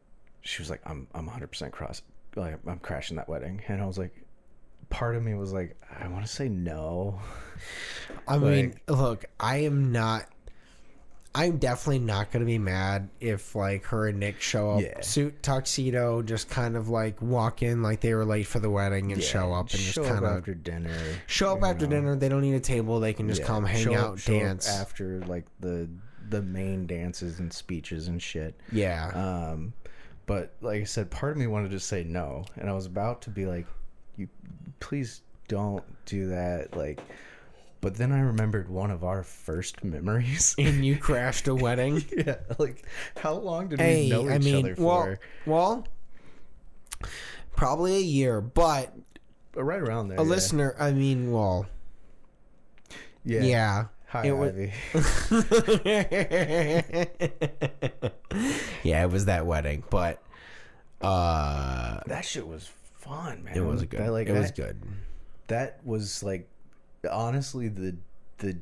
she 0.43 0.61
was 0.63 0.71
like, 0.71 0.81
I'm 0.85 1.07
I'm 1.15 1.27
100 1.27 1.47
percent 1.49 1.73
cross. 1.73 2.03
Like, 2.35 2.59
I'm 2.67 2.79
crashing 2.81 3.17
that 3.17 3.29
wedding, 3.29 3.63
and 3.69 3.81
I 3.81 3.87
was 3.87 3.99
like, 3.99 4.15
part 4.91 5.15
of 5.17 5.23
me 5.23 5.35
was 5.35 5.53
like, 5.53 5.77
I 6.01 6.09
want 6.09 6.25
to 6.27 6.31
say 6.31 6.49
no. 6.49 7.21
I 8.27 8.39
mean, 8.39 8.75
look, 8.89 9.25
I 9.39 9.59
am 9.59 9.93
not. 9.93 10.27
I'm 11.41 11.59
definitely 11.59 12.01
not 12.01 12.31
going 12.33 12.41
to 12.41 12.47
be 12.47 12.59
mad 12.59 13.09
if 13.21 13.55
like 13.55 13.85
her 13.87 14.09
and 14.09 14.19
Nick 14.19 14.41
show 14.41 14.73
up 14.73 14.81
Yeah. 14.83 15.01
suit 15.01 15.43
tuxedo, 15.43 16.23
just 16.23 16.51
kind 16.51 16.77
of 16.77 16.89
like 16.89 17.21
walk 17.23 17.63
in 17.63 17.83
like 17.83 18.01
they 18.01 18.13
were 18.15 18.25
late 18.25 18.47
for 18.47 18.59
the 18.59 18.71
wedding 18.71 19.13
and 19.13 19.21
Yeah, 19.23 19.29
show 19.29 19.53
up 19.53 19.71
and 19.71 19.81
show 19.81 20.03
just 20.03 20.13
kind 20.13 20.25
up 20.25 20.31
of 20.33 20.39
after 20.39 20.55
dinner. 20.55 20.97
show 21.27 21.53
up 21.57 21.63
after 21.63 21.87
know. 21.87 21.97
dinner. 21.97 22.17
They 22.17 22.29
don't 22.29 22.41
need 22.43 22.55
a 22.55 22.61
table. 22.61 22.99
They 23.01 23.13
can 23.13 23.29
just 23.29 23.43
Yeah, 23.43 23.47
come 23.47 23.65
hang 23.65 23.85
show 23.85 23.95
out, 23.95 24.19
up 24.19 24.25
dance. 24.25 24.69
after 24.69 25.21
like 25.27 25.47
the 25.61 25.89
the 26.31 26.43
main 26.43 26.87
dances 26.87 27.39
and 27.39 27.53
speeches 27.53 28.09
and 28.09 28.21
shit. 28.21 28.55
yeah. 28.73 29.09
Um, 29.15 29.73
but 30.27 30.53
like 30.61 30.83
I 30.83 30.85
said, 30.85 31.11
part 31.11 31.33
of 31.33 31.39
me 31.39 31.47
wanted 31.47 31.71
to 31.71 31.81
say 31.81 32.05
no, 32.05 32.45
and 32.57 32.69
I 32.69 32.75
was 32.75 32.85
about 32.85 33.23
to 33.23 33.31
be 33.31 33.47
like, 33.47 33.67
"You, 34.17 34.29
please 34.81 35.23
don't 35.49 35.83
do 36.05 36.29
that." 36.29 36.77
Like, 36.77 37.01
but 37.81 37.95
then 37.97 38.13
I 38.13 38.21
remembered 38.21 38.69
one 38.69 38.91
of 38.91 39.05
our 39.05 39.23
first 39.23 39.83
memories. 39.85 40.55
and 40.59 40.85
you 40.85 40.97
crashed 41.01 41.49
a 41.49 41.55
wedding. 41.55 42.05
yeah, 42.17 42.37
like 42.59 42.85
how 43.17 43.35
long 43.35 43.69
did 43.69 43.81
hey, 43.81 44.05
we 44.05 44.11
know 44.11 44.25
each 44.27 44.33
I 44.35 44.39
mean, 44.39 44.65
other 44.65 44.77
for? 44.77 45.21
well, 45.47 45.87
probably 47.57 47.97
a 47.97 48.01
year, 48.01 48.41
but 48.41 48.93
right 49.55 49.81
around 49.81 50.09
there. 50.09 50.19
a 50.19 50.23
yeah. 50.23 50.29
listener. 50.29 50.75
I 50.79 50.93
mean, 50.93 51.33
well, 51.33 51.67
Yeah. 53.25 53.43
yeah. 53.43 53.85
Hi, 54.11 54.25
It 54.27 54.33
Ivy. 54.33 54.73
yeah, 58.83 59.05
it 59.05 59.11
was 59.11 59.27
that 59.27 59.45
wedding, 59.47 59.85
but 59.91 60.23
uh 61.03 62.01
that 62.07 62.25
shit 62.25 62.47
was 62.49 62.71
fun, 62.97 63.45
man. 63.45 63.55
it 63.57 63.61
was 63.61 63.85
good. 63.85 64.09
Like 64.09 64.29
it 64.29 64.33
was 64.33 64.51
good. 64.51 64.81
that 65.49 65.81
was 65.85 66.23
like 66.23 66.49
honestly 67.11 67.69
the 67.69 67.97
the 68.39 68.57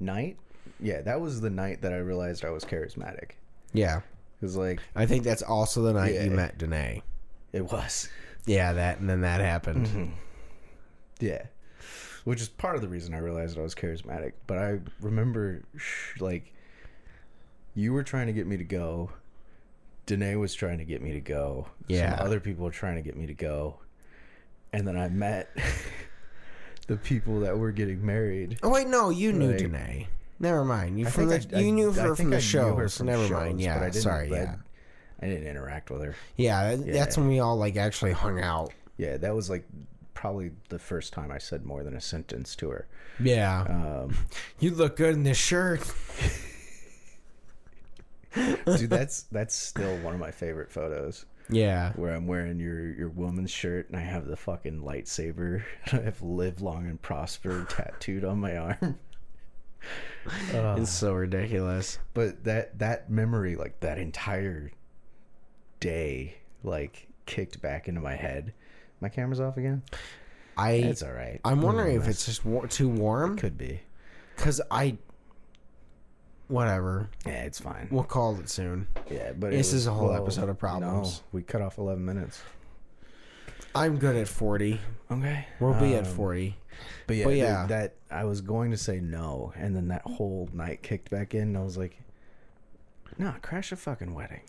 night 0.00 0.36
yeah 0.80 1.00
that 1.02 1.20
was 1.20 1.40
the 1.40 1.50
night 1.50 1.82
that 1.82 1.92
i 1.92 1.96
realized 1.98 2.44
i 2.44 2.50
was 2.50 2.64
charismatic 2.64 3.32
Yeah. 3.72 4.00
because 4.40 4.56
like 4.56 4.80
I 4.94 5.06
think 5.06 5.24
that's 5.24 5.42
also 5.42 5.82
the 5.82 5.92
night 5.92 6.14
you 6.14 6.20
Yeah. 6.20 6.28
met 6.28 6.58
Danae. 6.58 7.02
it 7.52 7.70
was 7.70 8.08
Yeah, 8.46 8.72
that 8.74 8.98
and 9.00 9.08
then 9.10 9.20
that 9.22 9.40
happened. 9.40 9.86
Mm-hmm. 9.86 10.10
yeah 11.20 11.42
which 12.24 12.40
is 12.42 12.48
part 12.48 12.76
of 12.76 12.82
the 12.82 12.88
reason 12.88 13.14
i 13.14 13.18
realized 13.18 13.58
i 13.58 13.62
was 13.62 13.74
charismatic 13.74 14.32
but 14.46 14.58
i 14.58 14.78
remember 15.00 15.62
sh- 15.76 16.20
like 16.20 16.52
you 17.74 17.92
were 17.92 18.02
trying 18.02 18.26
to 18.26 18.32
get 18.32 18.46
me 18.46 18.56
to 18.56 18.64
go 18.64 19.10
Danae 20.06 20.36
was 20.36 20.54
trying 20.54 20.78
to 20.78 20.84
get 20.84 21.02
me 21.02 21.12
to 21.12 21.20
go 21.20 21.66
Yeah. 21.86 22.16
some 22.16 22.26
other 22.26 22.40
people 22.40 22.64
were 22.64 22.70
trying 22.70 22.96
to 22.96 23.02
get 23.02 23.16
me 23.16 23.26
to 23.26 23.34
go 23.34 23.78
and 24.72 24.86
then 24.86 24.96
i 24.96 25.08
met 25.08 25.48
the 26.88 26.96
people 26.96 27.40
that 27.40 27.56
were 27.56 27.70
getting 27.70 28.04
married 28.04 28.58
Oh 28.62 28.70
wait, 28.70 28.88
no, 28.88 29.10
you 29.10 29.32
knew 29.32 29.50
Like- 29.52 29.58
Danae. 29.58 30.08
Never 30.40 30.64
mind. 30.64 30.98
You 31.00 31.06
I 31.06 31.10
from 31.10 31.28
the 31.28 31.46
I- 31.54 31.58
you 31.60 31.72
knew 31.72 31.90
I 31.90 31.94
her 31.94 32.14
from 32.16 32.30
the 32.30 32.40
show. 32.40 32.70
knew 32.70 32.76
her 32.76 32.84
shows. 32.84 32.96
from 32.98 33.06
Never 33.06 33.22
shows, 33.22 33.30
mind. 33.32 33.60
Yeah, 33.60 33.90
sorry. 33.90 34.30
Yeah, 34.30 34.54
I 35.22 35.26
didn't 35.26 35.46
interact 35.48 35.90
with 35.90 36.02
her. 36.02 36.14
yeah, 36.36 36.74
that- 36.76 36.86
That's 36.92 37.16
when 37.16 37.28
we 37.28 37.38
all 37.40 37.56
like 37.56 37.76
actually 37.76 38.12
hung 38.12 38.40
out. 38.40 38.72
Yeah, 38.96 39.16
that 39.18 39.34
was 39.34 39.48
like 39.50 39.64
probably 40.14 40.50
the 40.68 40.78
first 40.78 41.12
time 41.12 41.30
I 41.30 41.38
said 41.38 41.64
more 41.64 41.82
than 41.84 41.94
a 41.96 42.00
sentence 42.00 42.56
to 42.56 42.70
her. 42.70 42.86
Yeah, 43.20 43.62
Um, 43.62 44.16
you 44.60 44.70
look 44.72 44.96
good 44.96 45.14
in 45.14 45.22
this 45.24 45.38
shirt. 45.38 45.80
dude, 48.34 48.90
that's 48.90 49.22
that's 49.32 49.54
still 49.54 49.96
one 49.98 50.14
of 50.14 50.20
my 50.20 50.30
favorite 50.30 50.70
photos 50.70 51.26
Yeah, 51.50 51.92
where 51.94 52.14
I'm 52.14 52.26
wearing 52.26 52.58
your 52.60 52.92
your 52.92 53.08
woman's 53.08 53.50
shirt 53.50 53.88
and 53.88 53.96
I 53.96 54.02
have 54.02 54.26
the 54.26 54.36
fucking 54.36 54.82
lightsaber. 54.82 55.62
I 55.92 55.96
have 55.96 56.20
"Live 56.22 56.60
Long 56.60 56.86
and 56.86 57.00
Prosper" 57.00 57.64
tattooed 57.68 58.24
on 58.24 58.38
my 58.40 58.56
arm. 58.56 58.98
Uh, 60.52 60.76
it's 60.78 60.90
so 60.90 61.14
ridiculous. 61.14 61.98
but 62.12 62.44
that 62.44 62.78
that 62.78 63.10
memory, 63.10 63.56
like 63.56 63.80
that 63.80 63.98
entire 63.98 64.70
day, 65.80 66.34
like 66.62 67.08
kicked 67.26 67.60
back 67.62 67.88
into 67.88 68.00
my 68.00 68.14
head. 68.14 68.52
My 69.00 69.08
camera's 69.08 69.40
off 69.40 69.56
again. 69.56 69.82
I 70.56 70.72
It's 70.72 71.02
all 71.04 71.12
right. 71.12 71.40
I'm 71.44 71.62
wondering 71.62 71.96
if 71.96 72.08
it's 72.08 72.26
just 72.26 72.44
war- 72.44 72.66
too 72.66 72.88
warm 72.88 73.36
could 73.38 73.56
be. 73.56 73.80
because 74.36 74.60
I. 74.70 74.98
Whatever. 76.48 77.10
Yeah, 77.26 77.44
it's 77.44 77.60
fine. 77.60 77.88
We'll 77.90 78.04
call 78.04 78.38
it 78.40 78.48
soon. 78.48 78.88
Yeah, 79.10 79.32
but 79.38 79.50
This 79.50 79.72
is 79.72 79.86
a 79.86 79.92
whole 79.92 80.08
well, 80.08 80.22
episode 80.22 80.48
of 80.48 80.58
problems. 80.58 81.18
No, 81.18 81.24
we 81.32 81.42
cut 81.42 81.60
off 81.62 81.78
eleven 81.78 82.04
minutes. 82.04 82.40
I'm 83.74 83.98
good 83.98 84.16
at 84.16 84.26
40. 84.28 84.80
Okay, 85.10 85.46
We'll 85.60 85.74
be 85.78 85.94
at 85.94 86.06
Um, 86.06 86.12
40. 86.14 86.56
But 87.06 87.16
yeah, 87.16 87.24
but 87.24 87.34
yeah. 87.36 87.66
that 87.66 87.94
I 88.10 88.24
was 88.24 88.40
going 88.40 88.70
to 88.70 88.76
say 88.78 88.98
no, 89.00 89.52
and 89.56 89.76
then 89.76 89.88
that 89.88 90.02
whole 90.02 90.48
night 90.52 90.82
kicked 90.82 91.10
back 91.10 91.34
in. 91.34 91.42
And 91.42 91.58
I 91.58 91.62
was 91.62 91.76
like, 91.76 91.98
"Nah, 93.18 93.32
crash 93.42 93.70
a 93.72 93.76
fucking 93.76 94.14
wedding." 94.14 94.40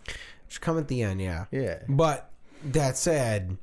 Just 0.48 0.62
come 0.62 0.78
at 0.78 0.88
the 0.88 1.02
end, 1.04 1.22
yeah. 1.22 1.46
Yeah, 1.52 1.80
But 1.90 2.32
that 2.64 2.98
said, 2.98 3.58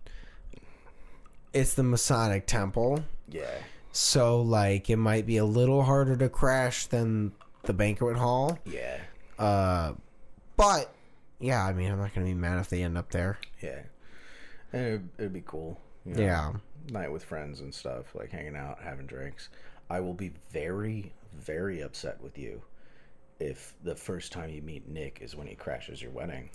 it's 1.52 1.74
the 1.74 1.82
Masonic 1.82 2.46
Temple. 2.46 3.04
yeah, 3.28 3.46
So, 3.92 4.40
like, 4.40 4.88
it 4.90 4.96
might 4.96 5.26
be 5.26 5.36
a 5.38 5.44
little 5.44 5.82
harder 5.84 6.16
to 6.16 6.28
crash 6.28 6.86
than 6.86 7.32
the 7.66 7.72
banquet 7.74 8.16
hall. 8.16 8.58
yeah, 8.64 8.98
Uh, 9.38 9.92
but, 10.56 10.92
yeah, 11.38 11.64
I 11.64 11.72
mean, 11.72 11.90
I'm 11.90 11.98
not 11.98 12.14
going 12.14 12.26
to 12.26 12.30
be 12.32 12.34
mad 12.34 12.58
if 12.60 12.68
they 12.68 12.82
end 12.82 12.96
up 12.96 13.10
there. 13.10 13.38
yeah. 13.62 13.80
And 14.72 14.86
it'd, 14.86 15.08
it'd 15.18 15.32
be 15.32 15.42
cool. 15.46 15.78
you 16.04 16.14
know, 16.14 16.22
Yeah. 16.22 16.52
night 16.90 17.12
with 17.12 17.24
friends 17.24 17.60
and 17.60 17.72
stuff, 17.74 18.14
like 18.14 18.30
hanging 18.30 18.56
out, 18.56 18.78
having 18.82 19.06
drinks. 19.06 19.48
I 19.88 20.00
will 20.00 20.14
be 20.14 20.32
very, 20.50 21.12
very 21.38 21.80
upset 21.82 22.20
with 22.20 22.36
you 22.38 22.62
if 23.38 23.74
the 23.84 23.94
first 23.94 24.32
time 24.32 24.50
you 24.50 24.62
meet 24.62 24.88
Nick 24.88 25.18
is 25.22 25.36
when 25.36 25.46
he 25.46 25.54
crashes 25.54 26.00
your 26.02 26.10
wedding. 26.10 26.50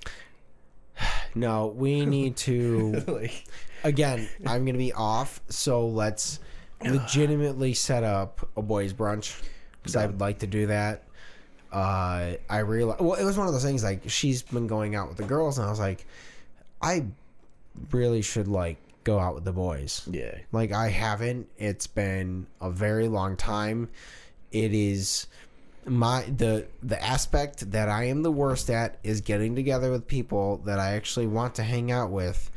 No, 1.34 1.68
we 1.68 2.06
need 2.06 2.36
to. 2.38 2.92
like, 3.08 3.46
Again, 3.86 4.28
I'm 4.46 4.66
going 4.66 4.74
to 4.74 4.78
be 4.80 4.92
off. 4.92 5.40
So, 5.48 5.88
let's 5.88 6.40
legitimately 6.84 7.74
set 7.74 8.04
up 8.04 8.50
a 8.58 8.62
boys' 8.62 8.92
brunch 8.94 9.42
because 9.82 9.96
I 9.96 10.06
would 10.06 10.20
like 10.20 10.40
to 10.40 10.48
do 10.48 10.68
that. 10.68 11.04
Uh, 11.72 12.34
I 12.50 12.60
realized, 12.60 13.00
well, 13.00 13.14
it 13.14 13.24
was 13.24 13.38
one 13.38 13.48
of 13.48 13.54
those 13.54 13.64
things 13.64 13.84
like 13.84 14.10
she's 14.10 14.42
been 14.42 14.68
going 14.68 14.96
out 14.96 15.08
with 15.08 15.18
the 15.18 15.24
girls, 15.24 15.58
and 15.58 15.66
I 15.66 15.70
was 15.70 15.80
like, 15.80 16.06
I 16.82 17.06
really 17.92 18.22
should 18.22 18.48
like 18.48 18.78
go 19.04 19.20
out 19.20 19.36
with 19.36 19.46
the 19.46 19.54
boys. 19.54 20.08
yeah, 20.12 20.38
Like 20.52 20.72
I 20.72 20.90
haven't. 20.90 21.48
It's 21.58 21.88
been 21.88 22.48
a 22.60 22.70
very 22.70 23.08
long 23.08 23.38
time. 23.38 23.90
It 24.52 24.74
is 24.74 25.28
my 25.86 26.24
the 26.24 26.68
the 26.84 27.02
aspect 27.04 27.72
that 27.72 27.90
I 27.90 28.06
am 28.06 28.22
the 28.22 28.32
worst 28.32 28.70
at 28.70 29.00
is 29.04 29.22
getting 29.22 29.56
together 29.56 29.92
with 29.92 30.08
people 30.08 30.58
that 30.66 30.78
I 30.78 30.94
actually 30.94 31.28
want 31.28 31.56
to 31.56 31.64
hang 31.64 31.92
out 31.92 32.12
with. 32.12 32.52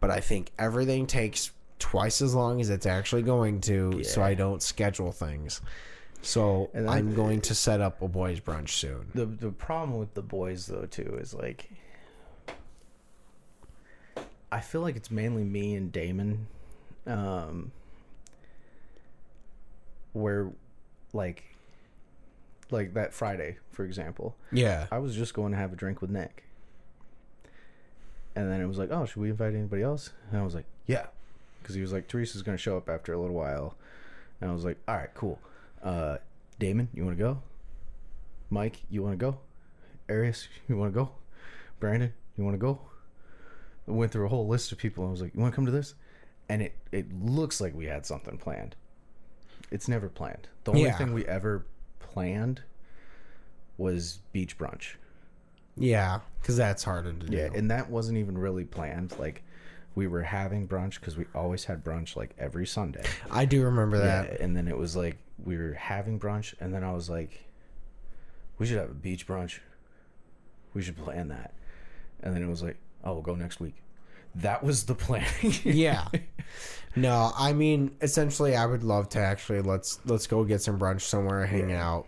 But 0.00 0.10
I 0.10 0.20
think 0.20 0.50
everything 0.58 1.06
takes 1.06 1.50
twice 1.78 2.22
as 2.22 2.34
long 2.34 2.60
as 2.60 2.70
it's 2.70 2.86
actually 2.86 3.22
going 3.22 3.60
to, 3.62 4.02
so 4.04 4.22
I 4.22 4.34
don't 4.34 4.62
schedule 4.62 5.12
things. 5.12 5.60
So 6.24 6.70
I'm 6.74 7.14
going 7.14 7.42
to 7.42 7.54
set 7.54 7.82
up 7.82 8.00
a 8.00 8.08
boys 8.08 8.40
brunch 8.40 8.70
soon. 8.70 9.10
the 9.14 9.26
the 9.26 9.50
problem 9.50 9.98
with 9.98 10.14
the 10.14 10.22
boys 10.22 10.66
though 10.66 10.86
too 10.86 11.18
is 11.20 11.34
like 11.34 11.70
I 14.50 14.60
feel 14.60 14.80
like 14.80 14.96
it's 14.96 15.10
mainly 15.10 15.44
me 15.44 15.74
and 15.74 15.92
Damon 15.92 16.46
um 17.06 17.72
where 20.14 20.50
like 21.12 21.44
like 22.70 22.94
that 22.94 23.12
Friday 23.12 23.58
for 23.70 23.84
example. 23.84 24.34
Yeah. 24.50 24.86
I 24.90 24.98
was 24.98 25.14
just 25.14 25.34
going 25.34 25.52
to 25.52 25.58
have 25.58 25.74
a 25.74 25.76
drink 25.76 26.00
with 26.00 26.08
Nick. 26.10 26.44
And 28.34 28.50
then 28.50 28.62
it 28.62 28.66
was 28.66 28.78
like 28.78 28.90
oh 28.90 29.04
should 29.04 29.20
we 29.20 29.28
invite 29.28 29.54
anybody 29.54 29.82
else? 29.82 30.10
And 30.30 30.40
I 30.40 30.44
was 30.44 30.54
like 30.54 30.66
yeah. 30.86 31.06
Because 31.62 31.74
he 31.74 31.82
was 31.82 31.92
like 31.92 32.08
Teresa's 32.08 32.42
gonna 32.42 32.56
show 32.56 32.78
up 32.78 32.88
after 32.88 33.12
a 33.12 33.18
little 33.20 33.36
while. 33.36 33.76
And 34.40 34.50
I 34.50 34.54
was 34.54 34.64
like 34.64 34.78
all 34.88 34.96
right 34.96 35.12
cool 35.12 35.38
uh 35.84 36.16
Damon 36.58 36.88
you 36.94 37.04
want 37.04 37.16
to 37.16 37.22
go 37.22 37.42
Mike, 38.50 38.82
you 38.90 39.02
want 39.02 39.14
to 39.14 39.16
go? 39.16 39.38
Arius, 40.08 40.46
you 40.68 40.76
want 40.76 40.92
to 40.92 40.98
go? 41.00 41.10
Brandon, 41.80 42.12
you 42.36 42.44
want 42.44 42.54
to 42.54 42.58
go? 42.58 42.80
I 43.88 43.90
went 43.90 44.12
through 44.12 44.26
a 44.26 44.28
whole 44.28 44.46
list 44.46 44.70
of 44.70 44.78
people 44.78 45.02
and 45.04 45.10
I 45.10 45.12
was 45.12 45.20
like, 45.22 45.34
you 45.34 45.40
want 45.40 45.52
to 45.52 45.56
come 45.56 45.66
to 45.66 45.72
this? 45.72 45.94
And 46.48 46.62
it, 46.62 46.74
it 46.92 47.06
looks 47.24 47.60
like 47.60 47.74
we 47.74 47.86
had 47.86 48.06
something 48.06 48.38
planned. 48.38 48.76
It's 49.70 49.88
never 49.88 50.08
planned. 50.08 50.46
The 50.64 50.70
only 50.72 50.84
Yeah. 50.84 50.96
thing 50.96 51.12
we 51.14 51.26
ever 51.26 51.66
planned 51.98 52.62
was 53.76 54.20
beach 54.32 54.56
brunch. 54.56 54.94
Yeah, 55.76 56.20
because 56.40 56.56
that's 56.56 56.84
harder 56.84 57.12
to 57.12 57.26
do. 57.26 57.36
Yeah, 57.36 57.48
and 57.52 57.70
that 57.70 57.90
wasn't 57.90 58.18
even 58.18 58.38
really 58.38 58.64
planned. 58.64 59.18
Like, 59.18 59.42
we 59.94 60.06
were 60.06 60.22
having 60.22 60.66
brunch 60.66 61.00
because 61.00 61.16
we 61.16 61.24
always 61.34 61.64
had 61.64 61.84
brunch 61.84 62.16
like 62.16 62.34
every 62.38 62.66
Sunday. 62.66 63.04
I 63.30 63.44
do 63.44 63.62
remember 63.62 63.98
that. 63.98 64.32
Yeah, 64.32 64.44
and 64.44 64.56
then 64.56 64.68
it 64.68 64.76
was 64.76 64.96
like 64.96 65.16
we 65.42 65.56
were 65.56 65.72
having 65.74 66.18
brunch, 66.18 66.54
and 66.60 66.72
then 66.74 66.82
I 66.84 66.92
was 66.92 67.08
like, 67.08 67.44
we 68.58 68.66
should 68.66 68.78
have 68.78 68.90
a 68.90 68.94
beach 68.94 69.26
brunch. 69.26 69.58
We 70.74 70.82
should 70.82 70.96
plan 70.96 71.28
that. 71.28 71.54
And 72.22 72.34
then 72.34 72.42
it 72.42 72.48
was 72.48 72.62
like, 72.62 72.76
oh, 73.04 73.12
we'll 73.12 73.22
go 73.22 73.34
next 73.34 73.60
week. 73.60 73.76
That 74.36 74.64
was 74.64 74.84
the 74.84 74.94
plan. 75.06 75.26
yeah. 75.64 76.08
No, 76.96 77.32
I 77.36 77.52
mean, 77.54 77.96
essentially, 78.02 78.54
I 78.54 78.66
would 78.66 78.84
love 78.84 79.08
to 79.10 79.18
actually 79.18 79.62
let's 79.62 79.98
let's 80.04 80.28
go 80.28 80.44
get 80.44 80.62
some 80.62 80.78
brunch 80.78 81.00
somewhere, 81.00 81.44
hang 81.44 81.72
out, 81.72 82.06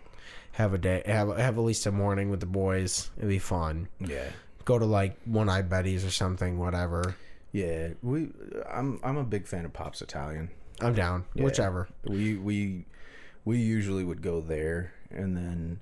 have 0.53 0.75
a 0.75 0.79
day, 0.79 1.03
have 1.07 1.37
have 1.37 1.59
at 1.59 1.61
least 1.65 1.87
a 1.87 1.91
morning 1.91 2.31
with 2.31 2.39
the 2.39 2.47
boys. 2.47 3.11
It'd 3.17 3.29
be 3.29 3.41
fun. 3.41 3.89
yeah. 3.99 4.29
Go 4.65 4.79
to 4.79 4.85
like 4.85 5.17
One-Eyed 5.25 5.69
Betty's 5.69 6.05
or 6.05 6.13
something, 6.13 6.57
whatever. 6.57 7.17
Yeah, 7.57 7.89
we. 8.03 8.29
I'm 8.71 9.01
I'm 9.03 9.17
a 9.17 9.25
big 9.25 9.47
fan 9.47 9.65
of 9.65 9.73
Pops 9.73 10.03
Italian. 10.03 10.51
I'm 10.81 10.95
down. 10.95 11.25
Whichever. 11.35 11.89
We 12.05 12.37
we 12.37 12.85
we 13.47 13.59
usually 13.59 14.05
would 14.05 14.21
go 14.21 14.41
there, 14.43 14.93
and 15.11 15.35
then 15.37 15.81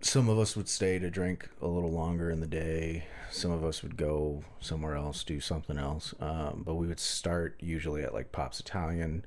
some 0.00 0.28
of 0.28 0.38
us 0.38 0.54
would 0.56 0.68
stay 0.68 0.98
to 1.00 1.10
drink 1.10 1.48
a 1.60 1.66
little 1.66 1.90
longer 1.90 2.30
in 2.30 2.38
the 2.40 2.46
day. 2.46 3.06
Some 3.30 3.50
of 3.50 3.64
us 3.64 3.82
would 3.82 3.96
go 3.96 4.44
somewhere 4.60 4.94
else, 4.94 5.24
do 5.24 5.40
something 5.40 5.76
else. 5.76 6.14
Um, 6.20 6.62
but 6.64 6.74
we 6.76 6.86
would 6.86 7.00
start 7.00 7.56
usually 7.60 8.02
at 8.04 8.14
like 8.14 8.30
Pops 8.30 8.60
Italian, 8.60 9.24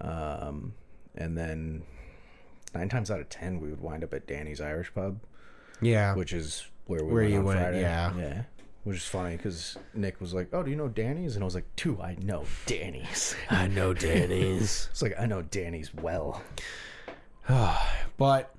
um, 0.00 0.72
and 1.14 1.36
then 1.36 1.82
nine 2.74 2.88
times 2.88 3.10
out 3.10 3.20
of 3.20 3.28
ten 3.28 3.60
we 3.60 3.68
would 3.68 3.82
wind 3.82 4.02
up 4.02 4.14
at 4.14 4.26
Danny's 4.26 4.60
Irish 4.60 4.92
Pub, 4.94 5.20
Yeah. 5.82 6.14
which 6.14 6.32
is 6.32 6.66
where 6.86 7.04
we 7.04 7.12
Where 7.12 7.22
went 7.24 7.32
you 7.32 7.38
on 7.40 7.44
went, 7.44 7.60
Friday. 7.60 7.80
yeah. 7.82 8.16
yeah. 8.16 8.42
Which 8.84 8.96
is 8.98 9.04
funny 9.04 9.36
because 9.36 9.76
Nick 9.94 10.20
was 10.20 10.32
like, 10.32 10.48
"Oh, 10.52 10.62
do 10.62 10.70
you 10.70 10.76
know 10.76 10.88
Danny's?" 10.88 11.34
And 11.34 11.42
I 11.42 11.46
was 11.46 11.54
like, 11.54 11.66
"Do 11.76 12.00
I 12.00 12.16
know 12.22 12.44
Danny's?" 12.66 13.36
I 13.50 13.66
know 13.68 13.92
Danny's. 13.92 14.88
It's 14.92 15.02
like 15.02 15.14
I 15.18 15.26
know 15.26 15.42
Danny's 15.42 15.92
well. 15.94 16.42
but 18.16 18.54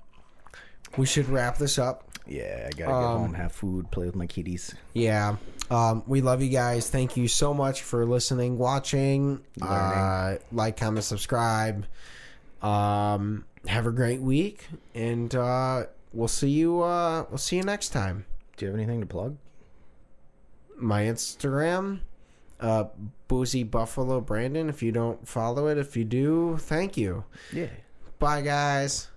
we 0.98 1.06
should 1.06 1.28
wrap 1.30 1.58
this 1.58 1.78
up. 1.80 2.06
Yeah, 2.28 2.66
I 2.68 2.70
gotta 2.70 2.76
get 2.78 2.88
Um, 2.90 3.20
home, 3.22 3.34
have 3.34 3.52
food, 3.52 3.90
play 3.92 4.06
with 4.06 4.16
my 4.16 4.28
kitties. 4.28 4.76
Yeah. 4.94 5.38
Um, 5.72 6.04
we 6.06 6.22
love 6.22 6.42
you 6.44 6.50
guys. 6.50 6.90
Thank 6.90 7.18
you 7.18 7.28
so 7.28 7.54
much 7.54 7.82
for 7.82 8.06
listening, 8.06 8.58
watching. 8.58 9.42
Uh, 9.62 10.36
like, 10.52 10.78
comment, 10.78 11.04
subscribe. 11.06 11.86
Um, 12.62 13.46
have 13.68 13.86
a 13.88 13.92
great 13.92 14.22
week, 14.22 14.68
and 14.94 15.34
uh, 15.34 15.86
we'll 16.14 16.28
see 16.28 16.50
you. 16.50 16.82
Uh, 16.82 17.26
we'll 17.30 17.38
see 17.38 17.58
you 17.58 17.64
next 17.64 17.90
time. 17.90 18.26
Do 18.58 18.66
you 18.66 18.72
have 18.72 18.80
anything 18.80 19.00
to 19.00 19.06
plug? 19.08 19.38
My 20.80 21.04
Instagram, 21.04 22.00
uh, 22.60 22.86
Boozy 23.28 23.64
Buffalo 23.64 24.22
Brandon. 24.22 24.70
If 24.70 24.82
you 24.82 24.92
don't 24.92 25.28
follow 25.28 25.68
it, 25.68 25.78
if 25.78 25.96
you 25.98 26.06
do, 26.06 26.58
thank 26.58 26.98
you. 26.98 27.24
Yeah. 27.54 27.70
Bye, 28.20 28.42
guys. 28.42 29.10